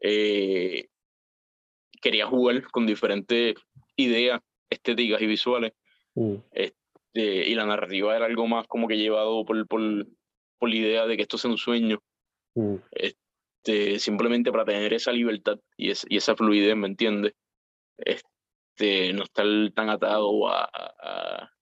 eh, 0.00 0.88
quería 2.00 2.26
jugar 2.26 2.62
con 2.70 2.86
diferentes 2.86 3.54
ideas 3.96 4.40
estéticas 4.68 5.20
y 5.22 5.26
visuales. 5.26 5.72
Mm, 6.14 6.34
Este, 6.52 7.48
y 7.48 7.54
la 7.54 7.66
narrativa 7.66 8.16
era 8.16 8.26
algo 8.26 8.46
más 8.46 8.66
como 8.66 8.88
que 8.88 8.96
llevado 8.96 9.44
por, 9.44 9.66
por, 9.66 9.80
por 10.58 10.68
la 10.68 10.74
idea 10.76 11.06
de 11.06 11.16
que 11.16 11.22
esto 11.22 11.38
sea 11.38 11.50
un 11.50 11.58
sueño, 11.58 12.02
mm, 12.54 12.76
este, 12.92 13.98
simplemente 13.98 14.50
para 14.50 14.64
tener 14.64 14.92
esa 14.94 15.12
libertad 15.12 15.58
y, 15.76 15.90
es- 15.90 16.06
y 16.08 16.16
esa 16.16 16.34
fluidez, 16.36 16.76
¿me 16.76 16.86
entiendes? 16.88 17.34
Este, 17.98 19.12
no 19.12 19.24
estar 19.24 19.46
tan 19.74 19.90
atado 19.90 20.48
a, 20.48 20.64
a, 20.64 21.52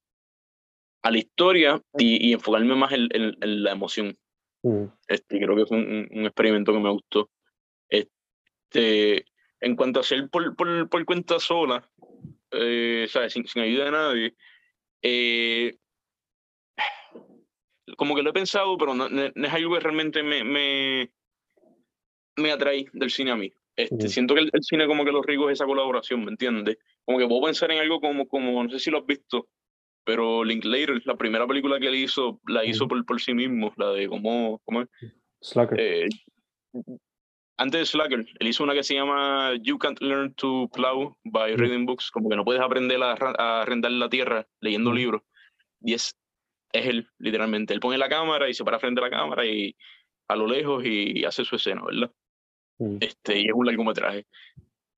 a 1.03 1.11
la 1.11 1.19
historia 1.19 1.81
y, 1.99 2.29
y 2.29 2.33
enfocarme 2.33 2.75
más 2.75 2.93
en, 2.93 3.09
en- 3.13 3.37
en 3.41 3.63
la 3.63 3.73
emoción. 3.73 4.17
mm, 4.63 4.85
Este, 5.09 5.39
creo 5.39 5.57
que 5.57 5.67
fue 5.67 5.77
un, 5.79 6.09
un 6.11 6.25
experimento 6.27 6.73
que 6.73 6.79
me 6.81 6.91
gustó. 6.91 7.31
Este, 7.89 9.25
en 9.61 9.77
cuanto 9.77 10.01
a 10.01 10.03
hacer 10.03 10.29
por, 10.29 10.55
por, 10.57 10.89
por 10.89 11.05
cuenta 11.05 11.39
sola, 11.39 11.89
eh, 12.53 13.07
¿sabes? 13.09 13.33
Sin, 13.33 13.47
sin 13.47 13.63
ayuda 13.63 13.85
de 13.87 13.91
nadie, 13.91 14.35
eh, 15.03 15.77
como 17.97 18.15
que 18.15 18.23
lo 18.23 18.31
he 18.31 18.35
pensado, 18.35 18.77
pero 18.77 18.95
no, 18.95 19.09
no- 19.09 19.25
es 19.25 19.53
algo 19.53 19.75
que 19.75 19.81
realmente 19.81 20.23
me, 20.23 20.45
me, 20.45 21.11
me 22.37 22.53
atrae 22.53 22.87
del 22.93 23.11
cine 23.11 23.31
a 23.33 23.37
mí. 23.37 23.53
Este, 23.77 23.95
Ujú. 23.97 24.09
Siento 24.09 24.35
que 24.35 24.41
el, 24.41 24.51
el 24.53 24.63
cine 24.63 24.87
como 24.87 25.05
que 25.05 25.13
lo 25.13 25.23
rico 25.23 25.49
es 25.49 25.55
esa 25.55 25.65
colaboración, 25.67 26.25
¿me 26.25 26.31
entiendes? 26.33 26.79
Como 27.05 27.19
que 27.19 27.27
puedo 27.27 27.43
pensar 27.43 27.71
en 27.71 27.79
algo 27.79 28.01
como, 28.01 28.27
como 28.29 28.63
no 28.63 28.71
sé 28.71 28.79
si 28.81 28.91
lo 28.91 28.99
has 28.99 29.07
visto, 29.07 29.49
pero 30.09 30.43
Linklater, 30.43 31.03
la 31.05 31.19
primera 31.19 31.47
película 31.47 31.79
que 31.79 31.89
él 31.89 31.97
hizo, 31.97 32.41
la 32.47 32.65
hizo 32.65 32.89
por, 32.89 33.05
por 33.05 33.21
sí 33.21 33.35
mismo, 33.35 33.75
la 33.77 33.91
de 33.91 34.09
cómo, 34.09 34.59
cómo 34.65 34.81
es? 34.81 34.89
Slacker. 35.43 35.79
Eh, 35.79 36.09
antes 37.59 37.81
de 37.81 37.85
Slacker, 37.85 38.25
él 38.39 38.49
hizo 38.49 38.65
una 38.65 38.73
que 38.73 38.83
se 38.83 38.95
llama 38.95 39.53
You 39.61 39.77
Can't 39.77 40.01
Learn 40.01 40.33
to 40.37 40.71
Plow 40.73 41.15
by. 41.25 41.57
Reading 41.57 41.85
Books, 41.85 42.11
como 42.11 42.31
que 42.31 42.37
no 42.37 42.45
puedes 42.47 42.63
aprender 42.63 43.03
a, 43.03 43.17
a 43.37 43.61
arrendar 43.61 43.93
la 43.93 44.09
tierra 44.09 44.47
leyendo 44.63 44.95
libros. 44.95 45.21
Y 45.83 45.93
es, 45.93 46.17
es 46.73 46.87
él, 46.87 47.07
literalmente. 47.19 47.75
Él 47.75 47.81
pone 47.81 47.99
la 47.99 48.09
cámara 48.09 48.49
y 48.49 48.55
se 48.55 48.65
para 48.65 48.81
frente 48.81 49.03
a 49.03 49.05
la 49.05 49.11
cámara 49.11 49.45
y 49.45 49.77
a 50.27 50.37
lo 50.37 50.47
lejos 50.47 50.87
y 50.87 51.23
hace 51.27 51.45
su 51.45 51.57
escena, 51.57 51.83
¿verdad? 51.85 52.11
Mm, 52.79 52.97
Este, 53.03 53.41
y 53.41 53.45
es 53.45 53.53
un 53.53 53.67
largometraje. 53.67 54.27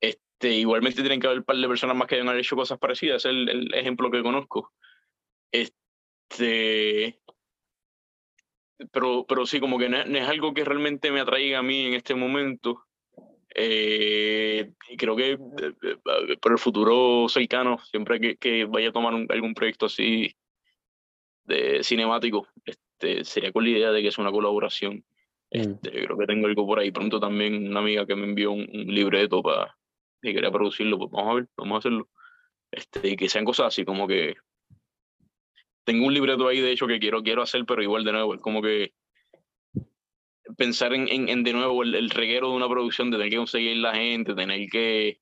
Este, 0.01 0.53
igualmente 0.53 1.01
tienen 1.01 1.19
que 1.19 1.27
haber 1.27 1.41
un 1.41 1.45
par 1.47 1.57
de 1.57 1.67
personas 1.67 1.97
más 1.97 2.07
que 2.07 2.15
hayan 2.15 2.39
hecho 2.39 2.55
cosas 2.55 2.79
parecidas, 2.79 3.25
es 3.25 3.31
el, 3.33 3.49
el 3.49 3.75
ejemplo 3.75 4.09
que 4.09 4.23
conozco. 4.23 4.73
Este, 5.53 7.21
pero, 8.93 9.25
pero 9.29 9.47
sí, 9.47 9.61
como 9.61 9.79
que 9.79 9.89
no, 9.89 9.99
es- 9.99 10.07
no 10.09 10.19
es 10.19 10.29
algo 10.29 10.55
que 10.55 10.65
realmente 10.65 11.11
me 11.11 11.21
atraiga 11.21 11.59
a 11.59 11.63
mí 11.63 11.87
en 11.87 11.95
este 11.95 12.15
momento. 12.15 12.85
Eh, 13.55 14.71
creo 14.97 15.17
que 15.17 15.33
eh, 15.33 15.39
eh, 15.83 16.37
por 16.41 16.53
el 16.53 16.59
futuro 16.59 17.29
cercano, 17.29 17.79
siempre 17.91 18.21
que, 18.21 18.37
que 18.37 18.65
vaya 18.65 18.89
a 18.91 18.93
tomar 18.93 19.13
un- 19.15 19.27
algún 19.29 19.55
proyecto 19.55 19.87
así 19.87 20.35
de 21.45 21.83
cinemático, 21.83 22.47
este, 22.65 23.25
sería 23.25 23.53
con 23.53 23.65
la 23.65 23.71
idea 23.71 23.91
de 23.91 24.03
que 24.03 24.09
es 24.09 24.19
una 24.19 24.31
colaboración. 24.31 24.97
mm, 24.97 25.03
Este, 25.51 25.91
creo 25.91 26.17
que 26.17 26.27
tengo 26.27 26.47
algo 26.47 26.65
por 26.67 26.79
ahí. 26.79 26.91
Pronto 26.93 27.19
también 27.19 27.67
una 27.69 27.81
amiga 27.81 28.07
que 28.07 28.15
me 28.15 28.25
envió 28.25 28.53
un, 28.53 28.61
un 28.61 28.87
libreto 28.95 29.43
para 29.43 29.77
que 30.23 30.33
quería 30.33 30.51
producirlo, 30.53 30.97
pues 30.99 31.11
vamos 31.11 31.31
a 31.31 31.35
ver, 31.35 31.49
vamos 31.57 31.75
a 31.75 31.79
hacerlo. 31.81 32.09
Este, 32.71 33.09
y 33.09 33.17
que 33.17 33.29
sean 33.29 33.45
cosas 33.45 33.67
así 33.69 33.85
como 33.85 34.07
que 34.07 34.37
tengo 35.91 36.07
un 36.07 36.15
libreto 36.15 36.47
ahí 36.47 36.61
de 36.61 36.71
hecho 36.71 36.87
que 36.87 37.01
quiero, 37.01 37.21
quiero 37.23 37.43
hacer, 37.43 37.65
pero 37.67 37.83
igual 37.83 38.05
de 38.05 38.13
nuevo, 38.13 38.35
es 38.35 38.41
como 38.41 38.63
que 38.63 38.93
pensar 40.57 40.95
en, 40.95 41.09
en, 41.09 41.29
en 41.29 41.43
de 41.43 41.53
nuevo 41.53 41.83
el, 41.83 41.97
el 41.97 42.11
reguero 42.11 42.51
de 42.51 42.57
una 42.57 42.69
producción, 42.69 43.11
de 43.11 43.17
tener 43.17 43.31
que 43.31 43.37
conseguir 43.39 43.77
la 43.79 43.93
gente, 43.95 44.35
tener 44.35 44.69
que 44.69 45.21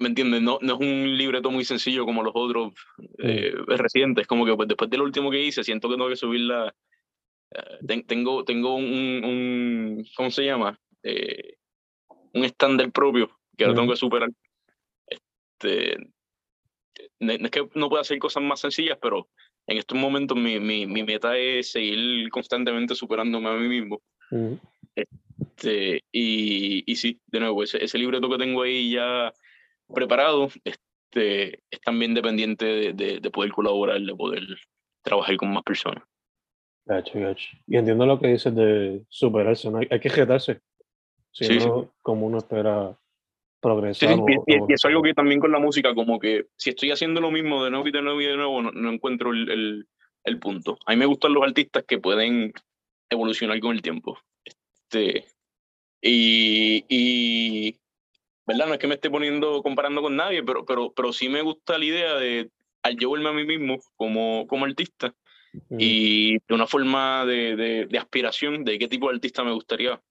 ¿me 0.00 0.08
entiendes? 0.08 0.42
No, 0.42 0.58
no 0.60 0.74
es 0.74 0.80
un 0.80 1.16
libreto 1.16 1.52
muy 1.52 1.64
sencillo 1.64 2.04
como 2.04 2.24
los 2.24 2.32
otros 2.34 2.72
eh, 3.18 3.54
recientes, 3.68 4.26
como 4.26 4.44
que 4.44 4.54
pues, 4.56 4.66
después 4.68 4.90
de 4.90 4.98
lo 4.98 5.04
último 5.04 5.30
que 5.30 5.40
hice, 5.40 5.62
siento 5.62 5.88
que 5.88 5.94
tengo 5.94 6.08
que 6.08 6.16
subir 6.16 6.40
la, 6.40 6.74
eh, 7.52 7.78
ten- 7.86 8.04
tengo, 8.06 8.44
tengo 8.44 8.74
un, 8.74 8.84
un, 9.24 10.04
¿cómo 10.16 10.30
se 10.32 10.44
llama? 10.44 10.76
Eh, 11.04 11.54
un 12.32 12.44
estándar 12.44 12.90
propio 12.90 13.30
que 13.56 13.64
ahora 13.64 13.76
tengo 13.76 13.92
que 13.92 13.96
superar. 13.96 14.30
Este, 15.06 15.96
no 17.20 17.32
es 17.32 17.50
que 17.50 17.68
no 17.74 17.88
pueda 17.88 18.02
hacer 18.02 18.18
cosas 18.18 18.42
más 18.42 18.60
sencillas, 18.60 18.98
pero 19.00 19.28
en 19.66 19.78
estos 19.78 19.98
momentos 19.98 20.36
mi, 20.36 20.60
mi, 20.60 20.86
mi 20.86 21.02
meta 21.02 21.36
es 21.38 21.70
seguir 21.72 22.28
constantemente 22.30 22.94
superándome 22.94 23.48
a 23.48 23.54
mí 23.54 23.68
mismo. 23.68 24.00
mm, 24.30 24.54
Este, 24.94 26.02
y, 26.12 26.90
y 26.90 26.96
sí, 26.96 27.20
de 27.26 27.40
nuevo, 27.40 27.62
ese, 27.62 27.82
ese 27.82 27.98
libreto 27.98 28.28
que 28.28 28.38
tengo 28.38 28.62
ahí 28.62 28.92
ya 28.92 29.32
preparado 29.92 30.48
este, 30.64 31.62
es 31.70 31.80
también 31.84 32.14
dependiente 32.14 32.64
de, 32.64 32.92
de, 32.92 33.20
de 33.20 33.30
poder 33.30 33.52
colaborar, 33.52 34.00
de 34.00 34.14
poder 34.14 34.42
trabajar 35.02 35.36
con 35.36 35.52
más 35.52 35.62
personas. 35.62 36.04
gacho, 36.86 37.18
gacho. 37.18 37.48
Y 37.66 37.76
entiendo 37.76 38.06
lo 38.06 38.18
que 38.18 38.28
dices 38.28 38.54
de 38.54 39.02
superarse, 39.08 39.70
¿no? 39.70 39.78
Hay, 39.78 39.88
hay 39.90 40.00
que 40.00 40.10
jetarse. 40.10 40.60
Si 41.32 41.44
Sí, 41.46 41.60
sí. 41.60 41.66
no, 41.66 41.92
como 42.02 42.26
uno 42.26 42.38
espera 42.38 42.90
Sí, 42.90 43.03
progresar. 43.64 44.14
sí, 44.14 44.20
o- 44.20 44.26
y, 44.46 44.54
o- 44.60 44.66
y 44.68 44.72
es 44.74 44.84
algo 44.84 45.02
que 45.02 45.14
también 45.14 45.40
con 45.40 45.50
la 45.50 45.58
música, 45.58 45.94
como 45.94 46.18
que 46.18 46.46
si 46.56 46.70
estoy 46.70 46.90
haciendo 46.92 47.20
lo 47.20 47.30
mismo 47.30 47.64
de 47.64 47.70
nuevo 47.70 47.88
y 47.88 47.92
de 47.92 48.02
nuevo 48.02 48.20
y 48.20 48.26
de 48.26 48.36
nuevo, 48.36 48.62
no, 48.62 48.70
no 48.70 48.90
encuentro 48.90 49.30
el, 49.32 49.50
el, 49.50 49.88
el 50.24 50.38
punto. 50.38 50.78
A 50.86 50.92
mí 50.92 50.96
me 50.98 51.06
gustan 51.06 51.32
los 51.34 51.42
artistas 51.42 51.84
que 51.84 51.98
pueden 51.98 52.52
evolucionar 53.10 53.58
con 53.60 53.74
el 53.74 53.82
tiempo. 53.82 54.18
Este, 54.44 55.24
y, 56.00 56.84
y, 56.88 57.76
¿verdad? 58.46 58.66
No 58.68 58.74
es 58.74 58.78
que 58.78 58.86
me 58.86 58.94
esté 58.94 59.10
poniendo, 59.10 59.62
comparando 59.62 60.02
con 60.02 60.14
nadie, 60.16 60.42
pero, 60.42 60.64
pero, 60.64 60.92
pero 60.92 61.12
sí 61.12 61.28
me 61.28 61.42
gusta 61.42 61.78
la 61.78 61.84
idea 61.84 62.14
de, 62.14 62.50
al 62.82 62.96
yo 62.96 63.10
verme 63.10 63.30
a 63.30 63.32
mí 63.32 63.44
mismo 63.44 63.78
como, 63.96 64.46
como 64.46 64.64
artista 64.64 65.14
Mm, 65.68 65.76
y 65.78 66.32
de 66.48 66.54
una 66.54 66.66
forma 66.66 67.24
de, 67.24 67.54
de, 67.54 67.86
de 67.86 67.98
aspiración 67.98 68.64
de 68.64 68.76
qué 68.76 68.88
tipo 68.88 69.08
de 69.08 69.14
artista 69.14 69.44
me 69.44 69.52
gustaría 69.52 70.02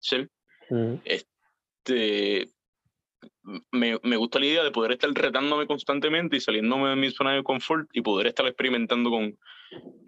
ser, 0.00 0.28
mm, 0.68 0.94
este, 1.04 2.48
me, 3.42 3.98
me 4.02 4.16
gusta 4.16 4.38
la 4.38 4.46
idea 4.46 4.64
de 4.64 4.70
poder 4.70 4.92
estar 4.92 5.10
retándome 5.10 5.66
constantemente 5.66 6.36
y 6.36 6.40
saliéndome 6.40 6.90
de 6.90 6.96
mi 6.96 7.10
zona 7.10 7.32
de 7.34 7.42
confort 7.42 7.88
y 7.92 8.02
poder 8.02 8.26
estar 8.26 8.46
experimentando 8.46 9.10
con 9.10 9.38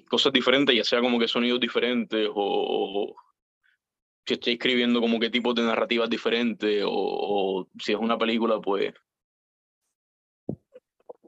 cosas 0.08 0.32
diferentes, 0.32 0.74
ya 0.74 0.84
sea 0.84 1.00
como 1.00 1.18
que 1.18 1.28
sonidos 1.28 1.60
diferentes 1.60 2.28
o, 2.28 2.34
o 2.34 3.16
si 4.26 4.34
estoy 4.34 4.54
escribiendo 4.54 5.00
como 5.00 5.18
qué 5.18 5.30
tipo 5.30 5.54
de 5.54 5.62
narrativas 5.62 6.08
diferentes 6.08 6.84
o, 6.86 7.68
si 7.78 7.92
es 7.92 7.98
una 7.98 8.18
película, 8.18 8.60
pues... 8.60 8.92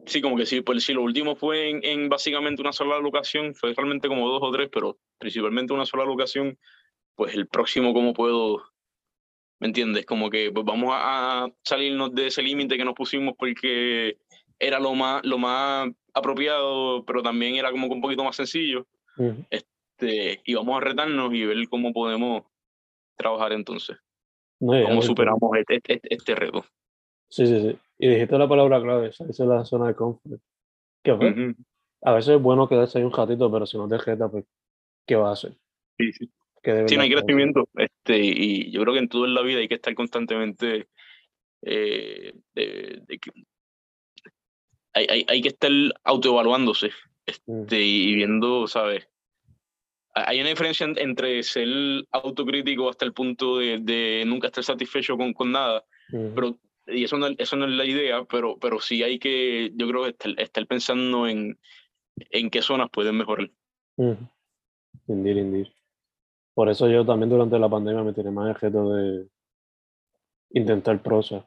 Sí, 0.07 0.21
como 0.21 0.37
que 0.37 0.45
sí, 0.45 0.61
pues 0.61 0.85
si 0.85 0.93
lo 0.93 1.03
último 1.03 1.35
fue 1.35 1.71
en, 1.71 1.81
en 1.83 2.09
básicamente 2.11 2.61
una 2.61 2.75
sola 2.75 2.99
locación, 2.99 3.55
fue 3.55 3.73
realmente 3.73 4.07
como 4.07 4.29
dos 4.29 4.43
o 4.43 4.51
tres, 4.53 4.69
pero 4.71 4.99
principalmente 5.19 5.73
una 5.73 5.87
sola 5.87 6.05
locación, 6.05 6.59
pues 7.15 7.35
el 7.35 7.49
próximo 7.49 7.95
cómo 7.95 8.13
puedo 8.13 8.63
¿Me 9.65 9.69
entiendes? 9.69 10.05
Como 10.05 10.29
que 10.29 10.53
pues 10.53 10.67
vamos 10.67 10.91
a, 10.93 11.49
salirnos 11.63 12.15
de 12.15 12.27
ese 12.27 12.43
límite 12.43 12.77
que 12.77 12.85
nos 12.85 12.93
pusimos 12.93 13.33
porque 13.39 14.19
era 14.59 14.79
lo 14.79 14.95
más, 14.95 15.25
lo 15.25 15.39
más 15.39 15.89
apropiado, 16.13 17.03
pero 17.07 17.23
también 17.23 17.55
era 17.55 17.71
como 17.71 17.89
que 17.89 17.95
un 17.95 18.03
poquito 18.03 18.23
más 18.23 18.37
sencillo. 18.37 18.87
Este, 19.49 20.43
y 20.45 20.55
vamos 20.55 20.77
a 20.77 20.81
retarnos 20.81 21.33
y 21.33 21.47
ver 21.47 21.57
cómo 21.71 21.95
podemos 21.95 22.43
trabajar 23.17 23.55
entonces. 23.55 23.97
No, 24.61 24.73
Cómo 24.85 25.01
es- 25.01 25.07
superamos 25.07 25.41
este, 25.57 25.77
este, 25.77 26.01
este 26.15 26.35
reto. 26.35 26.63
Sí, 27.31 27.47
sí, 27.47 27.63
sí. 27.63 27.79
Y 27.99 28.09
dijiste 28.09 28.37
la 28.37 28.47
palabra 28.47 28.83
clave, 28.83 29.13
salirse 29.13 29.45
de 29.45 29.49
la 29.49 29.65
zona 29.65 29.87
de 29.87 29.95
confort. 29.95 30.43
Fue, 31.05 31.55
a 32.03 32.13
veces 32.13 32.37
es 32.37 32.43
bueno 32.43 32.69
quedarse 32.69 32.99
ahí 32.99 33.05
un 33.05 33.13
ratito, 33.13 33.51
pero 33.51 33.65
si 33.65 33.79
no 33.79 33.89
te 33.89 33.99
jeta, 33.99 34.29
pues, 34.29 34.45
¿qué 35.07 35.17
vas 35.17 35.31
a 35.31 35.33
hacer? 35.33 35.59
Sí, 35.97 36.13
sí. 36.13 36.31
¿Qué 36.65 36.73
de 36.73 36.89
Sí, 36.89 36.97
no 36.97 37.03
hay 37.03 37.11
crecimiento. 37.11 37.69
Este, 37.75 38.19
y 38.19 38.71
yo 38.73 38.81
creo 38.83 38.95
que 38.95 39.01
en 39.01 39.09
todo 39.09 39.27
en 39.27 39.35
la 39.35 39.43
vida 39.43 39.61
hay 39.61 39.69
que 39.69 39.75
estar 39.77 39.95
constantemente. 39.95 40.89
eh, 41.67 42.35
de- 42.55 43.01
de 43.07 43.19
que- 43.19 43.31
hay, 44.93 45.07
hay, 45.09 45.27
hay 45.29 45.41
que 45.41 45.49
estar 45.49 45.71
autoevaluándose 46.03 46.89
Mm, 47.47 47.63
este, 47.63 47.83
y 47.83 48.15
viendo, 48.15 48.67
¿sabes? 48.67 49.09
Ha- 50.15 50.29
Hay 50.29 50.41
una 50.41 50.51
diferencia 50.51 50.85
en- 50.85 50.99
entre 50.99 51.43
ser 51.43 51.69
autocrítico 52.13 52.91
hasta 52.91 53.07
el 53.07 53.15
punto 53.15 53.59
de, 53.59 53.79
de 53.81 54.25
nunca 54.27 54.49
estar 54.49 54.63
satisfecho 54.63 55.17
con, 55.17 55.33
con 55.33 55.53
nada, 55.53 55.85
mm, 56.11 56.35
pero 56.35 56.59
y 56.87 57.05
eso 57.05 57.17
no, 57.17 57.29
eso 57.39 57.57
no 57.57 57.65
es 57.65 57.71
la 57.71 57.87
idea, 57.87 58.25
pero, 58.25 58.59
pero 58.59 58.79
sí 58.79 59.03
hay 59.03 59.19
que, 59.19 59.71
yo 59.75 59.89
creo, 59.89 60.07
estar, 60.07 60.39
estar 60.39 60.67
pensando 60.67 61.27
en, 61.27 61.59
en 62.29 62.51
qué 62.51 62.61
zonas 62.61 62.91
pueden 62.91 63.17
mejorar. 63.17 63.51
mm. 63.97 64.13
Indeed, 65.09 65.37
indeed. 65.39 65.67
Por 66.55 66.69
eso 66.69 66.89
yo 66.89 67.05
también 67.05 67.31
durante 67.31 67.59
la 67.59 67.69
pandemia 67.69 68.03
me 68.03 68.13
tiré 68.13 68.31
más 68.31 68.49
el 68.49 68.55
reto 68.55 68.95
de 68.95 69.29
intentar 70.51 71.03
prosa. 71.03 71.47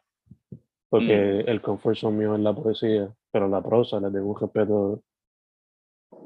Porque 0.90 1.42
el 1.42 1.62
confort 1.62 1.98
zone 1.98 2.18
mío 2.18 2.36
es 2.36 2.42
la 2.42 2.54
poesía, 2.54 3.14
pero 3.32 3.48
la 3.48 3.62
prosa 3.62 4.00
le 4.00 4.10
tengo 4.12 4.32
un 4.32 4.40
respeto 4.40 5.04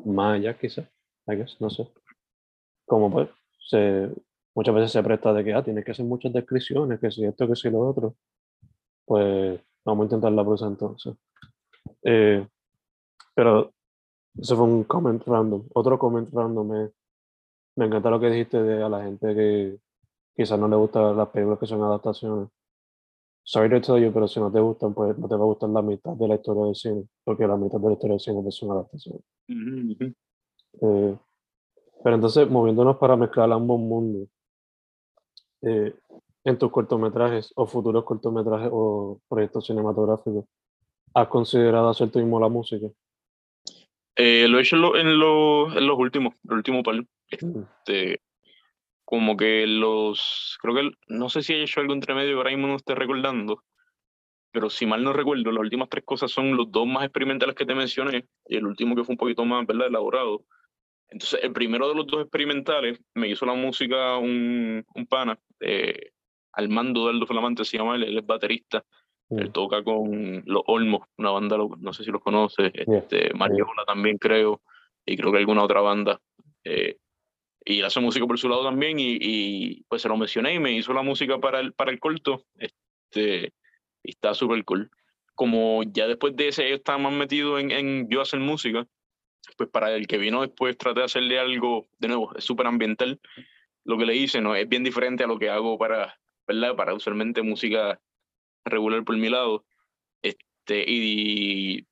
más 0.06 0.36
allá, 0.36 0.58
quizás. 0.58 0.88
I 1.28 1.36
guess, 1.36 1.60
no 1.60 1.70
sé. 1.70 1.88
Como 2.86 3.12
pues, 3.12 3.30
se, 3.68 4.10
muchas 4.56 4.76
veces 4.76 4.92
se 4.92 5.04
presta 5.04 5.34
de 5.34 5.44
que 5.44 5.54
ah, 5.54 5.64
tienes 5.64 5.86
que 5.86 5.92
hacer 5.92 6.06
muchas 6.06 6.34
descripciones, 6.34 7.00
que 7.00 7.12
si 7.12 7.26
esto, 7.26 7.48
que 7.48 7.56
si 7.56 7.70
lo 7.70 7.80
otro. 7.80 8.16
Pues 9.06 9.60
Vamos 9.84 10.04
a 10.04 10.06
intentar 10.06 10.32
la 10.32 10.44
próxima 10.44 10.70
entonces. 10.70 11.16
Eh, 12.04 12.48
pero 13.34 13.74
eso 14.36 14.56
fue 14.56 14.66
un 14.66 14.84
comment 14.84 15.24
random. 15.26 15.68
Otro 15.74 15.98
comment 15.98 16.32
random 16.32 16.76
es, 16.76 16.92
me 17.76 17.86
encanta 17.86 18.10
lo 18.10 18.20
que 18.20 18.30
dijiste 18.30 18.62
de 18.62 18.84
a 18.84 18.90
la 18.90 19.04
gente 19.04 19.34
que 19.36 19.78
quizás 20.36 20.60
no 20.60 20.68
le 20.68 20.76
gustan 20.76 21.16
las 21.16 21.30
películas 21.30 21.60
que 21.60 21.68
son 21.68 21.84
adaptaciones. 21.84 22.50
Sorry 23.44 23.70
to 23.70 23.82
tell 23.82 24.02
you, 24.02 24.12
pero 24.14 24.28
si 24.28 24.40
no 24.40 24.52
te 24.52 24.60
gustan, 24.60 24.94
pues 24.94 25.18
no 25.18 25.28
te 25.28 25.36
va 25.36 25.42
a 25.42 25.46
gustar 25.46 25.70
la 25.70 25.82
mitad 25.82 26.14
de 26.14 26.28
la 26.28 26.36
historia 26.36 26.66
del 26.66 26.76
cine, 26.76 27.04
porque 27.24 27.48
la 27.48 27.58
mitad 27.58 27.80
de 27.80 27.88
la 27.88 27.94
historia 27.94 28.14
del 28.14 28.20
cine 28.20 28.42
pues 28.42 28.56
son 28.56 28.72
adaptaciones. 28.72 29.22
Eh, 30.82 31.18
pero 32.04 32.16
entonces, 32.16 32.50
moviéndonos 32.50 32.98
para 32.98 33.16
mezclar 33.16 33.52
ambos 33.52 33.80
mundos, 33.80 34.28
eh, 35.64 35.94
en 36.44 36.58
tus 36.58 36.72
cortometrajes 36.72 37.52
o 37.56 37.68
futuros 37.68 38.04
cortometrajes 38.04 38.70
o 38.72 39.20
proyectos 39.28 39.66
cinematográficos, 39.68 40.46
¿has 41.14 41.28
considerado 41.28 41.90
hacer 41.90 42.10
tú 42.10 42.20
mismo 42.20 42.40
la 42.40 42.48
música? 42.48 42.88
Eh, 44.16 44.48
lo 44.48 44.58
he 44.58 44.62
hecho 44.62 44.96
en, 44.96 45.20
los 45.20 45.98
últimos, 45.98 46.34
el 46.50 46.56
último 46.56 46.84
par. 46.84 46.96
Este, 47.32 48.22
como 49.06 49.36
que 49.36 49.66
los, 49.68 50.58
creo 50.62 50.76
que, 50.76 50.92
no 51.08 51.30
sé 51.30 51.42
si 51.42 51.54
he 51.54 51.64
hecho 51.64 51.82
algo 51.82 51.94
entre 51.94 52.14
medio, 52.14 52.38
ahora 52.38 52.52
mismo 52.52 52.68
no 52.68 52.76
estoy 52.76 52.96
recordando, 52.96 53.64
pero 54.52 54.70
si 54.70 54.86
mal 54.86 55.04
no 55.04 55.14
recuerdo, 55.14 55.52
las 55.52 55.62
últimas 55.62 55.90
tres 55.90 56.04
cosas 56.06 56.32
son 56.32 56.56
los 56.56 56.72
dos 56.72 56.86
más 56.86 57.04
experimentales 57.04 57.56
que 57.56 57.66
te 57.66 57.76
mencioné, 57.76 58.26
y 58.48 58.58
el 58.58 58.66
último 58.66 58.96
que 58.96 59.04
fue 59.04 59.14
un 59.14 59.18
poquito 59.18 59.46
más, 59.46 59.66
¿verdad?, 59.66 59.88
elaborado. 59.88 60.44
Entonces, 61.10 61.42
el 61.44 61.52
primero 61.52 61.90
de 61.90 61.96
los 61.96 62.08
dos 62.08 62.22
experimentales 62.22 63.00
me 63.14 63.28
hizo 63.28 63.46
la 63.46 63.54
música 63.54 64.18
un, 64.18 64.86
un 64.94 65.06
pana, 65.08 65.38
eh, 65.60 66.12
Armando 66.54 67.08
Aldo 67.08 67.26
Flamante 67.26 67.66
se 67.66 67.78
llama, 67.78 67.96
él, 67.96 68.04
él 68.04 68.18
es 68.18 68.26
baterista, 68.26 68.84
él 69.30 69.50
mm. 69.50 69.52
toca 69.52 69.84
con 69.84 70.44
Los 70.46 70.64
Olmos, 70.68 71.08
una 71.18 71.32
banda, 71.32 71.58
no 71.58 71.94
sé 71.94 72.04
si 72.04 72.12
los 72.12 72.22
conoces, 72.22 72.72
este, 72.76 73.34
Mariola 73.34 73.84
también 73.86 74.18
creo, 74.18 74.62
y 75.06 75.18
creo 75.18 75.32
que 75.32 75.38
alguna 75.38 75.64
otra 75.64 75.82
banda. 75.82 76.20
Eh, 76.64 76.98
y 77.64 77.82
hace 77.82 78.00
música 78.00 78.26
por 78.26 78.40
su 78.40 78.50
lado 78.50 78.64
también, 78.64 79.00
y, 79.00 79.18
y, 79.20 79.84
pues 79.88 80.02
se 80.02 80.10
lo 80.10 80.18
mencioné 80.18 80.56
y 80.56 80.60
me 80.60 80.72
hizo 80.72 80.94
la 80.94 81.04
música 81.04 81.40
para 81.40 81.60
el, 81.60 81.74
para 81.74 81.92
el 81.92 82.00
corto. 82.00 82.46
Este, 82.58 83.54
y 84.04 84.12
está 84.12 84.34
súper 84.34 84.64
cool. 84.66 84.90
Como 85.36 85.84
ya 85.84 86.08
después 86.08 86.36
de 86.36 86.50
ese, 86.50 86.66
ellos 86.68 86.80
estaban 86.80 87.04
más 87.04 87.14
metidos 87.14 87.62
en, 87.62 87.72
en 87.72 88.10
yo 88.10 88.22
hacer 88.22 88.40
música, 88.40 88.88
pues 89.58 89.70
para 89.70 89.96
el 89.96 90.08
que 90.08 90.18
vino 90.18 90.42
después 90.42 90.78
traté 90.78 91.00
de 91.00 91.06
hacerle 91.06 91.40
algo, 91.40 91.88
de 92.00 92.08
nuevo, 92.08 92.36
es 92.36 92.44
súper 92.44 92.68
ambiental. 92.68 93.20
Lo 93.84 93.98
que 93.98 94.06
le 94.06 94.16
hice, 94.16 94.42
¿no? 94.42 94.56
Es 94.56 94.68
bien 94.68 94.84
diferente 94.84 95.24
a 95.24 95.28
lo 95.28 95.40
que 95.40 95.50
hago 95.50 95.78
para, 95.78 96.20
¿verdad? 96.48 96.76
Para 96.76 96.94
usualmente 96.94 97.42
música 97.42 98.00
regular 98.66 99.04
por 99.04 99.18
mi 99.18 99.30
lado. 99.30 99.66
Este, 100.22 100.84
y, 100.88 101.88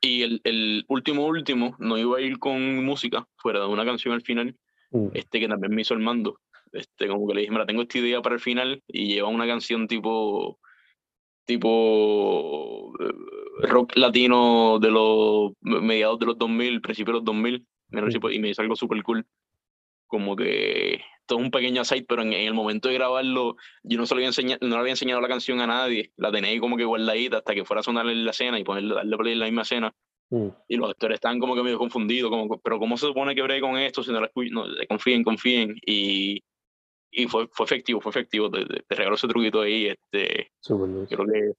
y 0.00 0.22
el, 0.22 0.40
el, 0.44 0.84
último 0.88 1.26
último 1.26 1.76
no 1.78 1.98
iba 1.98 2.18
a 2.18 2.20
ir 2.20 2.38
con 2.38 2.84
música 2.84 3.26
fuera 3.36 3.60
de 3.60 3.66
una 3.66 3.84
canción 3.84 4.14
al 4.14 4.22
final, 4.22 4.56
mm. 4.92 5.08
este 5.14 5.40
que 5.40 5.48
también 5.48 5.74
me 5.74 5.82
hizo 5.82 5.94
el 5.94 6.00
mando. 6.00 6.38
Este, 6.72 7.06
como 7.08 7.26
que 7.26 7.34
le 7.34 7.40
dije, 7.42 7.52
mira, 7.52 7.66
tengo 7.66 7.82
esta 7.82 7.98
idea 7.98 8.22
para 8.22 8.34
el 8.36 8.40
final 8.40 8.82
y 8.88 9.14
lleva 9.14 9.28
una 9.28 9.46
canción 9.46 9.88
tipo 9.88 10.58
tipo 11.44 12.92
eh, 13.00 13.66
rock 13.68 13.96
latino 13.96 14.78
de 14.80 14.90
los 14.90 15.52
mediados 15.60 16.18
de 16.18 16.26
los 16.26 16.38
2000, 16.38 16.80
principios 16.80 17.14
de 17.14 17.18
los 17.18 17.24
2000, 17.24 17.66
mm. 17.90 18.32
y 18.32 18.38
me 18.38 18.50
hizo 18.50 18.62
algo 18.62 18.76
súper 18.76 19.02
cool. 19.02 19.26
Como 20.06 20.36
que 20.36 21.00
todo 21.26 21.38
es 21.38 21.44
un 21.44 21.50
pequeño 21.50 21.84
site, 21.84 22.04
pero 22.06 22.22
en, 22.22 22.32
el 22.32 22.54
momento 22.54 22.88
de 22.88 22.94
grabarlo, 22.94 23.56
yo 23.82 23.98
no, 23.98 24.06
se 24.06 24.14
lo 24.14 24.18
había 24.18 24.28
enseñado, 24.28 24.58
no 24.62 24.74
le 24.76 24.80
había 24.80 24.92
enseñado 24.92 25.20
la 25.20 25.28
canción 25.28 25.60
a 25.60 25.66
nadie. 25.66 26.12
La 26.16 26.30
tenía 26.30 26.50
ahí 26.50 26.58
como 26.58 26.76
que 26.76 26.84
guardadita 26.84 27.38
hasta 27.38 27.54
que 27.54 27.64
fuera 27.64 27.80
a 27.80 27.84
sonar 27.84 28.06
en 28.08 28.24
la 28.24 28.30
escena 28.32 28.58
y 28.58 28.64
ponerle, 28.64 28.94
darle 28.94 29.16
play 29.16 29.32
en 29.32 29.38
la 29.38 29.46
misma 29.46 29.62
escena. 29.62 29.94
Mm. 30.32 30.48
Y 30.66 30.76
los 30.76 30.88
actores 30.88 31.16
estaban 31.16 31.38
como 31.38 31.54
que 31.54 31.62
medio 31.62 31.76
confundidos, 31.76 32.30
como, 32.30 32.58
pero 32.58 32.78
¿cómo 32.78 32.96
se 32.96 33.06
supone 33.06 33.34
que 33.34 33.42
bregue 33.42 33.60
con 33.60 33.76
esto 33.76 34.02
si 34.02 34.12
no 34.12 34.20
la 34.22 34.30
no, 34.50 34.64
confíen, 34.88 35.22
confíen? 35.22 35.76
Y, 35.84 36.42
y 37.10 37.26
fue, 37.26 37.48
fue 37.52 37.66
efectivo, 37.66 38.00
fue 38.00 38.10
efectivo. 38.10 38.50
Te, 38.50 38.64
te, 38.64 38.94
regaló 38.94 39.16
ese 39.16 39.28
truquito 39.28 39.60
ahí. 39.60 39.88
Este, 39.88 40.50
creo 40.62 41.26
que 41.26 41.52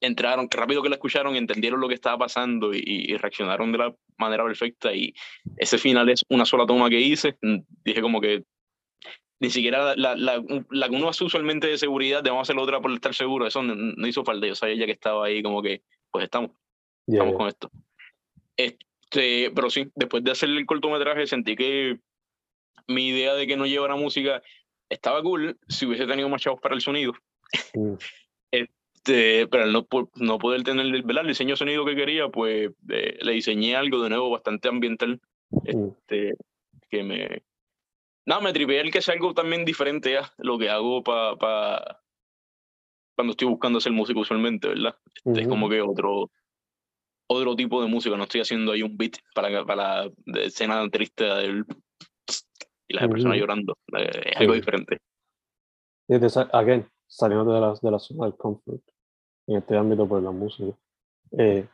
entraron, 0.00 0.48
rápido 0.50 0.82
que 0.82 0.88
la 0.88 0.94
escucharon, 0.94 1.36
entendieron 1.36 1.78
lo 1.78 1.88
que 1.88 1.94
estaba 1.94 2.16
pasando 2.16 2.72
y, 2.72 3.14
reaccionaron 3.18 3.70
de 3.70 3.78
la 3.78 3.94
manera 4.16 4.44
perfecta. 4.44 4.94
Y 4.94 5.12
ese 5.58 5.76
final 5.76 6.08
es 6.08 6.24
una 6.30 6.46
sola 6.46 6.64
toma 6.64 6.88
que 6.88 6.98
hice. 6.98 7.36
Mm, 7.42 7.58
dije 7.84 8.00
como 8.00 8.18
que 8.18 8.44
ni 9.40 9.50
siquiera 9.50 9.94
la, 9.94 10.16
la, 10.16 10.42
la 10.70 10.88
que 10.88 10.96
uno 10.96 11.10
hace 11.10 11.22
usualmente 11.22 11.66
de 11.66 11.76
seguridad, 11.76 12.22
debemos 12.22 12.48
hacer 12.48 12.58
otra 12.58 12.80
por 12.80 12.90
estar 12.92 13.12
seguro. 13.12 13.46
Eso 13.46 13.62
no, 13.62 14.08
hizo 14.08 14.24
falta. 14.24 14.46
Yo 14.46 14.54
sabía 14.54 14.76
ya 14.76 14.86
que 14.86 14.92
estaba 14.92 15.26
ahí 15.26 15.42
como 15.42 15.60
que, 15.60 15.82
pues 16.10 16.24
estamos, 16.24 16.52
estamos 17.12 17.36
con 17.36 17.48
esto. 17.48 17.70
Este, 18.56 19.50
pero 19.54 19.70
sí, 19.70 19.90
después 19.94 20.22
de 20.24 20.32
hacer 20.32 20.48
el 20.48 20.66
cortometraje 20.66 21.26
sentí 21.26 21.56
que 21.56 21.98
mi 22.86 23.08
idea 23.08 23.34
de 23.34 23.46
que 23.46 23.56
no 23.56 23.66
llevara 23.66 23.96
música 23.96 24.42
estaba 24.88 25.22
cool 25.22 25.58
si 25.68 25.86
hubiese 25.86 26.06
tenido 26.06 26.28
más 26.28 26.42
chavos 26.42 26.60
para 26.60 26.74
el 26.74 26.80
sonido. 26.80 27.12
Mm. 27.74 27.94
Este, 28.50 29.46
pero 29.46 29.64
al 29.64 29.72
no, 29.72 29.86
no 30.16 30.38
poder 30.38 30.62
tener 30.64 30.86
el 30.86 31.26
diseño 31.26 31.50
de 31.50 31.56
sonido 31.56 31.84
que 31.84 31.96
quería, 31.96 32.28
pues 32.28 32.70
eh, 32.88 33.18
le 33.20 33.32
diseñé 33.32 33.76
algo 33.76 34.02
de 34.02 34.10
nuevo 34.10 34.30
bastante 34.30 34.68
ambiental. 34.68 35.20
Mm. 35.50 35.88
Este, 35.88 36.34
que 36.90 37.02
me. 37.02 37.42
No, 38.26 38.40
me 38.40 38.52
tripeé 38.52 38.80
el 38.80 38.90
que 38.90 39.00
sea 39.00 39.14
algo 39.14 39.32
también 39.32 39.64
diferente 39.64 40.18
a 40.18 40.32
lo 40.38 40.58
que 40.58 40.68
hago 40.68 41.02
para 41.02 41.36
pa, 41.36 42.02
cuando 43.14 43.32
estoy 43.32 43.48
buscando 43.48 43.78
hacer 43.78 43.92
música 43.92 44.20
usualmente, 44.20 44.68
¿verdad? 44.68 44.96
Este, 45.24 45.42
es 45.42 45.48
como 45.48 45.68
que 45.68 45.80
otro, 45.80 46.30
otro 47.28 47.54
tipo 47.54 47.80
de 47.80 47.88
música. 47.88 48.16
No 48.16 48.24
estoy 48.24 48.40
haciendo 48.40 48.72
ahí 48.72 48.82
un 48.82 48.96
beat 48.96 49.18
para, 49.34 49.64
para 49.64 50.04
la 50.26 50.40
escena 50.40 50.88
triste 50.90 51.24
del. 51.24 51.64
Y 52.88 52.94
la 52.94 53.06
persona 53.06 53.36
llorando. 53.36 53.76
Es 53.92 54.36
algo 54.36 54.54
diferente. 54.54 54.98
Again, 56.52 56.88
saliendo 57.06 57.52
de 57.52 57.60
la, 57.60 57.74
de 57.80 57.90
la 57.90 57.98
zona 57.98 58.24
del 58.24 58.34
comfort 58.34 58.80
en 59.46 59.56
este 59.56 59.76
ámbito 59.76 60.08
por 60.08 60.22
la 60.22 60.30
música. 60.30 60.72
Eh, 61.38 61.66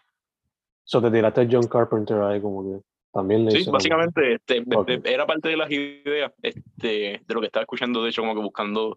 so 0.83 1.01
te 1.01 1.11
tiraste 1.11 1.49
John 1.51 1.69
Carpenter 1.69 2.21
ahí 2.23 2.41
como 2.41 2.65
que 2.65 2.85
también 3.13 3.45
le 3.45 3.53
Sí, 3.53 3.71
básicamente 3.71 4.35
este, 4.35 4.65
era 5.05 5.25
parte 5.25 5.51
de 5.51 5.57
las 5.57 5.71
ideas 5.71 6.33
este, 6.43 7.23
de 7.25 7.35
lo 7.35 7.41
que 7.41 7.47
estaba 7.47 7.63
escuchando, 7.63 8.03
de 8.03 8.11
hecho 8.11 8.23
como 8.23 8.35
que 8.35 8.43
buscando 8.43 8.97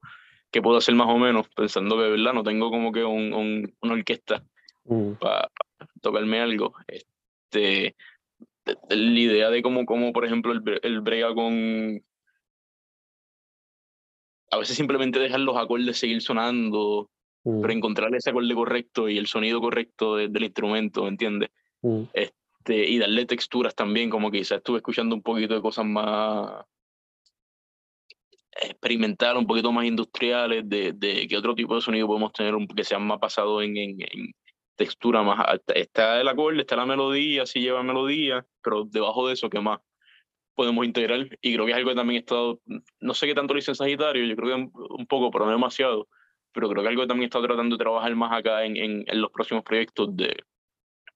qué 0.49 0.62
puedo 0.62 0.78
hacer 0.78 0.95
más 0.95 1.08
o 1.08 1.18
menos, 1.18 1.47
pensando 1.49 1.97
que 1.97 2.10
verdad 2.10 2.34
no 2.34 2.43
tengo 2.43 2.72
como 2.72 2.91
que 2.91 3.03
un, 3.03 3.34
un, 3.34 3.76
una 3.82 3.93
orquesta 3.93 4.43
mm. 4.88 5.13
para 5.19 5.49
tocarme 6.01 6.39
algo. 6.39 6.73
Este, 6.88 7.95
la 8.89 9.19
idea 9.19 9.49
de 9.49 9.61
cómo, 9.61 9.85
cómo 9.85 10.11
por 10.13 10.25
ejemplo, 10.25 10.51
el, 10.53 10.79
el 10.83 11.01
brega 11.01 11.33
con 11.33 12.01
a 14.51 14.57
veces 14.57 14.77
simplemente 14.77 15.19
dejar 15.19 15.41
los 15.41 15.57
acordes 15.57 15.97
seguir 15.97 16.21
sonando, 16.21 17.09
pero 17.43 17.59
mm. 17.59 17.71
encontrar 17.71 18.15
ese 18.15 18.29
acorde 18.29 18.53
correcto 18.53 19.09
y 19.09 19.17
el 19.17 19.27
sonido 19.27 19.59
correcto 19.61 20.15
del 20.15 20.43
instrumento, 20.43 21.07
¿entiendes? 21.07 21.49
Mm. 21.81 22.03
Este, 22.13 22.89
y 22.89 22.97
darle 22.97 23.25
texturas 23.25 23.75
también, 23.75 24.09
como 24.09 24.31
quizás 24.31 24.57
estuve 24.59 24.77
escuchando 24.77 25.15
un 25.15 25.21
poquito 25.21 25.53
de 25.53 25.61
cosas 25.61 25.85
más 25.85 26.65
experimentales, 28.61 29.39
un 29.39 29.47
poquito 29.47 29.71
más 29.71 29.85
industriales, 29.85 30.67
de, 30.67 30.93
de 30.93 31.27
qué 31.27 31.38
otro 31.38 31.53
tipo 31.53 31.75
de 31.75 31.81
sonido 31.81 32.07
podemos 32.07 32.33
tener 32.33 32.55
que 32.75 32.83
sean 32.83 33.05
más 33.05 33.19
basados 33.19 33.63
en, 33.63 33.77
en, 33.77 34.01
en 34.01 34.33
textura 34.78 35.23
más 35.23 35.39
alta. 35.45 35.73
Está 35.73 36.21
el 36.21 36.28
acorde, 36.30 36.61
está 36.61 36.78
la 36.78 36.86
melodía, 36.86 37.45
sí 37.45 37.59
lleva 37.59 37.84
melodía, 37.84 38.45
pero 38.61 38.86
debajo 38.86 39.28
de 39.28 39.34
eso, 39.34 39.49
¿qué 39.49 39.59
más? 39.59 39.80
podemos 40.57 40.88
integrar 40.88 41.38
y 41.39 41.53
creo 41.53 41.65
que 41.65 41.71
es 41.71 41.78
algo 41.78 41.91
que 41.91 41.95
también 41.95 42.15
he 42.17 42.19
estado, 42.21 42.59
no 42.99 43.13
sé 43.13 43.28
qué 43.28 43.36
tanto 43.36 43.53
lo 43.53 43.59
hice 43.59 43.71
en 43.71 43.75
Sagitario, 43.75 44.25
yo 44.25 44.36
creo 44.36 44.47
que 44.47 44.71
un, 44.95 45.05
poco, 45.05 45.30
pero 45.30 45.45
no 45.45 45.51
demasiado, 45.51 46.09
pero 46.51 46.67
creo 46.67 46.82
que 46.82 46.89
algo 46.89 47.03
que 47.03 47.07
también 47.07 47.25
he 47.25 47.28
estado 47.28 47.45
tratando 47.45 47.75
de 47.75 47.84
trabajar 47.84 48.15
más 48.15 48.32
acá 48.32 48.65
en, 48.65 48.75
en, 48.75 49.21
los 49.21 49.32
próximos 49.32 49.63
proyectos 49.63 50.17
de 50.17 50.36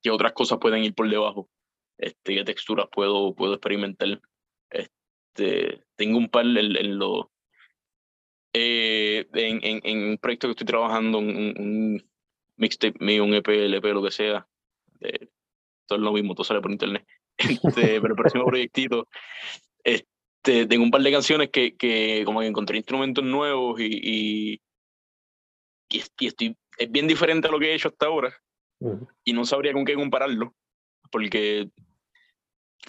que 0.04 0.12
otras 0.12 0.34
cosas 0.34 0.60
pueden 0.60 0.84
ir 0.84 0.94
por 0.94 1.10
debajo, 1.10 1.50
este, 1.98 2.36
qué 2.36 2.44
texturas 2.44 2.86
puedo, 2.92 3.34
puedo 3.34 3.56
experimentar. 3.56 4.22
Este, 4.70 5.86
tengo 5.96 6.20
un 6.20 6.30
par 6.30 6.46
en, 6.46 6.78
en 6.78 7.00
eh, 8.54 9.28
en, 9.34 9.66
en, 9.66 9.82
en, 9.84 10.10
un 10.12 10.18
proyecto 10.20 10.48
que 10.48 10.52
estoy 10.52 10.68
trabajando, 10.68 11.18
un, 11.18 11.56
un 11.58 12.11
mixtape 12.62 13.04
mío, 13.04 13.26
un 13.26 13.34
EP, 13.34 13.48
LP, 13.48 13.94
lo 13.94 14.04
que 14.04 14.12
sea, 14.12 14.48
eh, 15.02 15.28
todo 15.88 15.98
es 15.98 16.04
lo 16.04 16.14
mismo, 16.14 16.36
todo 16.36 16.46
sale 16.46 16.62
por 16.62 16.72
internet. 16.72 17.06
Este, 17.38 18.00
pero 18.00 18.14
el 18.14 18.16
próximo 18.16 18.46
proyectito, 18.46 19.08
este, 19.84 20.68
tengo 20.68 20.84
un 20.84 20.92
par 20.92 21.02
de 21.02 21.12
canciones 21.12 21.50
que, 21.50 21.76
que 21.76 22.22
como 22.24 22.42
que 22.42 22.48
encontré 22.48 22.78
instrumentos 22.78 23.24
nuevos 23.24 23.80
y, 23.80 23.86
y, 23.86 24.62
y, 25.90 26.28
estoy, 26.28 26.56
es 26.78 26.92
bien 26.92 27.08
diferente 27.08 27.48
a 27.48 27.52
lo 27.52 27.58
que 27.58 27.72
he 27.72 27.74
hecho 27.74 27.88
hasta 27.88 28.06
ahora 28.06 28.32
y 29.24 29.34
no 29.34 29.46
sabría 29.46 29.74
con 29.74 29.86
qué 29.86 29.96
compararlo, 29.96 30.54
porque 31.12 31.70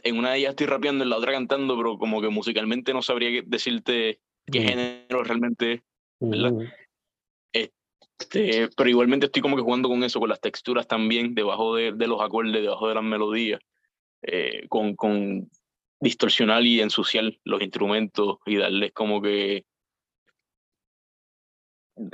en 0.03 0.19
una 0.19 0.33
de 0.33 0.39
ellas 0.39 0.51
estoy 0.51 0.67
rapeando, 0.67 1.05
en 1.05 1.11
la 1.11 1.17
otra 1.17 1.33
cantando, 1.33 1.77
pero 1.77 1.97
como 1.97 2.21
que 2.21 2.29
musicalmente 2.29 2.93
no 2.93 3.01
sabría 3.01 3.43
decirte 3.47 4.21
qué 4.51 4.61
género 4.61 5.23
realmente 5.25 5.73
es, 5.73 5.83
¿verdad? 6.21 6.53
Este, 6.61 6.82
Este, 8.23 8.69
pero 8.77 8.89
igualmente 8.89 9.27
estoy 9.27 9.43
como 9.43 9.57
que 9.57 9.63
jugando 9.63 9.89
con 9.89 10.05
eso, 10.05 10.21
con 10.21 10.29
las 10.29 10.41
texturas 10.41 10.87
también, 10.87 11.35
debajo 11.35 11.75
de, 11.75 11.91
los 11.91 12.21
acordes, 12.21 12.63
debajo 12.63 12.89
de 12.89 12.95
las 12.95 13.03
melodías, 13.03 13.61
eh, 14.23 14.69
con, 14.69 15.51
distorsionar 16.01 16.65
y 16.65 16.81
ensuciar 16.81 17.25
los 17.45 17.63
instrumentos 17.63 18.39
y 18.47 18.57
darles 18.57 18.93
como 18.93 19.23
que 19.23 19.65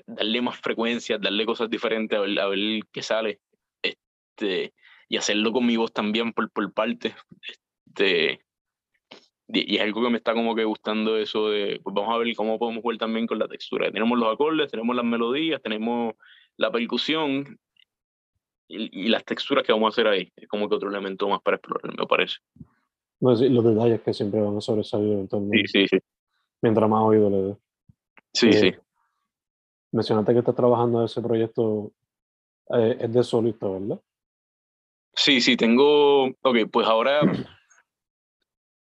darle 0.06 0.42
más 0.42 0.58
frecuencias, 0.58 1.20
darle 1.20 1.46
cosas 1.46 1.70
diferentes, 1.70 2.18
a 2.18 2.22
ver, 2.22 2.40
a 2.40 2.48
ver 2.48 2.80
qué 2.90 3.02
sale. 3.02 3.40
Este, 3.82 4.72
y 5.08 5.16
hacerlo 5.18 5.52
con 5.52 5.66
mi 5.66 5.76
voz 5.76 5.92
también 5.92 6.32
por, 6.32 6.50
por 6.50 6.72
parte. 6.72 7.14
Este, 7.86 8.40
y, 9.48 9.76
es 9.76 9.82
algo 9.82 10.02
que 10.02 10.10
me 10.10 10.18
está 10.18 10.34
como 10.34 10.54
que 10.54 10.64
gustando 10.64 11.16
eso 11.16 11.48
de, 11.48 11.80
pues 11.82 11.94
vamos 11.94 12.14
a 12.14 12.18
ver 12.18 12.34
cómo 12.36 12.58
podemos 12.58 12.82
jugar 12.82 12.98
también 12.98 13.26
con 13.26 13.38
la 13.38 13.48
textura. 13.48 13.90
Tenemos 13.90 14.18
los 14.18 14.32
acordes, 14.32 14.70
tenemos 14.70 14.94
las 14.94 15.04
melodías, 15.04 15.60
tenemos 15.62 16.14
la 16.56 16.70
percusión 16.70 17.58
y, 18.68 19.04
y 19.04 19.08
las 19.08 19.24
texturas 19.24 19.64
que 19.64 19.72
vamos 19.72 19.86
a 19.86 19.94
hacer 19.94 20.06
ahí. 20.06 20.30
Es 20.36 20.48
como 20.48 20.68
que 20.68 20.74
otro 20.74 20.90
elemento 20.90 21.28
más 21.28 21.40
para 21.42 21.56
explorar, 21.56 21.96
me 21.98 22.06
parece. 22.06 22.36
No, 23.20 23.34
sí, 23.34 23.48
los 23.48 23.64
detalles 23.64 24.00
que 24.02 24.14
siempre 24.14 24.40
van 24.40 24.56
a 24.56 24.60
sobresalir 24.60 25.12
eventualmente. 25.12 25.68
Sí, 25.68 25.86
sí, 25.86 25.88
sí. 25.88 25.98
Mientras 26.62 26.88
más 26.88 27.02
oído 27.02 27.30
le 27.30 27.36
dé. 27.36 27.56
Sí, 28.32 28.48
Eh, 28.48 28.52
sí. 28.52 28.74
Mencionaste 29.90 30.34
que 30.34 30.38
estás 30.40 30.54
trabajando 30.54 30.98
en 30.98 31.06
ese 31.06 31.22
proyecto, 31.22 31.92
eh, 32.74 32.98
es 33.00 33.12
de 33.12 33.24
solista, 33.24 33.66
¿verdad? 33.66 34.00
Sí, 35.14 35.40
sí, 35.40 35.56
tengo. 35.56 36.26
Ok, 36.26 36.58
pues 36.70 36.86
ahora. 36.86 37.20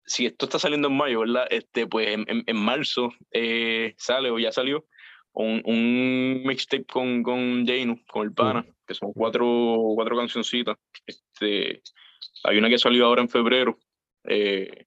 si 0.09 0.27
esto 0.27 0.47
está 0.47 0.59
saliendo 0.59 0.89
en 0.89 0.97
mayo, 0.97 1.21
¿verdad? 1.21 1.47
Este, 1.51 1.87
pues 1.87 2.09
en, 2.09 2.25
en, 2.29 2.43
en 2.47 2.57
marzo 2.57 3.13
eh, 3.31 3.95
sale 3.99 4.31
o 4.31 4.39
ya 4.39 4.51
salió 4.51 4.87
un, 5.33 5.63
un 5.65 6.43
mixtape 6.45 6.85
con, 6.85 7.23
con 7.23 7.65
con 8.11 8.23
el 8.27 8.33
pana, 8.33 8.67
que 8.87 8.95
son 8.95 9.13
cuatro, 9.13 9.79
cuatro 9.95 10.17
cancioncitas. 10.17 10.77
Este, 11.07 11.83
hay 12.45 12.59
una 12.59 12.69
que 12.69 12.79
salió 12.79 13.07
ahora 13.07 13.23
en 13.23 13.29
febrero, 13.29 13.79
eh, 14.25 14.87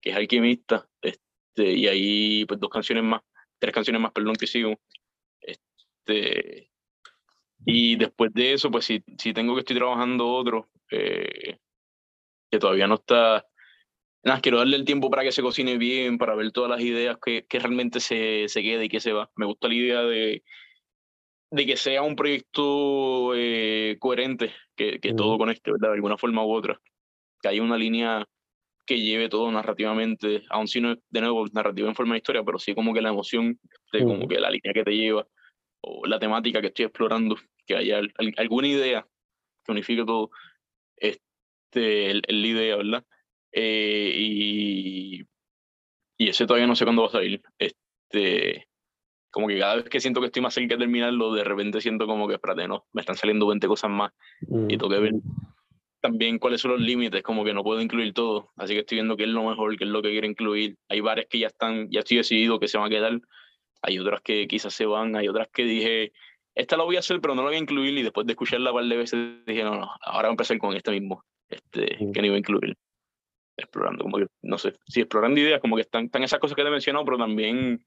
que 0.00 0.10
es 0.10 0.16
Alquimista, 0.16 0.88
este, 1.02 1.72
y 1.72 1.88
ahí 1.88 2.44
pues 2.44 2.60
dos 2.60 2.70
canciones 2.70 3.04
más, 3.04 3.22
tres 3.58 3.74
canciones 3.74 4.00
más, 4.00 4.12
perdón, 4.12 4.36
que 4.36 4.46
sigo. 4.46 4.78
Este, 5.40 6.70
y 7.66 7.96
después 7.96 8.32
de 8.34 8.52
eso, 8.52 8.70
pues 8.70 8.84
sí, 8.84 9.02
sí 9.18 9.32
tengo 9.32 9.54
que 9.54 9.60
estoy 9.60 9.76
trabajando 9.76 10.28
otro, 10.28 10.68
eh, 10.90 11.58
que 12.50 12.58
todavía 12.58 12.86
no 12.86 12.96
está. 12.96 13.44
Nada, 14.24 14.40
quiero 14.40 14.58
darle 14.58 14.76
el 14.76 14.84
tiempo 14.84 15.10
para 15.10 15.22
que 15.22 15.32
se 15.32 15.42
cocine 15.42 15.78
bien, 15.78 16.18
para 16.18 16.34
ver 16.34 16.50
todas 16.52 16.70
las 16.70 16.80
ideas 16.80 17.18
que, 17.24 17.46
que 17.46 17.58
realmente 17.58 18.00
se, 18.00 18.48
se 18.48 18.62
quede 18.62 18.86
y 18.86 18.88
que 18.88 19.00
se 19.00 19.12
va. 19.12 19.30
Me 19.36 19.46
gusta 19.46 19.68
la 19.68 19.74
idea 19.74 20.02
de, 20.02 20.42
de 21.50 21.66
que 21.66 21.76
sea 21.76 22.02
un 22.02 22.16
proyecto 22.16 23.32
eh, 23.34 23.96
coherente, 24.00 24.52
que, 24.76 25.00
que 25.00 25.14
todo 25.14 25.38
conecte, 25.38 25.70
¿verdad? 25.72 25.88
De 25.90 25.94
alguna 25.94 26.18
forma 26.18 26.44
u 26.44 26.52
otra. 26.52 26.80
Que 27.40 27.48
haya 27.48 27.62
una 27.62 27.78
línea 27.78 28.26
que 28.86 29.00
lleve 29.00 29.28
todo 29.28 29.50
narrativamente, 29.52 30.42
aun 30.50 30.66
si 30.68 30.80
no 30.80 30.92
es 30.92 30.98
de 31.10 31.20
nuevo 31.20 31.46
narrativa 31.52 31.88
en 31.88 31.94
forma 31.94 32.14
de 32.14 32.18
historia, 32.18 32.42
pero 32.42 32.58
sí 32.58 32.74
como 32.74 32.92
que 32.94 33.02
la 33.02 33.10
emoción, 33.10 33.60
de 33.92 34.04
como 34.04 34.26
que 34.28 34.40
la 34.40 34.50
línea 34.50 34.72
que 34.74 34.84
te 34.84 34.96
lleva, 34.96 35.26
o 35.82 36.06
la 36.06 36.18
temática 36.18 36.60
que 36.60 36.68
estoy 36.68 36.86
explorando, 36.86 37.36
que 37.66 37.76
haya 37.76 37.98
al- 37.98 38.12
al- 38.16 38.34
alguna 38.38 38.68
idea 38.68 39.06
que 39.64 39.72
unifique 39.72 40.04
todo, 40.06 40.30
este, 40.96 42.10
el, 42.10 42.22
el- 42.28 42.42
la 42.42 42.48
idea, 42.48 42.76
¿verdad? 42.76 43.06
Eh, 43.52 44.12
y, 44.16 45.22
y 46.18 46.28
ese 46.28 46.46
todavía 46.46 46.66
no 46.66 46.76
sé 46.76 46.84
cuándo 46.84 47.02
va 47.02 47.08
a 47.08 47.12
salir. 47.12 47.40
Este, 47.58 48.66
como 49.30 49.46
que 49.48 49.58
cada 49.58 49.76
vez 49.76 49.88
que 49.88 50.00
siento 50.00 50.20
que 50.20 50.26
estoy 50.26 50.42
más 50.42 50.54
cerca 50.54 50.74
de 50.74 50.80
terminarlo, 50.80 51.32
de 51.32 51.44
repente 51.44 51.80
siento 51.80 52.06
como 52.06 52.26
que, 52.28 52.34
espérate, 52.34 52.66
no, 52.66 52.86
me 52.92 53.00
están 53.02 53.16
saliendo 53.16 53.46
20 53.46 53.66
cosas 53.66 53.90
más 53.90 54.12
y 54.40 54.46
Mm. 54.54 54.68
tengo 54.68 54.88
que 54.88 54.98
ver 54.98 55.12
también 56.00 56.38
cuáles 56.38 56.60
son 56.60 56.70
los 56.72 56.80
límites, 56.80 57.22
como 57.22 57.44
que 57.44 57.52
no 57.52 57.64
puedo 57.64 57.80
incluir 57.80 58.12
todo, 58.14 58.52
así 58.56 58.72
que 58.72 58.80
estoy 58.80 58.96
viendo 58.96 59.16
qué 59.16 59.24
es 59.24 59.30
lo 59.30 59.42
mejor, 59.42 59.76
qué 59.76 59.84
es 59.84 59.90
lo 59.90 60.00
que 60.00 60.10
quiero 60.10 60.26
incluir. 60.28 60.76
Hay 60.88 61.00
varias 61.00 61.26
que 61.28 61.40
ya 61.40 61.48
están, 61.48 61.90
ya 61.90 62.00
estoy 62.00 62.18
decidido 62.18 62.60
que 62.60 62.68
se 62.68 62.78
van 62.78 62.86
a 62.86 62.90
quedar, 62.90 63.20
hay 63.82 63.98
otras 63.98 64.20
que 64.22 64.46
quizás 64.46 64.72
se 64.74 64.86
van, 64.86 65.16
hay 65.16 65.26
otras 65.28 65.48
que 65.52 65.64
dije, 65.64 66.12
esta 66.54 66.76
la 66.76 66.84
voy 66.84 66.96
a 66.96 67.00
hacer, 67.00 67.20
pero 67.20 67.34
no 67.34 67.42
la 67.42 67.48
voy 67.48 67.56
a 67.56 67.60
incluir, 67.60 67.98
y 67.98 68.02
después 68.02 68.26
de 68.26 68.32
escucharla 68.32 68.70
un 68.70 68.76
par 68.76 68.84
de 68.86 68.96
veces 68.96 69.44
dije, 69.44 69.64
no, 69.64 69.74
no, 69.76 69.90
ahora 70.02 70.28
voy 70.28 70.32
a 70.32 70.34
empezar 70.34 70.58
con 70.58 70.74
este 70.76 70.92
mismo, 70.92 71.24
este, 71.48 71.96
Mm. 72.00 72.12
que 72.12 72.20
no 72.20 72.26
iba 72.26 72.36
a 72.36 72.38
incluir. 72.38 72.76
Explorando, 73.58 74.04
como 74.04 74.18
que, 74.18 74.26
no 74.42 74.56
sé, 74.56 74.74
sí, 74.86 75.00
explorando 75.00 75.40
ideas, 75.40 75.60
como 75.60 75.74
que 75.76 75.82
están, 75.82 76.04
están 76.06 76.22
esas 76.22 76.38
cosas 76.38 76.54
que 76.56 76.62
te 76.62 76.68
he 76.68 76.70
mencionado, 76.70 77.04
pero 77.04 77.18
también 77.18 77.84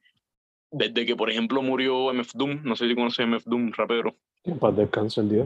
desde 0.70 1.06
que, 1.06 1.16
por 1.16 1.30
ejemplo, 1.30 1.62
murió 1.62 2.12
MF 2.14 2.32
Doom, 2.36 2.60
no 2.64 2.76
sé 2.76 2.88
si 2.88 2.96
conoces 2.96 3.26
MF 3.26 3.44
Doom, 3.46 3.72
rapero, 3.72 4.16
paz 4.60 4.76
descanse 4.76 5.22
el 5.22 5.30
día. 5.30 5.46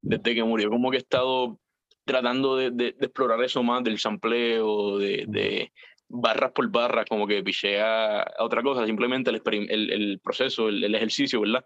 desde 0.00 0.34
que 0.34 0.44
murió, 0.44 0.70
como 0.70 0.90
que 0.90 0.96
he 0.96 1.00
estado 1.00 1.58
tratando 2.04 2.56
de, 2.56 2.70
de- 2.70 2.92
de 2.92 3.06
explorar 3.06 3.42
eso 3.42 3.62
más 3.62 3.82
del 3.84 3.98
sampleo, 3.98 4.98
de, 4.98 5.24
de 5.28 5.72
barras 6.08 6.52
por 6.52 6.68
barras, 6.70 7.06
como 7.08 7.26
que 7.26 7.42
piché 7.42 7.80
a, 7.80 8.22
a 8.22 8.44
otra 8.44 8.62
cosa, 8.62 8.84
simplemente 8.86 9.30
el, 9.30 9.40
el, 9.70 9.90
el 9.90 10.20
proceso, 10.20 10.68
el, 10.68 10.82
el 10.84 10.94
ejercicio, 10.94 11.40
¿verdad? 11.40 11.64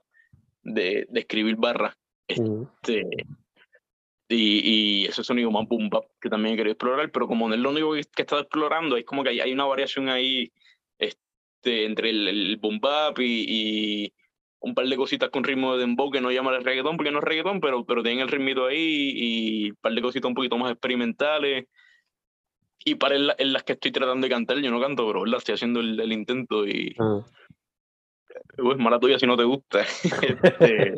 De, 0.63 1.07
de 1.11 1.21
escribir 1.21 1.57
barras. 1.57 1.95
Mm. 2.37 2.63
Este, 2.83 3.05
y, 4.29 5.03
y 5.03 5.05
ese 5.07 5.23
sonido 5.25 5.51
más 5.51 5.67
boom 5.69 5.89
bap 5.89 6.05
que 6.21 6.29
también 6.29 6.55
he 6.55 6.57
querido 6.57 6.73
explorar, 6.73 7.11
pero 7.13 7.27
como 7.29 7.49
no 7.49 7.55
es 7.55 7.61
lo 7.61 7.71
único 7.71 7.93
que, 7.95 8.01
que 8.03 8.23
he 8.23 8.23
estado 8.23 8.43
explorando, 8.43 8.97
es 8.97 9.05
como 9.05 9.23
que 9.23 9.31
hay, 9.31 9.41
hay 9.41 9.53
una 9.53 9.65
variación 9.67 10.09
ahí 10.09 10.51
este, 10.99 11.85
entre 11.85 12.11
el, 12.11 12.29
el 12.29 12.57
boom 12.57 12.81
bap 12.81 13.19
y, 13.21 13.45
y 13.49 14.13
un 14.61 14.75
par 14.75 14.87
de 14.87 14.97
cositas 14.97 15.31
con 15.31 15.45
ritmo 15.45 15.75
de 15.75 15.81
dembow 15.81 16.11
que 16.11 16.21
no 16.21 16.33
llaman 16.33 16.55
el 16.55 16.65
reggaetón 16.65 16.97
porque 16.97 17.13
no 17.13 17.19
es 17.19 17.25
reggaetón, 17.25 17.61
pero, 17.61 17.85
pero 17.85 18.03
tienen 18.03 18.21
el 18.23 18.29
ritmito 18.29 18.67
ahí 18.67 19.13
y 19.15 19.71
un 19.71 19.77
par 19.77 19.93
de 19.93 20.03
cositas 20.03 20.29
un 20.29 20.35
poquito 20.35 20.59
más 20.59 20.73
experimentales. 20.73 21.67
Y 22.85 22.95
para 22.97 23.17
en, 23.17 23.27
la- 23.29 23.37
en 23.39 23.53
las 23.53 23.63
que 23.65 23.73
estoy 23.75 23.91
tratando 23.93 24.25
de 24.27 24.31
cantar, 24.33 24.59
yo 24.59 24.71
no 24.71 24.81
canto, 24.81 25.07
pero 25.07 25.23
¿verdad? 25.23 25.39
estoy 25.39 25.55
haciendo 25.55 25.81
el, 25.81 25.99
el 26.01 26.13
intento 26.13 26.67
y 26.67 26.95
Ah. 26.99 27.21
pues 28.57 28.79
mala 28.79 28.99
tuya 29.01 29.19
si 29.19 29.27
no 29.27 29.37
te 29.37 29.45
gusta. 29.45 29.85
Este, 30.23 30.95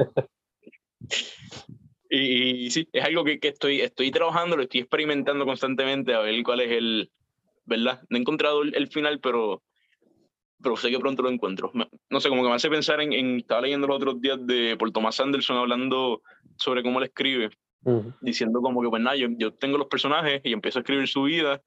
y, 2.11 2.67
y 2.67 2.71
sí, 2.71 2.89
es 2.93 3.05
algo 3.05 3.25
que, 3.25 3.39
que 3.39 3.49
estoy, 3.49 3.81
estoy 3.81 4.11
trabajando, 4.11 4.57
lo 4.57 4.63
estoy 4.63 4.81
experimentando 4.81 5.45
constantemente 5.45 6.15
a 6.15 6.21
ver 6.21 6.43
cuál 6.43 6.61
es 6.61 6.71
el, 6.73 7.11
¿verdad? 7.67 8.03
No 8.09 8.17
he 8.17 8.21
encontrado 8.21 8.63
el, 8.63 8.75
el 8.75 8.89
final, 8.89 9.21
pero, 9.21 9.63
pero 10.63 10.77
sé 10.77 10.91
que 10.91 10.99
pronto 10.99 11.23
lo 11.23 11.31
encuentro. 11.31 11.71
No 12.11 12.21
sé, 12.21 12.29
como 12.29 12.43
que 12.43 12.49
me 12.49 12.55
hace 12.55 12.71
pensar 12.71 13.01
en, 13.01 13.13
en- 13.13 13.37
estaba 13.39 13.61
leyendo 13.63 13.87
los 13.87 13.97
otros 13.97 14.21
días 14.21 14.39
de 14.47 14.77
por 14.77 14.91
Thomas 14.91 15.21
Anderson 15.21 15.57
hablando 15.59 16.23
sobre 16.57 16.83
cómo 16.83 16.99
él 16.99 17.05
escribe, 17.07 17.51
Mm. 17.83 18.09
diciendo 18.21 18.61
como 18.61 18.83
que 18.83 18.89
pues 18.89 19.01
nada, 19.01 19.15
yo, 19.15 19.29
yo 19.39 19.55
tengo 19.55 19.79
los 19.79 19.87
personajes 19.87 20.41
y 20.43 20.53
empiezo 20.53 20.81
a 20.81 20.83
escribir 20.83 21.07
su 21.07 21.23
vida 21.23 21.63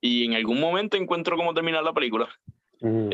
y 0.00 0.24
en 0.24 0.32
algún 0.34 0.58
momento 0.58 0.96
encuentro 0.96 1.36
cómo 1.36 1.52
terminar 1.52 1.84
la 1.84 1.92
película. 1.92 2.30
Mm. 2.80 3.10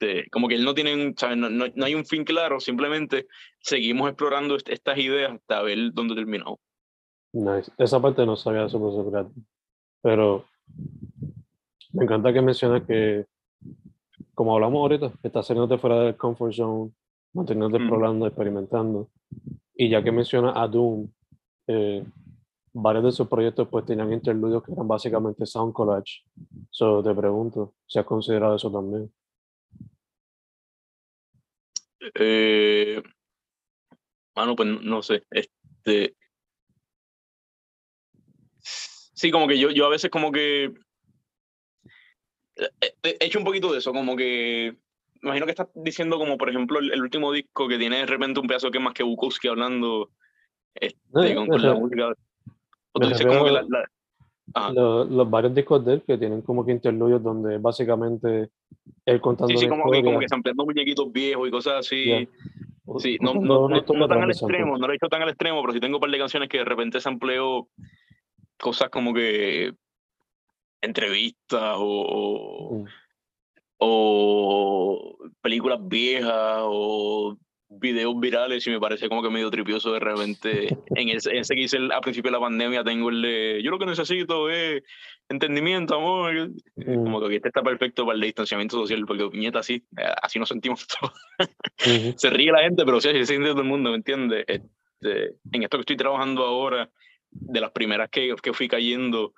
Este, 0.00 0.30
como 0.30 0.46
que 0.48 0.54
él 0.54 0.64
no 0.64 0.74
tiene, 0.74 1.12
¿sabes? 1.16 1.36
No, 1.36 1.50
no- 1.50 1.66
no 1.74 1.84
hay 1.84 1.94
un 1.94 2.04
fin 2.04 2.24
claro, 2.24 2.60
simplemente 2.60 3.26
seguimos 3.60 4.08
explorando 4.08 4.54
est- 4.56 4.68
estas 4.68 4.96
ideas 4.98 5.32
hasta 5.32 5.62
ver 5.62 5.92
dónde 5.92 6.14
terminamos. 6.14 6.58
Nice. 7.32 7.70
Esa 7.78 8.00
parte 8.00 8.24
no 8.24 8.36
sabía 8.36 8.66
proceso 8.66 9.10
creativo. 9.10 9.42
Pero 10.02 10.44
me 11.92 12.04
encanta 12.04 12.32
que 12.32 12.40
mencionas 12.40 12.82
que, 12.86 13.26
como 14.34 14.54
hablamos 14.54 14.78
ahorita, 14.78 15.12
estás 15.22 15.46
saliéndote 15.46 15.78
fuera 15.80 16.00
del 16.02 16.16
comfort 16.16 16.52
zone, 16.52 16.92
manteniéndote 17.34 17.80
Mm. 17.80 17.82
explorando, 17.86 18.26
experimentando. 18.26 19.08
Y 19.74 19.88
ya 19.88 20.02
que 20.02 20.12
mencionas 20.12 20.54
a 20.56 20.66
Doom, 20.68 21.08
eh, 21.66 22.04
varios 22.72 23.04
de 23.04 23.12
sus 23.12 23.26
proyectos 23.26 23.66
pues 23.68 23.84
tenían 23.84 24.12
interludios 24.12 24.62
que 24.62 24.72
eran 24.72 24.86
básicamente 24.86 25.44
sound 25.44 25.72
collage. 25.72 26.22
So 26.70 27.02
te 27.02 27.12
pregunto 27.14 27.74
si 27.86 27.98
has 27.98 28.04
considerado 28.06 28.54
eso 28.54 28.70
también. 28.70 29.10
Eh, 32.14 33.02
mano, 34.34 34.56
pues 34.56 34.68
no- 34.68 35.02
sé. 35.02 35.24
Este, 35.30 36.14
sí, 38.60 39.30
como 39.30 39.48
que 39.48 39.58
yo, 39.58 39.70
yo 39.70 39.86
a 39.86 39.90
veces 39.90 40.10
como 40.10 40.30
que 40.32 40.64
eh, 42.56 42.70
eh, 42.80 43.16
he 43.20 43.24
hecho 43.26 43.38
un 43.38 43.44
poquito 43.44 43.72
de 43.72 43.78
eso, 43.78 43.92
como 43.92 44.16
que 44.16 44.76
me 45.20 45.30
imagino 45.30 45.46
que 45.46 45.52
estás 45.52 45.68
diciendo 45.74 46.18
como 46.18 46.38
por 46.38 46.48
ejemplo 46.48 46.78
el, 46.78 46.92
el 46.92 47.02
último 47.02 47.32
disco 47.32 47.66
que 47.68 47.78
tiene 47.78 47.98
de 47.98 48.06
repente 48.06 48.40
un 48.40 48.46
pedazo 48.46 48.70
que 48.70 48.78
es 48.78 48.84
más 48.84 48.94
que 48.94 49.02
Bukowski 49.02 49.48
hablando 49.48 50.10
este, 50.74 50.98
Eh, 51.32 51.34
con, 51.34 51.48
la 51.48 51.74
música. 51.74 52.14
O 52.92 53.00
tú 53.00 53.08
dices 53.08 53.26
como 53.26 53.44
que 53.44 53.50
la- 53.52 53.66
Ajá. 54.54 54.72
Lo- 54.72 55.04
los 55.04 55.28
varios 55.30 55.54
discos 55.54 55.84
de 55.84 55.94
él 55.94 56.02
que 56.06 56.16
tienen 56.18 56.42
como 56.42 56.64
que 56.64 56.72
interludios 56.72 57.22
donde 57.22 57.58
básicamente 57.58 58.50
él 59.04 59.20
contando 59.20 59.48
Sí, 59.52 59.58
sí, 59.58 59.68
como 59.68 59.84
que, 59.84 59.88
como 59.88 59.96
historia. 59.98 60.18
que 60.20 60.28
sampleando 60.28 60.64
muñequitos 60.64 61.12
viejos 61.12 61.48
y 61.48 61.50
cosas 61.50 61.74
así. 61.80 62.28
Sí, 62.98 63.18
no, 63.20 63.34
no, 63.34 63.68
no, 63.68 63.68
no 63.68 63.82
tan 64.08 64.22
al 64.22 64.28
de 64.28 64.32
extremo, 64.32 64.78
no 64.78 64.86
lo 64.86 64.92
he 64.92 64.96
hecho 64.96 65.08
tan 65.08 65.20
al 65.22 65.28
extremo, 65.28 65.60
pero 65.60 65.72
sí 65.74 65.80
tengo 65.80 65.96
un 65.98 66.00
par 66.00 66.10
de 66.10 66.18
canciones 66.18 66.48
que 66.48 66.58
de 66.58 66.64
repente 66.64 67.00
sampleo 67.00 67.68
cosas 68.58 68.88
como 68.88 69.12
que 69.12 69.72
entrevistas 70.80 71.74
o, 71.76 71.84
o, 71.84 72.74
Mm. 72.74 72.84
o 73.78 75.16
películas 75.40 75.78
viejas 75.82 76.60
o 76.64 77.36
videos 77.70 78.18
virales 78.18 78.66
y 78.66 78.70
me 78.70 78.80
parece 78.80 79.08
como 79.08 79.22
que 79.22 79.30
medio 79.30 79.50
tripioso 79.50 79.92
de 79.92 80.00
repente. 80.00 80.68
en 80.96 81.08
ese, 81.10 81.36
ese 81.38 81.54
que 81.54 81.62
hice 81.62 81.76
el- 81.76 81.92
a 81.92 82.00
principio 82.00 82.30
de 82.30 82.36
la 82.38 82.40
pandemia 82.40 82.82
tengo 82.84 83.10
el 83.10 83.20
de, 83.22 83.60
yo 83.62 83.70
lo 83.70 83.78
que 83.78 83.86
necesito 83.86 84.48
es 84.50 84.82
entendimiento, 85.28 85.94
amor. 85.96 86.50
Mm, 86.76 87.04
Como 87.04 87.28
que 87.28 87.36
este 87.36 87.48
está 87.48 87.62
perfecto 87.62 88.04
para 88.06 88.14
el 88.16 88.22
distanciamiento 88.22 88.76
social, 88.78 89.04
porque 89.06 89.28
piñeta 89.28 89.58
así, 89.58 89.74
eh, 89.98 90.04
así 90.22 90.38
nos 90.38 90.48
sentimos 90.48 90.86
todos. 90.86 91.12
ujú. 91.86 92.14
se 92.16 92.30
ríe 92.30 92.50
la 92.52 92.62
gente, 92.62 92.84
pero 92.86 93.00
sí, 93.00 93.10
se 93.10 93.26
siente 93.26 93.50
todo 93.50 93.60
el 93.62 93.68
mundo, 93.68 93.90
¿me 93.90 93.96
entiendes? 93.96 94.44
Este, 94.46 95.34
en 95.52 95.62
esto 95.62 95.76
que 95.76 95.82
estoy 95.82 95.96
trabajando 95.96 96.44
ahora, 96.44 96.90
de 97.30 97.60
las 97.60 97.70
primeras 97.72 98.08
que, 98.08 98.34
que 98.42 98.52
fui 98.54 98.68
cayendo, 98.68 99.34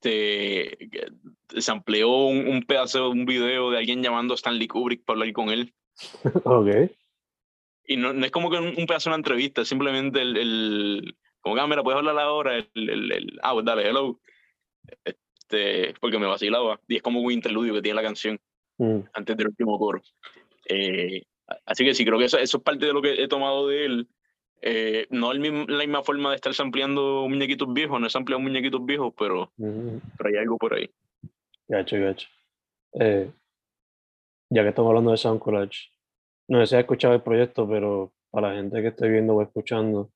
este, 0.00 0.76
se 1.48 1.70
amplió 1.72 2.10
un, 2.10 2.46
un 2.46 2.62
pedazo, 2.62 3.10
un 3.10 3.24
video 3.24 3.70
de 3.70 3.78
alguien 3.78 4.02
llamando 4.02 4.34
a 4.34 4.36
Stanley 4.36 4.68
Kubrick 4.68 5.04
para 5.04 5.20
hablar 5.20 5.32
con 5.32 5.48
él. 5.50 5.72
Ok. 6.44 6.68
Y 7.86 7.96
no, 7.96 8.12
no 8.12 8.24
es 8.24 8.30
como 8.32 8.50
que 8.50 8.58
un, 8.58 8.74
un 8.76 8.86
pedazo 8.86 9.10
de 9.10 9.14
una 9.14 9.18
entrevista, 9.20 9.62
es 9.62 9.68
simplemente 9.68 10.20
el, 10.20 10.36
el 10.36 11.16
como 11.40 11.54
que, 11.54 11.60
ah, 11.60 11.82
puedes 11.84 11.98
hablar 11.98 12.18
ahora, 12.18 12.56
el, 12.56 12.68
el, 12.74 13.12
el- 13.12 13.40
ah, 13.42 13.52
pues 13.52 13.64
dale, 13.64 13.88
hello. 13.88 14.18
Este, 15.04 15.94
porque 16.00 16.18
me 16.18 16.26
vacilaba. 16.26 16.80
Y 16.88 16.96
es 16.96 17.02
como 17.02 17.20
un 17.20 17.32
interludio 17.32 17.74
que 17.74 17.82
tiene 17.82 17.96
la 17.96 18.02
canción 18.06 18.38
Mm, 18.78 19.00
antes 19.14 19.36
del 19.38 19.46
último 19.48 19.78
coro. 19.78 20.02
Eh, 20.68 21.22
así 21.64 21.82
que 21.82 21.94
sí, 21.94 22.04
creo 22.04 22.18
que 22.18 22.26
eso, 22.26 22.36
eso 22.38 22.58
es 22.58 22.62
parte 22.62 22.84
de 22.84 22.92
lo 22.92 23.00
que 23.00 23.22
he 23.22 23.26
tomado 23.26 23.68
de 23.68 23.86
él. 23.86 24.08
Eh, 24.60 25.06
no 25.08 25.32
mismo- 25.32 25.64
la 25.66 25.78
misma 25.78 26.02
forma 26.02 26.28
de 26.30 26.36
estar 26.36 26.52
sampleando 26.52 27.26
muñequitos 27.26 27.72
viejos, 27.72 27.98
no 27.98 28.06
he 28.06 28.10
sampleado 28.10 28.40
muñequitos 28.42 28.84
viejos, 28.84 29.14
pero, 29.16 29.50
ujú. 29.56 30.02
pero 30.18 30.28
hay 30.28 30.36
algo 30.36 30.58
por 30.58 30.74
ahí. 30.74 30.90
Gacho, 31.68 31.96
gacho. 31.98 32.28
Eh, 33.00 33.30
ya 34.50 34.62
que 34.62 34.68
estamos 34.68 34.90
hablando 34.90 35.10
de 35.12 35.16
Sound 35.16 35.40
Collage, 35.40 35.88
no 36.48 36.60
sé 36.60 36.66
si 36.66 36.74
has 36.76 36.80
escuchado 36.80 37.14
el 37.14 37.22
proyecto, 37.22 37.68
pero 37.68 38.12
para 38.30 38.50
la 38.50 38.56
gente 38.56 38.80
que 38.82 38.88
esté 38.88 39.08
viendo 39.08 39.34
o 39.34 39.42
escuchando, 39.42 40.10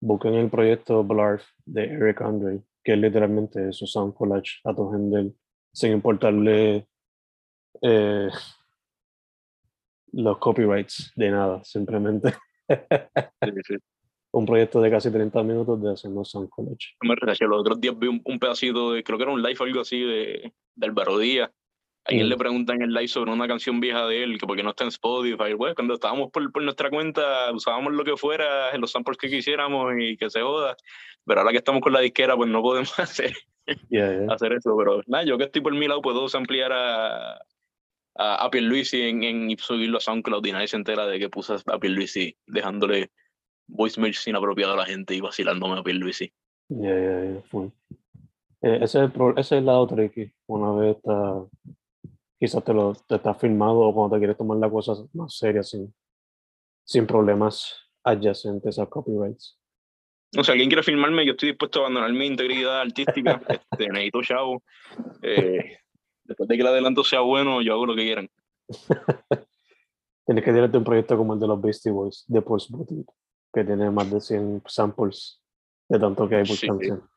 busquen 0.00 0.34
el 0.34 0.50
proyecto 0.50 1.04
Blarf 1.04 1.44
de 1.64 1.84
Eric 1.84 2.22
Andre, 2.22 2.60
que 2.82 2.92
es 2.92 2.98
literalmente 2.98 3.68
eso, 3.68 3.86
Sound 3.86 4.14
Collage 4.14 4.60
a 4.64 4.74
tu 4.74 5.34
sin 5.72 5.92
importarle 5.92 6.86
eh, 7.82 8.28
los 10.12 10.38
copyrights 10.38 11.12
de 11.16 11.30
nada, 11.30 11.64
simplemente 11.64 12.34
Sí, 12.68 13.50
sí. 13.66 13.76
un 14.32 14.46
proyecto 14.46 14.80
de 14.80 14.90
casi 14.90 15.10
30 15.10 15.42
minutos 15.42 15.80
de 15.82 15.92
hacernos 15.92 16.30
Sound 16.30 16.48
Collage. 16.48 16.94
Me 17.02 17.14
relacioné. 17.14 17.50
Los 17.50 17.60
otros 17.60 17.80
días 17.80 17.96
vi 17.98 18.08
un, 18.08 18.20
un 18.24 18.38
pedacito 18.38 18.92
de, 18.92 19.04
creo 19.04 19.16
que 19.16 19.24
era 19.24 19.32
un 19.32 19.42
live 19.42 19.56
o 19.60 19.64
algo 19.64 19.80
así 19.80 20.00
de, 20.00 20.52
de 20.74 20.86
Álvaro 20.86 21.18
Díaz. 21.18 21.50
A 22.06 22.10
alguien 22.10 22.26
Mm. 22.26 22.30
le 22.30 22.36
preguntan 22.36 22.76
en 22.76 22.82
el 22.82 22.92
live 22.94 23.08
sobre 23.08 23.32
una 23.32 23.48
canción 23.48 23.80
vieja 23.80 24.06
de 24.06 24.22
él, 24.22 24.38
que 24.38 24.46
porque 24.46 24.62
no 24.62 24.70
está 24.70 24.84
en 24.84 24.88
Spotify. 24.88 25.54
Bueno, 25.54 25.74
cuando 25.74 25.94
estábamos 25.94 26.30
por, 26.30 26.52
por 26.52 26.62
nuestra 26.62 26.90
cuenta, 26.90 27.50
usábamos 27.52 27.92
lo 27.94 28.04
que 28.04 28.16
fuera, 28.16 28.72
en 28.74 28.80
los 28.82 28.90
samples 28.90 29.16
que 29.16 29.28
quisiéramos 29.30 29.92
y 29.98 30.16
que 30.16 30.28
se 30.28 30.42
joda. 30.42 30.76
Pero 31.24 31.40
ahora 31.40 31.52
que 31.52 31.58
estamos 31.58 31.80
con 31.80 31.92
la 31.94 32.00
disquera, 32.00 32.36
pues 32.36 32.50
no 32.50 32.60
podemos 32.62 32.92
hacer, 32.98 33.32
Yeah, 33.88 34.24
yeah. 34.24 34.34
hacer 34.34 34.52
eso. 34.52 34.76
Pero 34.76 35.00
nada, 35.06 35.24
yo 35.24 35.38
que 35.38 35.44
estoy 35.44 35.62
por 35.62 35.72
mi 35.74 35.88
lado, 35.88 36.02
puedo 36.02 36.26
ampliar 36.36 36.72
a, 36.72 37.32
a, 38.16 38.44
a 38.44 38.50
Pierluisi 38.50 39.00
en, 39.00 39.22
en, 39.22 39.50
y 39.50 39.56
subirlo 39.56 39.96
a 39.96 40.00
SoundCloud 40.00 40.44
y 40.44 40.52
nadie 40.52 40.68
se 40.68 40.76
entera 40.76 41.06
de 41.06 41.18
que 41.18 41.30
puse 41.30 41.54
a 41.66 41.78
Pierluisi 41.78 42.36
dejándole 42.46 43.10
voicemails 43.66 44.26
inapropiados 44.28 44.74
a 44.74 44.80
la 44.80 44.84
gente 44.84 45.14
y 45.14 45.22
vacilándome 45.22 45.78
a 45.78 45.82
Pierluisi. 45.82 46.30
Ya, 46.68 46.90
ya, 46.94 47.24
ya, 47.34 47.40
full. 47.50 47.68
Eh, 48.60 48.78
ese, 48.82 49.04
es 49.04 49.10
el 49.10 49.10
ese 49.32 49.40
es 49.40 49.52
el 49.52 49.64
lado 49.64 49.86
tricky. 49.86 50.30
Una 50.46 50.72
vez 50.72 50.96
está, 50.96 51.42
quizás 52.38 52.62
te 52.64 52.72
lo 52.74 52.94
te 52.94 53.16
está 53.16 53.34
filmado 53.34 53.78
o 53.80 53.94
cuando 53.94 54.16
te 54.16 54.20
quieres 54.20 54.36
tomar 54.36 54.58
la 54.58 54.70
cosa 54.70 54.94
más 55.12 55.36
seria 55.36 55.62
sin, 55.62 55.94
sin 56.84 57.06
problemas 57.06 57.74
adyacentes 58.02 58.78
a 58.78 58.86
copyrights. 58.86 59.58
O 60.36 60.42
sea, 60.42 60.52
alguien 60.52 60.68
quiere 60.68 60.82
filmarme, 60.82 61.24
yo 61.24 61.32
estoy 61.32 61.50
dispuesto 61.50 61.78
a 61.78 61.82
abandonar 61.82 62.12
mi 62.12 62.26
integridad 62.26 62.80
artística. 62.80 63.40
este, 63.48 63.88
necesito 63.88 64.20
chavo. 64.22 64.62
Eh, 65.22 65.78
después 66.24 66.48
de 66.48 66.56
que 66.56 66.60
el 66.62 66.66
adelanto 66.66 67.04
sea 67.04 67.20
bueno, 67.20 67.62
yo 67.62 67.72
hago 67.74 67.86
lo 67.86 67.94
que 67.94 68.02
quieran. 68.02 68.28
Tienes 70.26 70.44
que 70.44 70.52
tirarte 70.52 70.78
un 70.78 70.84
proyecto 70.84 71.16
como 71.16 71.34
el 71.34 71.40
de 71.40 71.46
los 71.46 71.60
Beastie 71.60 71.92
Boys, 71.92 72.24
de 72.26 72.42
Pulse 72.42 72.68
Boutique, 72.70 73.12
que 73.52 73.62
tiene 73.62 73.90
más 73.90 74.10
de 74.10 74.20
100 74.20 74.62
samples 74.66 75.40
de 75.88 75.98
tanto 75.98 76.28
que 76.28 76.36
hay 76.36 76.44
por 76.44 76.56
Sí, 76.56 76.62
sí. 76.62 76.66
canción. 76.66 77.08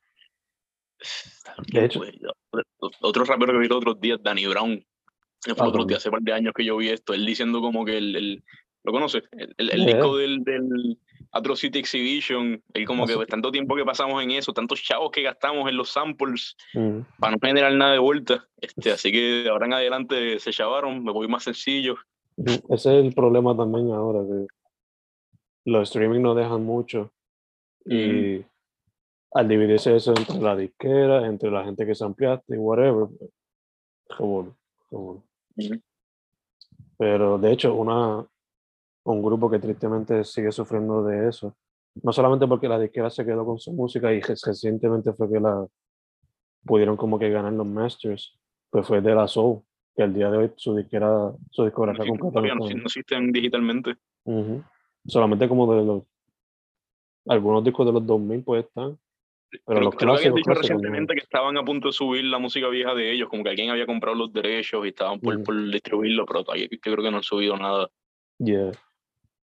De 1.72 1.86
hecho- 1.86 2.02
Otro 3.02 3.24
rapero 3.24 3.54
que 3.54 3.60
vi 3.60 3.68
los 3.68 3.78
otros 3.78 4.00
días, 4.00 4.20
Danny 4.22 4.46
Brown. 4.46 4.86
Fue 5.56 5.66
Ah, 5.66 5.70
otros 5.70 5.82
también. 5.84 5.88
días, 5.90 5.98
hace 6.00 6.12
par 6.12 6.22
de 6.22 6.34
años 6.34 6.54
que 6.56 6.66
yo 6.66 6.78
vi 6.78 6.90
esto. 6.90 7.14
Él 7.14 7.26
diciendo 7.26 7.62
como 7.62 7.86
que 7.86 7.98
el. 7.98 8.16
el- 8.16 8.44
¿Lo 8.84 8.94
conoces? 8.94 9.24
El, 9.34 9.54
el- 9.58 9.72
el 9.72 9.86
disco 9.86 10.16
del, 10.16 10.44
del 10.46 10.98
Atrocity 11.34 11.78
Exhibition. 11.80 12.64
Él 12.74 12.86
como 12.86 13.04
Ah, 13.04 13.08
que 13.08 13.16
pues, 13.16 13.28
tanto 13.28 13.52
tiempo 13.52 13.76
que 13.76 13.84
pasamos 13.84 14.24
en 14.24 14.32
eso, 14.32 14.54
tantos 14.54 14.82
chavos 14.82 15.12
que 15.12 15.24
gastamos 15.24 15.68
en 15.70 15.76
los 15.76 15.90
samples 15.90 16.56
Mm, 16.74 17.00
para 17.20 17.34
no 17.34 17.38
generar 17.42 17.74
nada 17.74 17.92
de 17.94 18.00
vuelta. 18.00 18.48
Este, 18.62 18.92
así 18.92 19.12
que 19.12 19.44
de 19.44 19.50
ahora 19.50 19.66
en 19.66 19.74
adelante 19.74 20.40
se 20.40 20.52
chavaron, 20.52 21.04
me 21.04 21.12
voy 21.12 21.28
más 21.28 21.44
sencillo. 21.44 21.96
mm, 22.38 22.74
Ese 22.74 22.98
es 23.00 23.06
el 23.06 23.14
problema 23.14 23.58
también 23.58 23.92
ahora, 23.92 24.22
que 24.26 24.48
los 25.66 25.90
streaming 25.90 26.22
no 26.22 26.34
dejan 26.34 26.64
mucho 26.64 27.12
y 27.86 28.42
al 29.34 29.48
dividirse 29.50 29.94
eso 29.98 30.14
entre 30.16 30.40
la 30.40 30.56
disquera, 30.56 31.26
entre 31.28 31.52
la 31.52 31.66
gente 31.66 31.86
que 31.86 31.94
se 31.94 32.06
ampliaste 32.06 32.56
y 32.56 32.58
whatever, 32.58 33.08
como, 34.18 34.56
como- 34.90 35.12
Ujú. 35.12 35.24
Pero 36.98 37.38
de 37.38 37.52
hecho, 37.52 37.74
una, 37.76 38.26
un 39.06 39.22
grupo 39.22 39.50
que 39.50 39.60
tristemente 39.60 40.24
sigue 40.24 40.52
sufriendo 40.52 41.04
de 41.04 41.30
eso, 41.30 41.56
no 42.04 42.12
solamente 42.14 42.48
porque 42.48 42.68
la 42.68 42.80
disquera 42.80 43.10
se 43.10 43.26
quedó 43.26 43.46
con 43.46 43.60
su 43.60 43.72
música 43.74 44.14
y 44.14 44.20
reci- 44.22 44.46
recientemente 44.48 45.14
fue 45.14 45.30
que 45.32 45.40
la 45.40 45.66
pudieron 46.64 46.98
como 46.98 47.18
que 47.18 47.30
ganar 47.30 47.54
los 47.54 47.66
Masters, 47.68 48.38
pues 48.70 48.86
fue 48.86 49.02
de 49.02 49.16
la 49.16 49.28
Soul, 49.28 49.62
que 49.96 50.04
al 50.04 50.14
día 50.14 50.30
de 50.30 50.38
hoy 50.38 50.52
su 50.58 50.76
disquera, 50.76 51.32
su 51.52 51.64
discografía 51.66 52.04
Sí, 52.04 52.10
completa 52.10 52.32
todavía 52.34 52.56
no 52.56 52.66
no, 52.68 52.76
no 52.76 52.84
existen 52.84 53.32
digitalmente. 53.32 53.96
Ujú. 54.26 54.64
Solamente 55.06 55.48
como 55.48 55.74
de 55.74 55.86
los 55.86 56.04
algunos 57.28 57.64
discos 57.64 57.86
de 57.86 57.92
los 57.94 58.06
2000 58.06 58.44
pues 58.44 58.66
están, 58.66 58.98
pero 59.66 59.82
los 59.82 59.96
creo 59.96 60.16
que 60.18 60.32
dicho 60.32 60.52
recientemente 60.54 61.14
que 61.14 61.22
estaban 61.22 61.58
a 61.58 61.64
punto 61.64 61.88
de 61.88 61.94
subir 61.94 62.26
la 62.26 62.38
música 62.40 62.68
vieja 62.70 62.94
de 62.94 63.12
ellos, 63.12 63.30
como 63.30 63.44
que 63.44 63.50
alguien 63.50 63.70
había 63.70 63.86
comprado 63.86 64.16
los 64.16 64.34
derechos 64.34 64.86
y 64.86 64.90
estaban 64.90 65.20
por, 65.20 65.42
por 65.44 65.56
distribuirlo, 65.72 66.26
pero 66.26 66.44
todavía 66.44 66.68
yo 66.70 66.78
creo 66.80 66.98
que 66.98 67.12
no 67.12 67.18
han 67.18 67.24
subido 67.24 67.56
nada. 67.58 67.90
Yeah. 68.40 68.72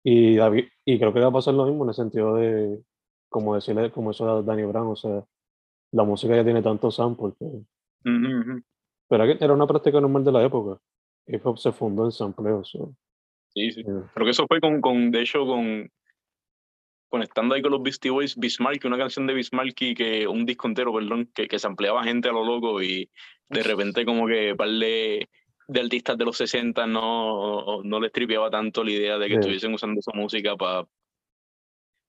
Y, 0.02 0.36
David- 0.36 0.68
y 0.84 0.98
creo 0.98 1.12
que 1.12 1.20
va 1.20 1.28
a 1.28 1.32
pasar 1.32 1.54
lo 1.54 1.66
mismo 1.66 1.84
en 1.84 1.90
el 1.90 1.94
sentido 1.94 2.34
de, 2.36 2.80
como 3.28 3.54
decirle, 3.54 3.90
como 3.90 4.10
eso 4.12 4.42
de 4.42 4.46
Danny 4.46 4.62
Brown, 4.64 4.88
o 4.88 4.96
sea, 4.96 5.22
la 5.92 6.04
música 6.04 6.34
ya 6.34 6.44
tiene 6.44 6.62
tantos 6.62 6.96
samples, 6.96 7.34
que- 7.38 7.44
Ujú, 7.44 8.40
ujú. 8.40 8.62
pero 9.08 9.24
era 9.24 9.52
una 9.52 9.66
práctica 9.66 10.00
normal 10.00 10.24
de 10.24 10.32
la 10.32 10.42
época. 10.44 10.80
Hip 11.26 11.46
hop 11.46 11.58
se 11.58 11.70
fundó 11.72 12.06
en 12.06 12.12
sampleo, 12.12 12.64
so, 12.64 12.94
Sí, 13.52 13.70
sí. 13.72 13.82
yeah. 13.82 14.10
Creo 14.14 14.24
que 14.24 14.30
eso 14.30 14.46
fue 14.46 14.60
con, 14.60 14.80
con 14.80 15.10
de 15.10 15.20
hecho, 15.20 15.44
con 15.44 15.90
conectando 17.10 17.54
ahí 17.54 17.60
con 17.62 17.72
los 17.72 17.82
Beastie 17.82 18.10
Boys, 18.10 18.36
Bismarck, 18.36 18.84
una 18.86 18.96
canción 18.96 19.26
de 19.26 19.34
Bismarck 19.34 19.74
que 19.74 20.26
un 20.26 20.46
disco 20.46 20.66
entero, 20.68 20.94
perdón, 20.94 21.30
que, 21.34 21.46
que 21.48 21.58
se 21.58 21.66
ampliaba 21.66 22.02
gente 22.04 22.28
a 22.28 22.32
lo 22.32 22.44
loco 22.44 22.80
y 22.82 23.10
de 23.48 23.62
repente 23.62 24.04
como 24.06 24.26
que 24.26 24.54
par 24.56 24.68
de, 24.70 25.28
de 25.68 25.80
artistas 25.80 26.16
de 26.16 26.24
los 26.24 26.36
60 26.36 26.86
no, 26.86 27.82
no 27.82 28.00
les 28.00 28.12
tripeaba 28.12 28.48
tanto 28.48 28.82
la 28.84 28.92
idea 28.92 29.18
de 29.18 29.26
que 29.26 29.34
Sí. 29.34 29.40
estuviesen 29.40 29.74
usando 29.74 29.98
esa 30.00 30.12
música 30.14 30.56
para... 30.56 30.86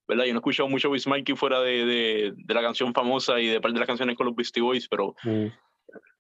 ¿Verdad? 0.08 0.26
Yo 0.26 0.34
no 0.34 0.38
he 0.38 0.42
escuchado 0.42 0.70
mucho 0.70 0.92
Bismarck 0.92 1.36
fuera 1.36 1.62
de, 1.62 1.86
de, 1.86 2.34
de 2.36 2.54
la 2.54 2.62
canción 2.62 2.94
famosa 2.94 3.40
y 3.40 3.48
de 3.48 3.62
par 3.62 3.72
de 3.74 3.80
las 3.80 3.88
canciones 3.88 4.16
con 4.16 4.26
los 4.28 4.36
Beastie 4.36 4.62
Boys, 4.62 4.88
pero 4.88 5.16
Mm, 5.24 5.48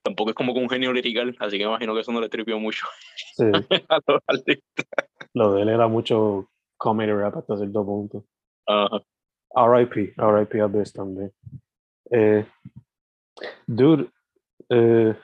tampoco 0.03 0.31
es 0.31 0.35
como 0.35 0.53
con 0.53 0.63
un 0.63 0.69
genio 0.69 0.91
lirical, 0.91 1.35
así 1.39 1.57
que 1.57 1.63
me 1.65 1.69
imagino 1.71 1.93
que 1.93 2.01
eso 2.01 2.11
no 2.11 2.19
le 2.21 2.29
tripió 2.29 2.59
mucho 2.59 2.85
sí, 3.35 3.43
a 3.89 3.99
los 4.07 4.21
artistas. 4.27 4.85
lo 5.33 5.53
de 5.53 5.61
él 5.61 5.69
era 5.69 5.87
mucho 5.87 6.49
comedy 6.77 7.11
rap 7.11 7.37
hasta 7.37 7.57
cierto 7.57 7.85
punto. 7.85 8.25
RIP, 9.55 10.13
RIP 10.17 10.61
a 10.61 10.67
Best 10.67 10.95
también. 10.95 11.31
Eh, 12.09 12.45
dude, 13.65 14.09
eh, 14.69 15.15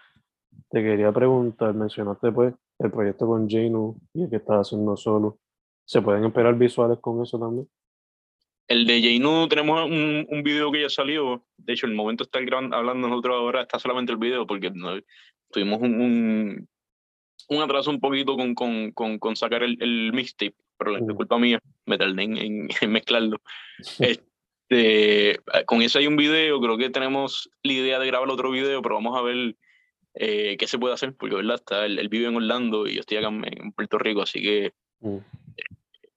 te 0.70 0.84
quería 0.84 1.12
preguntar, 1.12 1.74
mencionaste 1.74 2.32
pues 2.32 2.54
el 2.80 2.92
proyecto 2.92 3.28
con 3.28 3.50
Janu 3.50 3.98
y 4.14 4.24
el 4.24 4.30
que 4.30 4.38
estás 4.38 4.68
haciendo 4.68 4.96
solo. 4.98 5.40
¿Se 5.86 6.02
pueden 6.02 6.26
esperar 6.26 6.56
visuales 6.56 7.00
con 7.00 7.22
eso 7.24 7.40
también? 7.40 7.68
El 8.68 8.86
de 8.86 9.02
Jainu 9.02 9.48
tenemos 9.48 9.86
un, 9.86 10.44
video 10.44 10.72
que 10.72 10.82
ya 10.82 10.90
salió. 10.90 11.46
De 11.56 11.74
hecho, 11.74 11.86
el 11.86 11.96
momento 11.96 12.26
grabando, 12.34 12.76
hablando 12.76 13.08
nosotros 13.08 13.38
ahora 13.38 13.62
está 13.62 13.80
solamente 13.80 14.12
el 14.12 14.18
video 14.18 14.46
porque 14.46 14.72
tuvimos 15.50 15.82
un, 15.82 16.02
un, 16.02 16.70
un 17.48 17.62
atraso 17.62 17.90
un 17.90 18.02
poquito 18.02 18.36
con, 18.36 18.54
con, 18.54 18.92
con, 18.92 19.20
con 19.20 19.36
sacar 19.38 19.64
el, 19.64 19.82
el 19.82 20.12
mixtape, 20.12 20.56
pero 20.78 20.96
es 20.98 21.04
Mm. 21.04 21.16
culpa 21.16 21.38
mía, 21.38 21.60
me 21.86 21.98
tardé 21.98 22.24
en, 22.24 22.38
en- 22.38 22.68
en 22.82 22.92
mezclarlo. 22.92 23.42
Este, 24.00 25.40
con 25.66 25.82
eso 25.82 26.00
hay 26.00 26.08
un 26.08 26.18
video, 26.18 26.60
creo 26.60 26.78
que 26.78 26.90
tenemos 26.90 27.50
la 27.64 27.74
idea 27.74 28.00
de 28.00 28.08
grabar 28.08 28.30
otro 28.30 28.52
video, 28.52 28.82
pero 28.82 28.96
vamos 28.96 29.18
a 29.18 29.22
ver 29.22 29.56
eh, 30.16 30.58
qué 30.58 30.68
se 30.68 30.80
puede 30.80 30.94
hacer, 30.96 31.14
porque 31.16 31.36
¿verdad? 31.36 31.56
Está, 31.56 31.86
él, 31.86 32.00
él 32.00 32.10
vive 32.10 32.28
en 32.28 32.36
Orlando 32.36 32.88
y 32.88 32.96
yo 32.96 33.02
estoy 33.02 33.18
acá 33.18 33.28
en, 33.28 33.46
en 33.46 33.72
Puerto 33.72 33.98
Rico, 33.98 34.22
así 34.22 34.42
que 34.42 34.74
Mm, 35.00 35.18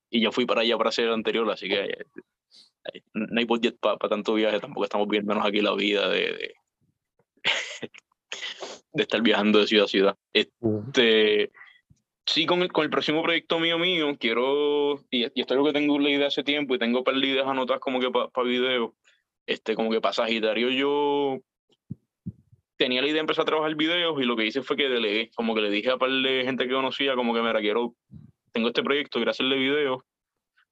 y 0.08 0.20
yo 0.22 0.32
fui 0.32 0.46
para 0.46 0.62
allá 0.62 0.78
para 0.78 0.88
hacer 0.88 1.04
el 1.06 1.12
anterior, 1.12 1.48
así 1.50 1.68
que 1.68 1.80
eh, 1.84 3.02
no 3.12 3.38
hay 3.38 3.44
budget 3.44 3.76
para 3.78 3.98
tanto 3.98 4.32
viaje, 4.32 4.58
tampoco 4.58 4.84
estamos 4.84 5.06
viéndonos 5.06 5.46
aquí 5.46 5.60
la 5.60 5.74
vida 5.74 6.08
de, 6.08 6.20
de, 6.20 6.54
de, 8.94 9.02
estar 9.02 9.20
viajando 9.20 9.58
de 9.58 9.66
ciudad 9.66 9.84
a 9.84 9.88
ciudad. 9.88 10.16
Este, 10.32 11.50
sí, 12.30 12.46
con 12.46 12.62
el, 12.62 12.72
con 12.72 12.84
el 12.84 12.90
próximo 12.90 13.22
proyecto 13.22 13.58
mío 13.58 13.78
mío, 13.78 14.16
quiero, 14.18 15.00
y, 15.10 15.24
y 15.24 15.40
esto 15.40 15.54
es 15.54 15.58
lo 15.58 15.64
que 15.64 15.72
tengo 15.72 15.98
la 15.98 16.10
idea 16.10 16.28
hace 16.28 16.44
tiempo, 16.44 16.74
y 16.74 16.78
tengo 16.78 17.02
par 17.02 17.14
de 17.14 17.26
ideas 17.26 17.46
anotadas 17.46 17.80
como 17.80 18.00
que 18.00 18.10
para 18.10 18.28
pa 18.28 18.42
video, 18.42 18.94
este, 19.46 19.74
como 19.74 19.90
que 19.90 20.00
para 20.00 20.12
Sagitario 20.12 20.70
yo 20.70 21.38
tenía 22.76 23.02
la 23.02 23.08
idea 23.08 23.14
de 23.14 23.20
empezar 23.20 23.42
a 23.42 23.46
trabajar 23.46 23.74
videos 23.74 24.20
y 24.20 24.24
lo 24.24 24.36
que 24.36 24.46
hice 24.46 24.62
fue 24.62 24.76
que 24.76 24.88
delegué, 24.88 25.30
como 25.34 25.54
que 25.54 25.60
le 25.60 25.70
dije 25.70 25.90
a 25.90 25.98
par 25.98 26.10
de 26.10 26.44
gente 26.44 26.66
que 26.66 26.72
conocía, 26.72 27.14
como 27.14 27.34
que, 27.34 27.42
mira, 27.42 27.60
quiero, 27.60 27.94
tengo 28.52 28.68
este 28.68 28.82
proyecto, 28.82 29.18
quiero 29.18 29.32
hacerle 29.32 29.56
videos, 29.56 30.02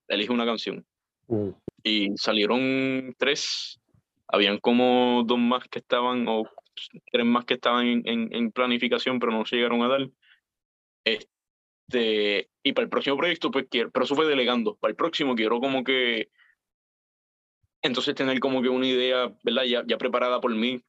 elige 0.07 0.33
una 0.33 0.47
canción. 0.47 0.87
Mm. 1.27 1.51
Y 1.83 2.17
salieron 2.17 3.15
tres, 3.19 3.81
habían 4.29 4.59
como 4.59 5.23
dos 5.27 5.39
más 5.39 5.69
que 5.69 5.81
estaban, 5.81 6.27
o 6.29 6.45
tres 7.11 7.27
más 7.27 7.45
que 7.45 7.55
estaban 7.55 7.87
en, 7.87 8.03
en, 8.07 8.29
en 8.35 8.53
planificación, 8.53 9.19
pero 9.19 9.33
no 9.33 9.45
se 9.45 9.57
llegaron 9.57 9.83
a 9.83 9.89
dar. 9.89 10.09
Este, 11.05 11.38
y 11.93 12.73
para 12.73 12.85
el 12.85 12.91
próximo 12.91 13.17
proyecto, 13.17 13.51
pues 13.51 13.67
quiero, 13.71 13.91
pero 13.91 14.05
eso 14.05 14.15
fue 14.15 14.27
delegando. 14.27 14.77
Para 14.77 14.91
el 14.91 14.97
próximo 14.97 15.35
quiero 15.35 15.61
como 15.61 15.85
que, 15.85 16.31
entonces 17.83 18.15
tener 18.15 18.41
como 18.41 18.61
que 18.63 18.69
una 18.69 18.87
idea, 18.87 19.33
¿verdad? 19.43 19.65
Ya, 19.65 19.85
ya 19.87 19.99
preparada 19.99 20.41
por 20.41 20.55
mí, 20.55 20.81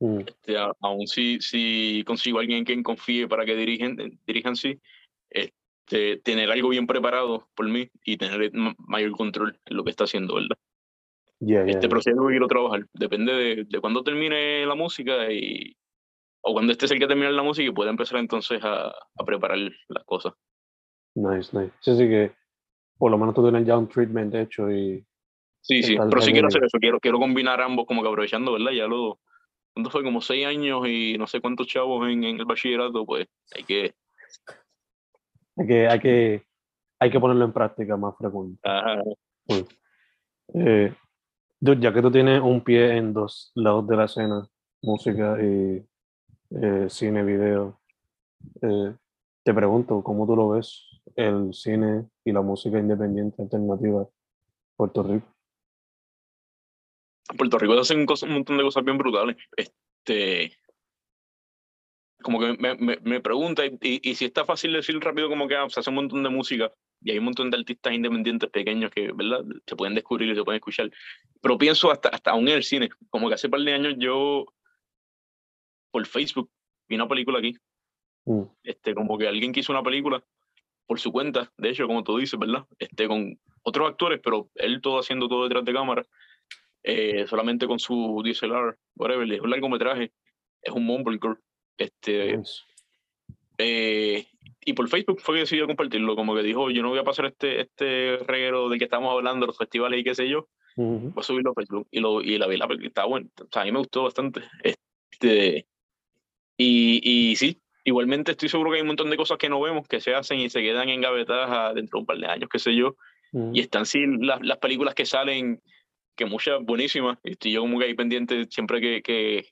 Mm. 0.00 0.20
este, 0.26 0.58
a- 0.58 0.72
aún 0.80 1.06
si, 1.06 1.40
si 1.40 2.02
consigo 2.06 2.38
a 2.38 2.40
alguien 2.42 2.64
quien 2.64 2.82
confíe 2.82 3.28
para 3.28 3.44
que 3.44 3.54
dirigen, 3.56 4.18
dirijan 4.26 4.56
sí, 4.56 4.78
este, 5.30 6.16
tener 6.18 6.50
algo 6.50 6.68
bien 6.70 6.86
preparado 6.86 7.48
por 7.54 7.68
mí 7.68 7.88
y 8.04 8.16
tener 8.16 8.52
ma- 8.52 8.74
mayor 8.78 9.12
control 9.12 9.58
en 9.64 9.76
lo 9.76 9.84
que 9.84 9.90
está 9.90 10.04
haciendo, 10.04 10.34
¿verdad? 10.34 10.56
Yeah, 11.38 11.60
yeah, 11.64 11.66
Este 11.66 11.80
yeah. 11.82 11.88
proceso 11.88 12.20
que 12.26 12.32
quiero 12.32 12.46
trabajar, 12.48 12.86
depende 12.92 13.32
de, 13.32 13.64
de 13.64 13.80
cuándo 13.80 14.02
termine 14.02 14.66
la 14.66 14.74
música 14.74 15.32
y 15.32 15.76
o 16.42 16.52
cuando 16.52 16.72
esté 16.72 16.88
cerca 16.88 17.04
de 17.04 17.08
terminar 17.08 17.32
la 17.32 17.42
música 17.42 17.68
y 17.68 17.72
pueda 17.72 17.90
empezar 17.90 18.18
entonces 18.18 18.62
a, 18.62 18.88
a 18.88 19.24
preparar 19.24 19.58
las 19.58 20.04
cosas. 20.04 20.32
Nice, 21.14 21.56
nice. 21.56 21.72
Sí, 21.80 21.96
sí 21.96 22.08
que 22.08 22.32
por 22.98 23.10
lo 23.10 23.18
menos 23.18 23.34
tú 23.34 23.42
tienes 23.42 23.66
ya 23.66 23.76
un 23.76 23.88
treatment 23.88 24.34
hecho 24.34 24.70
y 24.70 25.04
Sí, 25.62 25.80
sí, 25.82 25.96
pero 25.96 26.20
sí 26.20 26.32
quiero 26.32 26.48
hacer 26.48 26.64
eso, 26.64 26.78
quiero, 26.80 26.98
quiero 26.98 27.20
combinar 27.20 27.60
ambos 27.60 27.86
como 27.86 28.02
que 28.02 28.08
aprovechando, 28.08 28.52
¿verdad? 28.52 28.72
Ya 28.72 28.86
lo, 28.86 29.20
¿cuánto 29.72 29.90
fue? 29.90 30.02
Como 30.02 30.20
seis 30.20 30.44
años 30.44 30.86
y 30.88 31.16
no 31.16 31.28
sé 31.28 31.40
cuántos 31.40 31.68
chavos 31.68 32.08
en, 32.08 32.24
en 32.24 32.40
el 32.40 32.44
bachillerato, 32.44 33.06
pues 33.06 33.28
hay 33.54 33.62
que, 33.62 33.94
hay 35.56 35.66
que, 35.66 35.88
hay 35.88 36.00
que, 36.00 36.46
hay 36.98 37.10
que 37.12 37.20
ponerlo 37.20 37.44
en 37.44 37.52
práctica 37.52 37.96
más 37.96 38.16
frecuente. 38.18 38.58
ajá, 38.64 39.02
Eh, 40.54 40.92
dude, 41.60 41.80
ya 41.80 41.92
que 41.92 42.02
tú 42.02 42.10
tienes 42.10 42.42
un 42.42 42.60
pie 42.62 42.96
en 42.96 43.12
dos 43.12 43.52
lados 43.54 43.86
de 43.86 43.96
la 43.96 44.04
escena, 44.06 44.48
música 44.82 45.38
y 45.40 45.80
eh, 46.60 46.86
cine, 46.88 47.24
video, 47.24 47.80
eh, 48.62 48.94
te 49.44 49.54
pregunto, 49.54 50.02
¿cómo 50.02 50.26
tú 50.26 50.36
lo 50.36 50.50
ves 50.50 50.86
el 51.16 51.52
cine 51.52 52.06
y 52.24 52.32
la 52.32 52.42
música 52.42 52.78
independiente 52.78 53.42
alternativa 53.42 54.06
Puerto 54.76 55.02
Rico? 55.02 55.26
Puerto 57.36 57.58
Rico 57.58 57.78
hacen 57.78 58.04
cosas- 58.06 58.28
un 58.28 58.34
montón 58.34 58.56
de 58.58 58.64
cosas 58.64 58.84
bien 58.84 58.98
brutales. 58.98 59.36
Este, 59.56 60.52
como 62.22 62.38
que 62.38 62.56
me, 62.58 62.74
me, 62.76 62.98
me 63.02 63.20
pregunta, 63.20 63.64
y, 63.66 63.78
y, 63.82 64.10
y 64.10 64.14
si 64.14 64.26
está 64.26 64.44
fácil 64.44 64.72
decir 64.72 64.98
rápido 65.00 65.28
como 65.28 65.48
que 65.48 65.56
ah, 65.56 65.68
se 65.68 65.80
hace 65.80 65.90
un 65.90 65.96
montón 65.96 66.22
de 66.22 66.28
música 66.28 66.70
y 67.00 67.10
hay 67.10 67.18
un 67.18 67.24
montón 67.24 67.50
de 67.50 67.56
artistas 67.58 67.92
independientes 67.92 68.48
pequeños 68.50 68.92
que, 68.92 69.10
¿verdad? 69.12 69.44
Se 69.66 69.74
pueden 69.74 69.94
descubrir 69.94 70.30
y 70.30 70.36
se 70.36 70.44
pueden 70.44 70.58
escuchar. 70.58 70.90
Pero 71.40 71.58
pienso 71.58 71.90
hasta, 71.90 72.10
hasta 72.10 72.30
aún 72.30 72.46
en 72.48 72.54
el 72.54 72.62
cine, 72.62 72.90
como 73.10 73.28
que 73.28 73.34
hace 73.34 73.48
par 73.48 73.60
de 73.60 73.72
años 73.74 73.94
yo, 73.98 74.46
por 75.92 76.04
Facebook, 76.06 76.50
vi 76.88 76.96
una 76.96 77.06
película 77.06 77.38
aquí, 77.38 77.54
Mm, 78.24 78.42
este, 78.62 78.94
como 78.94 79.18
que 79.18 79.26
alguien 79.26 79.52
que 79.52 79.58
hizo 79.60 79.72
una 79.72 79.82
película 79.82 80.22
por 80.86 81.00
su 81.00 81.10
cuenta, 81.10 81.52
de 81.56 81.70
hecho, 81.70 81.88
como 81.88 82.04
tú 82.04 82.18
dices, 82.18 82.38
¿verdad? 82.38 82.64
Este, 82.78 83.08
con 83.08 83.36
otros 83.62 83.88
actores, 83.88 84.20
pero 84.22 84.48
él 84.54 84.80
todo 84.80 85.00
haciendo 85.00 85.26
todo 85.26 85.42
detrás 85.42 85.64
de 85.64 85.72
cámara, 85.72 86.06
eh, 86.84 87.26
solamente 87.26 87.66
con 87.66 87.80
su 87.80 88.22
DSLR, 88.24 88.76
whatever, 88.94 89.32
es 89.32 89.40
un 89.40 89.50
largometraje, 89.50 90.12
es 90.62 90.72
un 90.72 90.84
mumblecore, 90.84 91.40
este, 91.76 92.36
nice. 92.36 92.62
eh, 93.58 94.24
y 94.64 94.72
por 94.74 94.88
Facebook 94.88 95.20
fue 95.20 95.34
que 95.34 95.40
decidió 95.40 95.66
compartirlo, 95.66 96.14
como 96.14 96.36
que 96.36 96.42
dijo, 96.44 96.70
yo 96.70 96.82
no 96.82 96.90
voy 96.90 97.00
a 97.00 97.04
pasar 97.04 97.26
este, 97.26 97.62
este 97.62 98.18
reguero 98.18 98.68
del 98.68 98.78
que 98.78 98.84
estamos 98.84 99.12
hablando, 99.12 99.46
los 99.46 99.58
festivales 99.58 99.98
y 99.98 100.04
qué 100.04 100.14
sé 100.14 100.28
yo, 100.28 100.48
Ujú. 100.76 101.10
voy 101.10 101.20
a 101.20 101.22
subirlo 101.24 101.50
a 101.50 101.54
Facebook, 101.54 101.88
y, 101.90 101.98
lo, 101.98 102.20
y 102.22 102.38
la 102.38 102.46
vi, 102.46 102.56
la 102.56 102.68
está 102.82 103.04
bueno, 103.04 103.28
o 103.40 103.48
sea, 103.50 103.62
a 103.62 103.64
mí 103.64 103.72
me 103.72 103.78
gustó 103.80 104.04
bastante, 104.04 104.42
este, 104.62 105.66
y, 106.56 107.00
y 107.02 107.36
sí, 107.36 107.60
igualmente 107.84 108.32
estoy 108.32 108.48
seguro 108.48 108.70
que 108.70 108.76
hay 108.76 108.82
un 108.82 108.88
montón 108.88 109.10
de 109.10 109.16
cosas 109.16 109.38
que 109.38 109.48
no 109.48 109.60
vemos, 109.60 109.86
que 109.88 110.00
se 110.00 110.14
hacen 110.14 110.38
y 110.40 110.50
se 110.50 110.60
quedan 110.62 110.88
engavetadas 110.88 111.50
a- 111.50 111.72
dentro 111.74 111.98
de 111.98 112.00
un 112.00 112.06
par 112.06 112.18
de 112.18 112.26
años, 112.26 112.48
qué 112.50 112.58
sé 112.58 112.74
yo, 112.74 112.96
Ujú. 113.32 113.50
y 113.54 113.60
están 113.60 113.86
sí 113.86 114.00
las, 114.20 114.40
las 114.42 114.58
películas 114.58 114.94
que 114.94 115.06
salen, 115.06 115.60
que 116.16 116.26
muchas 116.26 116.60
buenísimas, 116.62 117.18
y 117.24 117.32
estoy 117.32 117.52
yo 117.52 117.60
como 117.62 117.78
que 117.78 117.86
ahí 117.86 117.94
pendiente 117.94 118.46
siempre 118.50 118.80
que, 118.80 119.02
que, 119.02 119.46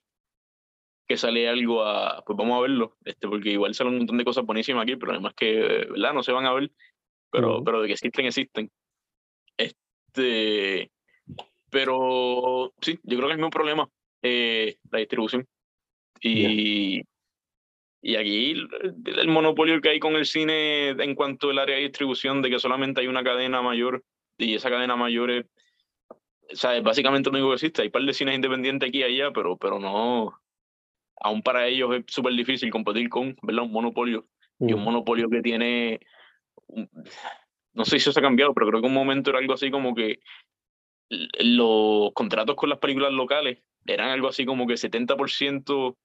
que 1.07 1.17
sale 1.17 1.49
algo 1.49 1.83
a, 1.83 2.23
pues 2.25 2.37
vamos 2.37 2.57
a 2.57 2.61
verlo, 2.61 2.95
este, 3.03 3.27
porque 3.27 3.49
igual 3.51 3.73
salen 3.73 3.93
un 3.93 3.99
montón 3.99 4.17
de 4.17 4.23
cosas 4.23 4.45
buenísimas 4.45 4.83
aquí, 4.83 4.95
pero 4.95 5.11
además 5.11 5.33
que, 5.35 5.87
¿verdad? 5.89 6.13
No 6.13 6.23
se 6.23 6.31
van 6.31 6.45
a 6.45 6.53
ver, 6.53 6.71
pero, 7.31 7.55
Ujú. 7.55 7.63
pero 7.65 7.81
de 7.81 7.87
que 7.87 7.93
existen, 7.93 8.25
existen. 8.27 8.71
Este, 9.57 10.91
pero 11.69 12.73
sí, 12.81 12.99
yo 13.03 13.17
creo 13.17 13.27
que 13.27 13.33
es 13.33 13.37
el 13.37 13.37
mismo 13.37 13.49
problema, 13.49 13.89
eh, 14.21 14.77
la 14.91 14.99
distribución. 14.99 15.47
Y, 16.21 17.01
y 18.01 18.15
aquí 18.15 18.51
el, 18.51 19.27
monopolio 19.27 19.81
que 19.81 19.89
hay 19.89 19.99
con 19.99 20.15
el 20.15 20.25
cine 20.25 20.89
en 20.89 21.15
cuanto 21.15 21.49
al 21.49 21.59
área 21.59 21.75
de 21.75 21.83
distribución, 21.83 22.41
de 22.41 22.49
que 22.49 22.59
solamente 22.59 23.01
hay 23.01 23.07
una 23.07 23.23
cadena 23.23 23.61
mayor 23.61 24.03
y 24.37 24.55
esa 24.55 24.69
cadena 24.69 24.95
mayor 24.95 25.31
es, 25.31 25.45
o 26.09 26.55
sea, 26.55 26.75
es 26.75 26.83
básicamente 26.83 27.29
lo 27.29 27.37
único 27.37 27.49
que 27.49 27.55
existe. 27.55 27.81
Hay 27.81 27.87
un 27.87 27.91
par 27.91 28.03
de 28.03 28.13
cines 28.13 28.35
independientes 28.35 28.89
aquí 28.89 28.99
y 28.99 29.03
allá, 29.03 29.31
pero, 29.31 29.57
pero 29.57 29.79
no, 29.79 30.33
aún 31.21 31.41
para 31.41 31.67
ellos 31.67 31.95
es 31.95 32.03
súper 32.07 32.33
difícil 32.33 32.71
competir 32.71 33.09
con, 33.09 33.35
¿verdad? 33.41 33.63
Un 33.63 33.71
monopolio. 33.71 34.27
Y 34.59 34.73
un 34.73 34.73
Ujú. 34.73 34.81
monopolio 34.81 35.27
que 35.29 35.41
tiene, 35.41 35.99
no 37.73 37.85
sé 37.85 37.91
si 37.91 37.97
eso 37.97 38.11
se 38.11 38.19
ha 38.19 38.23
cambiado, 38.23 38.53
pero 38.53 38.67
creo 38.67 38.81
que 38.81 38.87
un 38.87 38.93
momento 38.93 39.31
era 39.31 39.39
algo 39.39 39.53
así 39.53 39.71
como 39.71 39.95
que 39.95 40.19
los 41.39 42.11
contratos 42.13 42.55
con 42.55 42.69
las 42.69 42.79
películas 42.79 43.11
locales 43.11 43.59
eran 43.85 44.09
algo 44.09 44.27
así 44.27 44.45
como 44.45 44.67
que 44.67 44.77
70% 44.77 45.97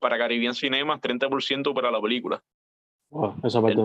para 0.00 0.18
Caribbean 0.18 0.54
Cinemas, 0.54 1.00
30% 1.00 1.72
para 1.72 1.90
la 1.90 2.00
película. 2.00 2.42
Wow, 3.10 3.36
esa 3.44 3.60
parte 3.62 3.80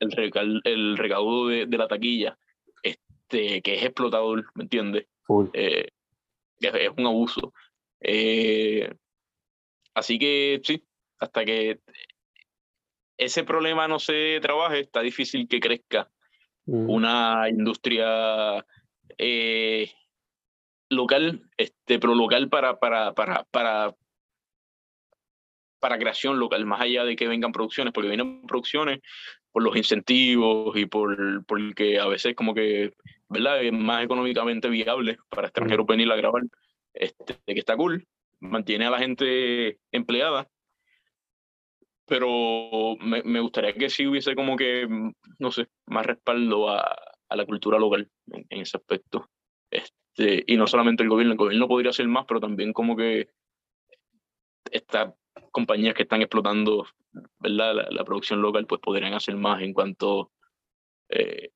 el- 0.00 0.60
el- 0.64 0.96
recaudo 0.96 1.48
de, 1.48 1.66
de 1.66 1.78
la 1.78 1.88
taquilla, 1.88 2.38
este, 2.82 3.60
que 3.62 3.74
es 3.74 3.82
explotador, 3.82 4.44
¿me 4.54 4.64
entiendes? 4.64 5.06
Eh, 5.52 5.88
es, 6.60 6.74
es 6.74 6.90
un 6.96 7.06
abuso. 7.06 7.52
Eh, 8.00 8.92
así 9.94 10.18
que 10.18 10.60
sí, 10.62 10.84
hasta 11.18 11.44
que 11.44 11.80
ese 13.16 13.42
problema 13.42 13.88
no 13.88 13.98
se 13.98 14.38
trabaje, 14.40 14.80
está 14.80 15.00
difícil 15.00 15.48
que 15.48 15.58
crezca 15.58 16.08
Ujú. 16.66 16.92
una 16.92 17.48
industria 17.48 18.64
eh, 19.16 19.90
local, 20.90 21.42
este, 21.56 21.98
pero 21.98 22.14
local 22.14 22.48
para, 22.48 22.78
para, 22.78 23.14
para, 23.14 23.44
para, 23.50 23.96
para 25.78 25.98
creación 25.98 26.38
local, 26.38 26.64
más 26.66 26.80
allá 26.80 27.04
de 27.04 27.16
que 27.16 27.28
vengan 27.28 27.52
producciones, 27.52 27.92
porque 27.92 28.08
vienen 28.08 28.42
producciones 28.46 29.00
por 29.52 29.62
los 29.62 29.76
incentivos 29.76 30.76
y 30.76 30.86
por 30.86 31.44
porque 31.46 31.98
a 31.98 32.06
veces 32.06 32.34
como 32.34 32.54
que, 32.54 32.92
¿verdad? 33.28 33.62
Es 33.62 33.72
más 33.72 34.04
económicamente 34.04 34.68
viable 34.68 35.18
para 35.28 35.48
extranjeros 35.48 35.86
venir 35.86 36.10
a 36.10 36.16
grabar, 36.16 36.42
este, 36.94 37.38
de 37.46 37.54
que 37.54 37.60
está 37.60 37.76
cool, 37.76 38.06
mantiene 38.40 38.86
a 38.86 38.90
la 38.90 38.98
gente 38.98 39.78
empleada, 39.92 40.48
pero 42.06 42.96
me, 43.00 43.22
me 43.22 43.40
gustaría 43.40 43.74
que 43.74 43.90
sí 43.90 44.06
hubiese 44.06 44.34
como 44.34 44.56
que, 44.56 44.88
no 45.38 45.50
sé, 45.50 45.68
más 45.86 46.06
respaldo 46.06 46.70
a, 46.70 46.96
a 47.28 47.36
la 47.36 47.44
cultura 47.46 47.78
local 47.78 48.10
en, 48.32 48.46
en 48.48 48.60
ese 48.60 48.78
aspecto. 48.78 49.28
Este, 49.70 50.44
y 50.46 50.56
no 50.56 50.66
solamente 50.66 51.02
el 51.02 51.08
gobierno, 51.08 51.32
el 51.32 51.38
gobierno 51.38 51.68
podría 51.68 51.90
hacer 51.90 52.08
más, 52.08 52.24
pero 52.26 52.40
también 52.40 52.72
como 52.72 52.96
que 52.96 53.28
estas 54.70 55.14
compañías 55.50 55.94
que 55.94 56.02
están 56.02 56.22
explotando 56.22 56.86
¿verdad? 57.38 57.74
La, 57.74 57.88
la 57.90 58.04
producción 58.04 58.42
local, 58.42 58.66
pues 58.66 58.80
podrían 58.80 59.14
hacer 59.14 59.36
más 59.36 59.62
en 59.62 59.72
cuanto 59.72 60.30
eh, 61.08 61.50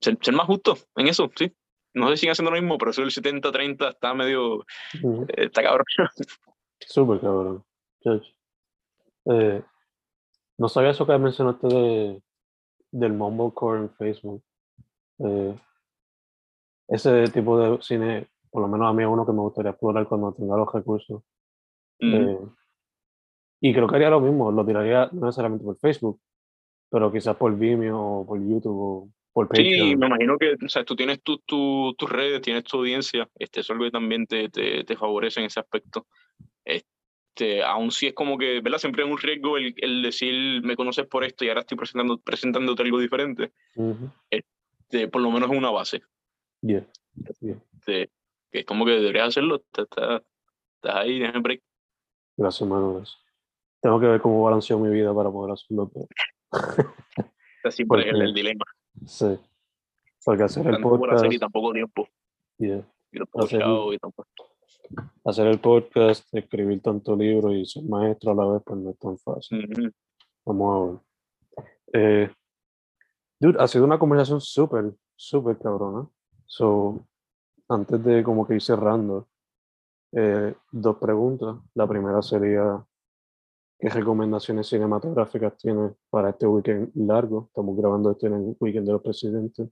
ser, 0.00 0.18
ser 0.20 0.34
más 0.34 0.46
justos 0.46 0.86
en 0.96 1.08
eso, 1.08 1.30
sí. 1.34 1.52
No 1.94 2.08
sé 2.08 2.16
si 2.16 2.20
siguen 2.20 2.32
haciendo 2.32 2.50
lo 2.50 2.60
mismo, 2.60 2.76
pero 2.76 2.90
eso 2.90 3.02
del 3.02 3.10
70-30 3.12 3.90
está 3.90 4.14
medio, 4.14 4.62
eh, 4.94 5.26
está 5.36 5.62
cabrón. 5.62 5.86
Súper 6.80 7.20
cabrón. 7.20 7.64
Eh, 9.26 9.62
no 10.58 10.68
sabía 10.68 10.90
eso 10.90 11.06
que 11.06 11.16
mencionaste 11.16 11.68
de, 11.68 12.22
del 12.90 13.12
mumblecore 13.12 13.78
en 13.78 13.90
Facebook. 13.94 14.42
Ese 16.88 17.28
tipo 17.28 17.58
de 17.58 17.80
cine, 17.80 18.28
por 18.50 18.62
lo 18.62 18.68
menos 18.68 18.90
a 18.90 18.92
mí 18.92 19.04
es 19.04 19.08
uno 19.08 19.24
que 19.24 19.32
me 19.32 19.40
gustaría 19.40 19.70
explorar 19.70 20.06
cuando 20.08 20.32
tenga 20.32 20.56
los 20.56 20.70
recursos. 20.72 21.22
Mm, 22.00 22.14
Eh, 22.14 22.38
y 23.60 23.72
creo 23.72 23.86
que 23.88 23.96
haría 23.96 24.10
lo 24.10 24.20
mismo, 24.20 24.50
lo 24.52 24.64
tiraría 24.66 25.08
no 25.12 25.26
necesariamente 25.26 25.64
por 25.64 25.76
Facebook, 25.78 26.20
pero 26.90 27.10
quizás 27.12 27.36
por 27.36 27.56
Vimeo 27.56 27.98
o 27.98 28.26
por 28.26 28.38
YouTube 28.38 28.76
o 28.78 29.08
por 29.32 29.46
Sí, 29.56 29.62
Patreon. 29.64 29.98
me 29.98 30.06
imagino 30.06 30.38
que 30.38 30.54
o 30.64 30.68
sea, 30.68 30.84
tú 30.84 30.94
tienes 30.94 31.22
tu, 31.22 31.38
tu- 31.38 31.94
tus 31.96 32.10
redes, 32.10 32.40
tienes 32.42 32.64
tu 32.64 32.78
audiencia, 32.78 33.28
este, 33.38 33.60
eso 33.60 33.72
es 33.72 33.76
algo 33.76 33.84
que 33.84 33.90
también 33.90 34.26
te, 34.26 34.48
te, 34.48 34.84
te 34.84 34.96
favorece 34.96 35.40
en 35.40 35.46
ese 35.46 35.60
aspecto. 35.60 36.06
Este, 36.64 37.62
aún 37.64 37.90
si 37.90 38.06
es 38.08 38.14
como 38.14 38.36
que, 38.38 38.60
¿verdad? 38.60 38.78
Siempre 38.78 39.02
es 39.04 39.10
un 39.10 39.18
riesgo 39.18 39.56
el, 39.56 39.74
el 39.78 40.02
decir, 40.02 40.62
me 40.62 40.76
conoces 40.76 41.06
por 41.06 41.24
esto 41.24 41.44
y 41.44 41.48
ahora 41.48 41.60
estoy 41.62 41.76
presentando, 41.78 42.18
presentándote 42.18 42.82
algo 42.82 42.98
diferente. 43.00 43.52
Ujú. 43.76 44.10
Este, 44.30 45.08
por 45.08 45.20
lo 45.22 45.30
menos 45.30 45.50
es 45.50 45.56
una 45.58 45.70
base. 45.70 46.02
Yeah, 46.60 46.86
yeah. 47.40 47.56
este, 47.78 48.10
que 48.52 48.60
es 48.60 48.64
como 48.64 48.84
que 48.84 48.92
deberías 48.92 49.28
hacerlo. 49.28 49.56
Estás, 49.56 49.84
estás- 49.90 50.22
ahí, 50.84 51.16
tienes 51.18 51.34
el 51.34 51.40
break. 51.40 51.62
Gracias, 52.36 52.68
mano. 52.68 52.94
gracias. 52.94 53.18
Tengo 53.80 54.00
que 54.00 54.06
ver 54.06 54.20
cómo 54.20 54.42
balanceo 54.42 54.78
mi 54.78 54.90
vida 54.90 55.14
para 55.14 55.30
poder 55.30 55.52
hacerlo. 55.52 55.90
todo. 55.92 56.06
Siempre 57.70 58.08
en 58.08 58.16
el, 58.16 58.34
dilema. 58.34 58.64
Sí. 59.06 59.38
Porque 60.24 60.42
hacer 60.42 60.66
el 60.66 60.80
por 60.80 61.12
hacer 61.12 61.26
y 61.26 61.38
podcast, 61.38 61.40
tampoco 61.40 61.72
tiempo. 61.72 62.08
yeah, 62.58 62.82
Y 63.12 63.18
tampoco 63.18 63.44
Hacer- 63.44 63.62
y 63.94 63.98
tampoco. 63.98 64.28
hacer 65.24 65.46
el 65.48 65.60
podcast, 65.60 66.34
escribir 66.34 66.80
tanto 66.82 67.14
libro 67.16 67.52
y 67.52 67.64
ser 67.66 67.82
maestro 67.84 68.32
a 68.32 68.34
la 68.34 68.46
vez, 68.52 68.62
pues 68.64 68.80
no 68.80 68.90
es 68.90 68.98
tan 68.98 69.18
fácil. 69.18 69.94
Vamos 70.46 70.74
a 70.74 71.62
ver. 71.62 71.70
Eh, 71.92 72.30
dude, 73.38 73.58
ha 73.62 73.68
sido 73.68 73.84
una 73.84 73.98
conversación 73.98 74.40
súper, 74.40 74.92
súper 75.16 75.58
cabrona. 75.58 76.08
So, 76.46 77.06
antes 77.68 78.02
de 78.04 78.22
como 78.22 78.46
que 78.46 78.54
ir 78.54 78.62
cerrando, 78.62 79.28
eh, 80.16 80.54
dos 80.70 80.96
preguntas. 80.96 81.56
La 81.74 81.86
primera 81.86 82.22
sería, 82.22 82.84
¿qué 83.78 83.88
recomendaciones 83.88 84.68
cinematográficas 84.68 85.56
tienes 85.56 85.92
para 86.10 86.30
este 86.30 86.46
weekend 86.46 86.92
largo? 86.94 87.46
Estamos 87.48 87.76
grabando 87.76 88.10
esto 88.10 88.26
en 88.26 88.34
el 88.34 88.56
weekend 88.60 88.86
de 88.86 88.92
los 88.92 89.02
presidentes. 89.02 89.68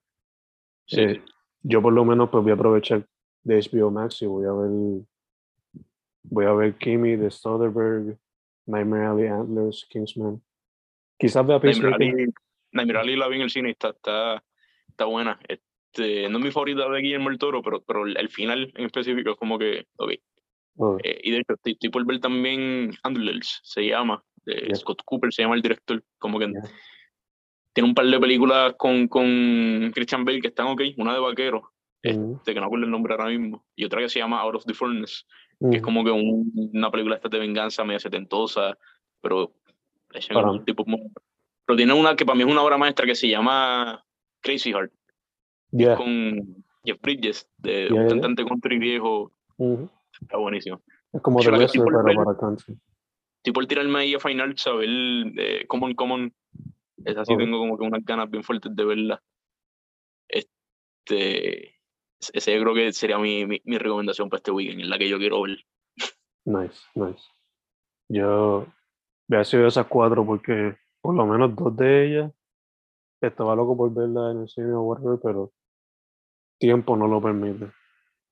Sí, 0.86 1.00
Eh, 1.00 1.24
yo 1.62 1.80
por 1.80 1.92
lo 1.92 2.04
menos 2.04 2.28
pues 2.30 2.42
voy 2.42 2.50
a 2.50 2.54
aprovechar 2.54 3.06
de 3.44 3.58
HBO 3.58 3.90
Max 3.90 4.22
y 4.22 4.26
voy 4.26 4.46
a 4.46 4.52
ver 4.52 4.70
voy 6.24 6.44
a 6.46 6.52
ver 6.52 6.76
Kimi 6.76 7.16
de 7.16 7.30
Soderbergh, 7.30 8.18
Nightmare 8.66 9.06
Alley 9.06 9.26
Antlers, 9.28 9.86
Kingsman. 9.88 10.42
Quizás 11.18 11.46
vea 11.46 11.58
Nightmare. 11.58 11.94
Alley, 11.94 12.26
Nightmare 12.72 12.98
Alley 12.98 13.16
la 13.16 13.28
vi 13.28 13.36
en 13.36 13.42
el 13.42 13.50
cine 13.50 13.70
está, 13.70 13.90
está, 13.90 14.42
está 14.88 15.04
buena. 15.04 15.38
Este, 15.46 16.28
no 16.28 16.38
es 16.38 16.44
mi 16.44 16.50
favorita 16.50 16.88
de 16.88 17.00
Guillermo 17.00 17.30
el 17.30 17.38
Toro, 17.38 17.62
pero, 17.62 17.82
pero 17.82 18.06
el, 18.06 18.16
el 18.16 18.28
final 18.28 18.72
en 18.74 18.86
específico 18.86 19.30
es 19.30 19.36
como 19.36 19.58
que, 19.58 19.86
ok. 19.96 20.12
Eh, 21.04 21.20
y 21.24 21.30
de 21.30 21.38
hecho, 21.38 21.54
estoy, 21.54 21.72
estoy 21.72 21.90
por 21.90 22.04
ver 22.06 22.20
también 22.20 22.92
Handlers, 23.02 23.60
se 23.62 23.86
llama, 23.86 24.22
de 24.44 24.54
Yeah. 24.54 24.74
Scott 24.76 25.02
Cooper, 25.04 25.32
se 25.32 25.42
llama 25.42 25.54
el 25.54 25.62
director. 25.62 26.02
Como 26.18 26.38
que 26.38 26.46
Yeah. 26.46 26.62
tiene 27.74 27.88
un 27.88 27.94
par 27.94 28.06
de 28.06 28.18
películas 28.18 28.74
con, 28.78 29.06
con 29.08 29.90
Christian 29.94 30.24
Bale 30.24 30.40
que 30.40 30.48
están 30.48 30.66
ok, 30.68 30.82
una 30.96 31.14
de 31.14 31.20
vaquero, 31.20 31.72
ujú, 32.04 32.40
de 32.44 32.54
que 32.54 32.60
no 32.60 32.66
acuerdo 32.66 32.84
el 32.86 32.90
nombre 32.90 33.14
ahora 33.14 33.26
mismo, 33.28 33.64
y 33.76 33.84
otra 33.84 34.00
que 34.00 34.08
se 34.08 34.18
llama 34.18 34.40
Out 34.40 34.56
of 34.56 34.64
the 34.66 34.74
Furnace, 34.74 35.24
que 35.60 35.76
es 35.76 35.82
ujú. 35.82 35.82
como 35.82 36.04
que 36.04 36.10
un- 36.10 36.52
una 36.74 36.90
película 36.90 37.16
esta 37.16 37.28
de 37.28 37.38
venganza 37.38 37.84
media 37.84 38.00
setentosa, 38.00 38.76
pero 39.20 39.52
Para- 40.32 40.50
un 40.50 40.64
tipo 40.64 40.84
Pero 41.64 41.76
tiene 41.76 41.92
una 41.94 42.14
que 42.16 42.26
para 42.26 42.36
mí 42.36 42.42
es 42.42 42.50
una 42.50 42.62
obra 42.62 42.76
maestra 42.76 43.06
que 43.06 43.14
se 43.14 43.28
llama 43.28 44.04
Crazy 44.42 44.72
Heart, 44.72 44.92
Yeah, 45.70 45.96
con 45.96 46.64
Jeff 46.84 47.00
Bridges, 47.00 47.48
de 47.58 47.84
Yeah, 47.84 47.92
un 47.94 48.00
yeah. 48.00 48.08
cantante 48.08 48.44
country 48.44 48.78
viejo. 48.78 49.32
Está 50.20 50.36
buenísimo. 50.36 50.82
Es 51.12 51.20
como 51.20 51.40
estoy 51.40 51.80
por 51.80 52.04
pero 52.04 52.24
para 52.24 52.38
country. 52.38 52.78
Estoy 53.38 53.52
por 53.52 53.66
tirarme 53.66 53.98
ahí 53.98 54.14
a 54.14 54.20
final, 54.20 54.56
saber 54.56 54.88
eh, 54.88 55.66
Common 55.66 55.94
Common, 55.94 56.32
esa 57.04 57.24
sí 57.24 57.32
Ok. 57.34 57.40
tengo 57.40 57.58
como 57.58 57.76
que 57.76 57.84
unas 57.84 58.04
ganas 58.04 58.30
bien 58.30 58.44
fuertes 58.44 58.74
de 58.74 58.84
verla. 58.84 59.22
Este, 60.28 61.74
ese 62.32 62.54
yo 62.54 62.62
creo 62.62 62.74
que 62.74 62.92
sería 62.92 63.18
mi, 63.18 63.44
mi, 63.46 63.60
mi 63.64 63.78
recomendación 63.78 64.28
para 64.28 64.38
este 64.38 64.52
weekend, 64.52 64.82
es 64.82 64.88
la 64.88 64.98
que 64.98 65.08
yo 65.08 65.18
quiero 65.18 65.42
ver. 65.42 65.58
Nice, 66.44 66.80
nice. 66.94 67.22
Yo 68.08 68.66
había 69.28 69.44
sido 69.44 69.66
esas 69.66 69.86
cuatro 69.86 70.24
porque 70.24 70.76
por 71.00 71.14
lo 71.14 71.26
menos 71.26 71.54
dos 71.56 71.76
de 71.76 72.06
ellas 72.06 72.32
estaba 73.20 73.54
loco 73.54 73.76
por 73.76 73.92
verla 73.94 74.32
en 74.32 74.42
el 74.42 74.48
cine 74.48 74.72
o 74.72 74.82
whatever, 74.82 75.18
pero 75.22 75.52
tiempo 76.58 76.96
no 76.96 77.06
lo 77.08 77.20
permite. 77.20 77.66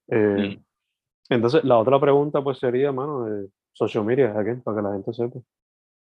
Eh, 0.08 0.56
Mm. 0.56 0.64
Entonces, 1.28 1.62
la 1.64 1.78
otra 1.78 2.00
pregunta 2.00 2.42
pues 2.42 2.58
sería, 2.58 2.90
mano, 2.92 3.24
de 3.24 3.48
social 3.72 4.04
media, 4.04 4.32
again, 4.36 4.62
para 4.62 4.78
que 4.78 4.82
la 4.82 4.92
gente 4.94 5.12
sepa. 5.12 5.38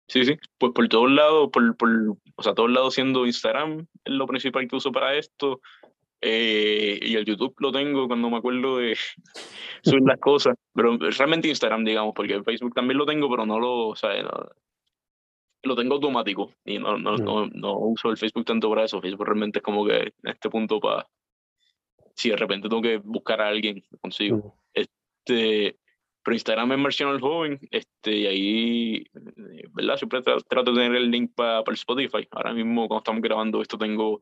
Sí, 0.08 0.26
sí, 0.26 0.36
pues 0.58 0.74
por 0.74 0.88
todos 0.90 1.10
lados, 1.10 1.50
por, 1.52 1.76
por, 1.78 1.90
o 2.36 2.44
sea, 2.44 2.54
todos 2.54 2.70
lados 2.72 2.94
siendo 2.94 3.26
Instagram 3.26 3.80
es 4.04 4.14
lo 4.14 4.28
principal 4.28 4.68
que 4.68 4.76
uso 4.76 4.92
para 4.92 5.16
esto. 5.16 5.62
eh, 6.24 7.00
y 7.02 7.16
el 7.16 7.26
YouTube 7.26 7.56
lo 7.60 7.72
tengo 7.72 8.08
cuando 8.08 8.30
me 8.30 8.38
acuerdo 8.38 8.78
de 8.78 8.96
subir 9.84 10.04
las 10.04 10.20
cosas, 10.20 10.56
pero 10.74 10.96
realmente 10.98 11.48
Instagram, 11.48 11.84
digamos, 11.84 12.14
porque 12.16 12.44
Facebook 12.44 12.74
también 12.76 12.98
lo 13.00 13.06
tengo, 13.06 13.28
pero 13.30 13.46
no 13.46 13.60
lo, 13.60 13.88
o 13.90 13.96
sea, 13.96 14.22
no- 14.22 14.50
lo 15.64 15.76
tengo 15.76 15.96
automático 15.96 16.52
y 16.66 16.78
no, 16.80 16.98
no, 16.98 17.18
Mm. 17.18 17.24
no, 17.24 17.48
no 17.48 17.78
uso 17.80 18.10
el 18.10 18.18
Facebook 18.18 18.46
tanto 18.46 18.70
para 18.70 18.84
eso. 18.84 19.00
Facebook 19.02 19.26
realmente 19.26 19.60
es 19.60 19.64
como 19.64 19.86
que 19.86 19.98
en 19.98 20.14
este 20.30 20.50
punto 20.50 20.80
para, 20.80 21.08
si 22.16 22.30
de 22.30 22.38
repente 22.38 22.68
tengo 22.70 22.82
que 22.82 22.98
buscar 22.98 23.42
a 23.42 23.48
alguien, 23.48 23.84
consigo. 24.02 24.56
Este, 25.26 25.78
pero 26.24 26.36
Instagram 26.36 26.72
es 26.74 26.78
Marciano 26.78 27.14
el 27.14 27.22
Joven, 27.22 27.60
este, 27.72 28.12
y 28.16 28.26
ahí, 28.28 28.96
eh, 29.16 29.64
¿verdad? 29.72 29.98
Siempre 29.98 30.22
tra- 30.22 30.44
trato 30.48 30.72
de 30.72 30.82
tener 30.82 30.96
el 30.98 31.10
link 31.12 31.32
para 31.36 31.60
el 31.66 31.74
Spotify. 31.74 32.28
Ahora 32.32 32.54
mismo, 32.54 32.88
cuando 32.88 33.00
estamos 33.02 33.22
grabando 33.22 33.62
esto, 33.62 33.78
tengo 33.78 34.20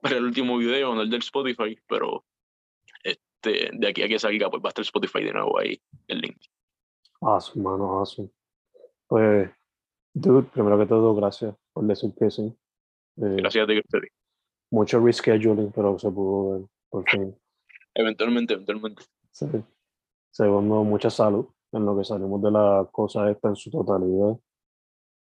para 0.00 0.16
el 0.16 0.24
último 0.24 0.56
video, 0.58 0.94
no 0.94 1.02
el 1.02 1.10
del 1.10 1.20
Spotify, 1.20 1.76
pero 1.88 2.24
este, 3.02 3.70
de 3.72 3.88
aquí 3.88 4.02
a 4.02 4.08
que 4.08 4.18
salga, 4.18 4.48
pues 4.50 4.62
va 4.62 4.68
a 4.68 4.70
estar 4.70 4.82
Spotify 4.82 5.24
de 5.24 5.32
nuevo 5.32 5.58
ahí, 5.58 5.80
el 6.08 6.20
link. 6.20 6.36
Awesome, 7.20 7.62
mano, 7.64 7.98
awesome. 7.98 8.30
Pues, 9.06 9.50
dude, 10.14 10.48
primero 10.52 10.78
que 10.78 10.86
todo, 10.86 11.14
gracias 11.14 11.54
por 11.72 11.84
decir 11.84 12.10
que 12.18 12.30
sí. 12.30 12.42
Eh, 13.16 13.36
Gracias 13.38 13.64
a 13.64 13.66
ti, 13.66 13.74
gracias 13.74 13.94
a 13.94 14.00
ti. 14.00 14.08
mucho 14.70 15.00
rescheduling, 15.04 15.72
pero 15.72 15.98
se 15.98 16.10
pudo 16.10 16.58
ver, 16.60 16.68
por 16.88 17.10
fin. 17.10 17.36
Eventualmente, 17.94 18.54
eventualmente. 18.54 19.02
Sí. 19.32 19.46
Segundo, 20.30 20.84
mucha 20.84 21.10
salud 21.10 21.46
en 21.72 21.84
lo 21.84 21.96
que 21.96 22.04
salimos 22.04 22.40
de 22.42 22.50
la 22.50 22.88
cosa 22.92 23.30
esta 23.30 23.48
en 23.48 23.56
su 23.56 23.70
totalidad. 23.70 24.36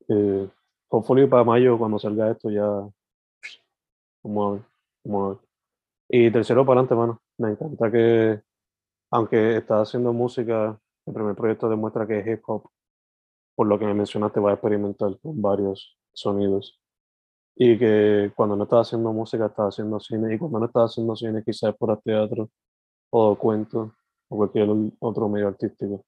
Eh, 0.08 0.48
hopefully 0.88 1.26
para 1.26 1.44
mayo, 1.44 1.78
cuando 1.78 1.98
salga 1.98 2.30
esto, 2.30 2.50
ya. 2.50 2.88
Vamos 4.22 4.48
a 4.48 4.52
ver. 4.54 4.62
Vamos 5.04 5.24
a 5.26 5.28
ver. 5.30 5.48
Y 6.08 6.30
tercero, 6.32 6.64
para 6.66 6.80
adelante, 6.80 6.94
mano. 6.94 7.22
Me 7.38 7.50
encanta 7.50 7.90
que, 7.90 8.42
aunque 9.10 9.56
estás 9.58 9.88
haciendo 9.88 10.12
música, 10.12 10.80
el 11.06 11.14
primer 11.14 11.36
proyecto 11.36 11.68
demuestra 11.68 12.06
que 12.06 12.18
es 12.20 12.26
hip 12.26 12.42
hop. 12.46 12.70
Por 13.54 13.66
lo 13.66 13.78
que 13.78 13.86
me 13.86 13.94
mencionaste, 13.94 14.40
vas 14.40 14.52
a 14.52 14.54
experimentar 14.54 15.18
con 15.20 15.40
varios 15.42 15.98
sonidos. 16.12 16.80
Y 17.56 17.78
que 17.78 18.32
cuando 18.36 18.56
no 18.56 18.64
estás 18.64 18.88
haciendo 18.88 19.12
música, 19.12 19.46
estás 19.46 19.74
haciendo 19.74 20.00
cine. 20.00 20.34
Y 20.34 20.38
cuando 20.38 20.60
no 20.60 20.66
estás 20.66 20.92
haciendo 20.92 21.16
cine, 21.16 21.42
quizás 21.44 21.74
por 21.76 22.00
teatro 22.02 22.50
o 23.10 23.36
cuento 23.36 23.94
o 24.28 24.36
cualquier 24.36 24.68
otro 25.00 25.28
medio 25.28 25.48
artístico. 25.48 26.04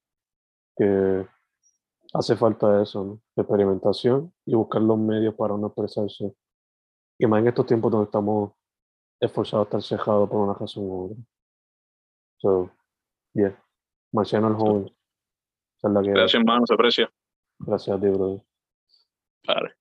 Que 0.76 1.26
hace 2.12 2.36
falta 2.36 2.82
eso, 2.82 3.04
¿no? 3.04 3.20
Experimentación 3.36 4.32
y 4.46 4.54
buscar 4.54 4.82
los 4.82 4.98
medios 4.98 5.34
para 5.34 5.54
uno 5.54 5.68
expresarse. 5.68 6.34
Y 7.18 7.26
más 7.26 7.40
en 7.40 7.48
estos 7.48 7.66
tiempos 7.66 7.90
donde 7.90 8.06
estamos 8.06 8.52
esforzados 9.20 9.66
a 9.66 9.68
estar 9.68 9.82
cejados 9.82 10.28
por 10.28 10.40
una 10.40 10.54
razón 10.54 10.84
u 10.84 11.04
otra. 11.04 11.16
So, 12.38 12.70
yeah. 13.34 13.62
Marciano 14.12 14.48
el 14.48 14.54
joven. 14.54 14.84
Esa 15.76 15.88
es 15.88 15.94
la 15.94 16.02
que 16.02 16.10
Gracias, 16.10 16.40
hermano, 16.40 16.66
se 16.66 16.74
aprecia. 16.74 17.12
Gracias 17.58 17.96
a 17.96 18.00
ti, 18.00 18.08
brother. 18.08 18.42
Vale. 19.46 19.79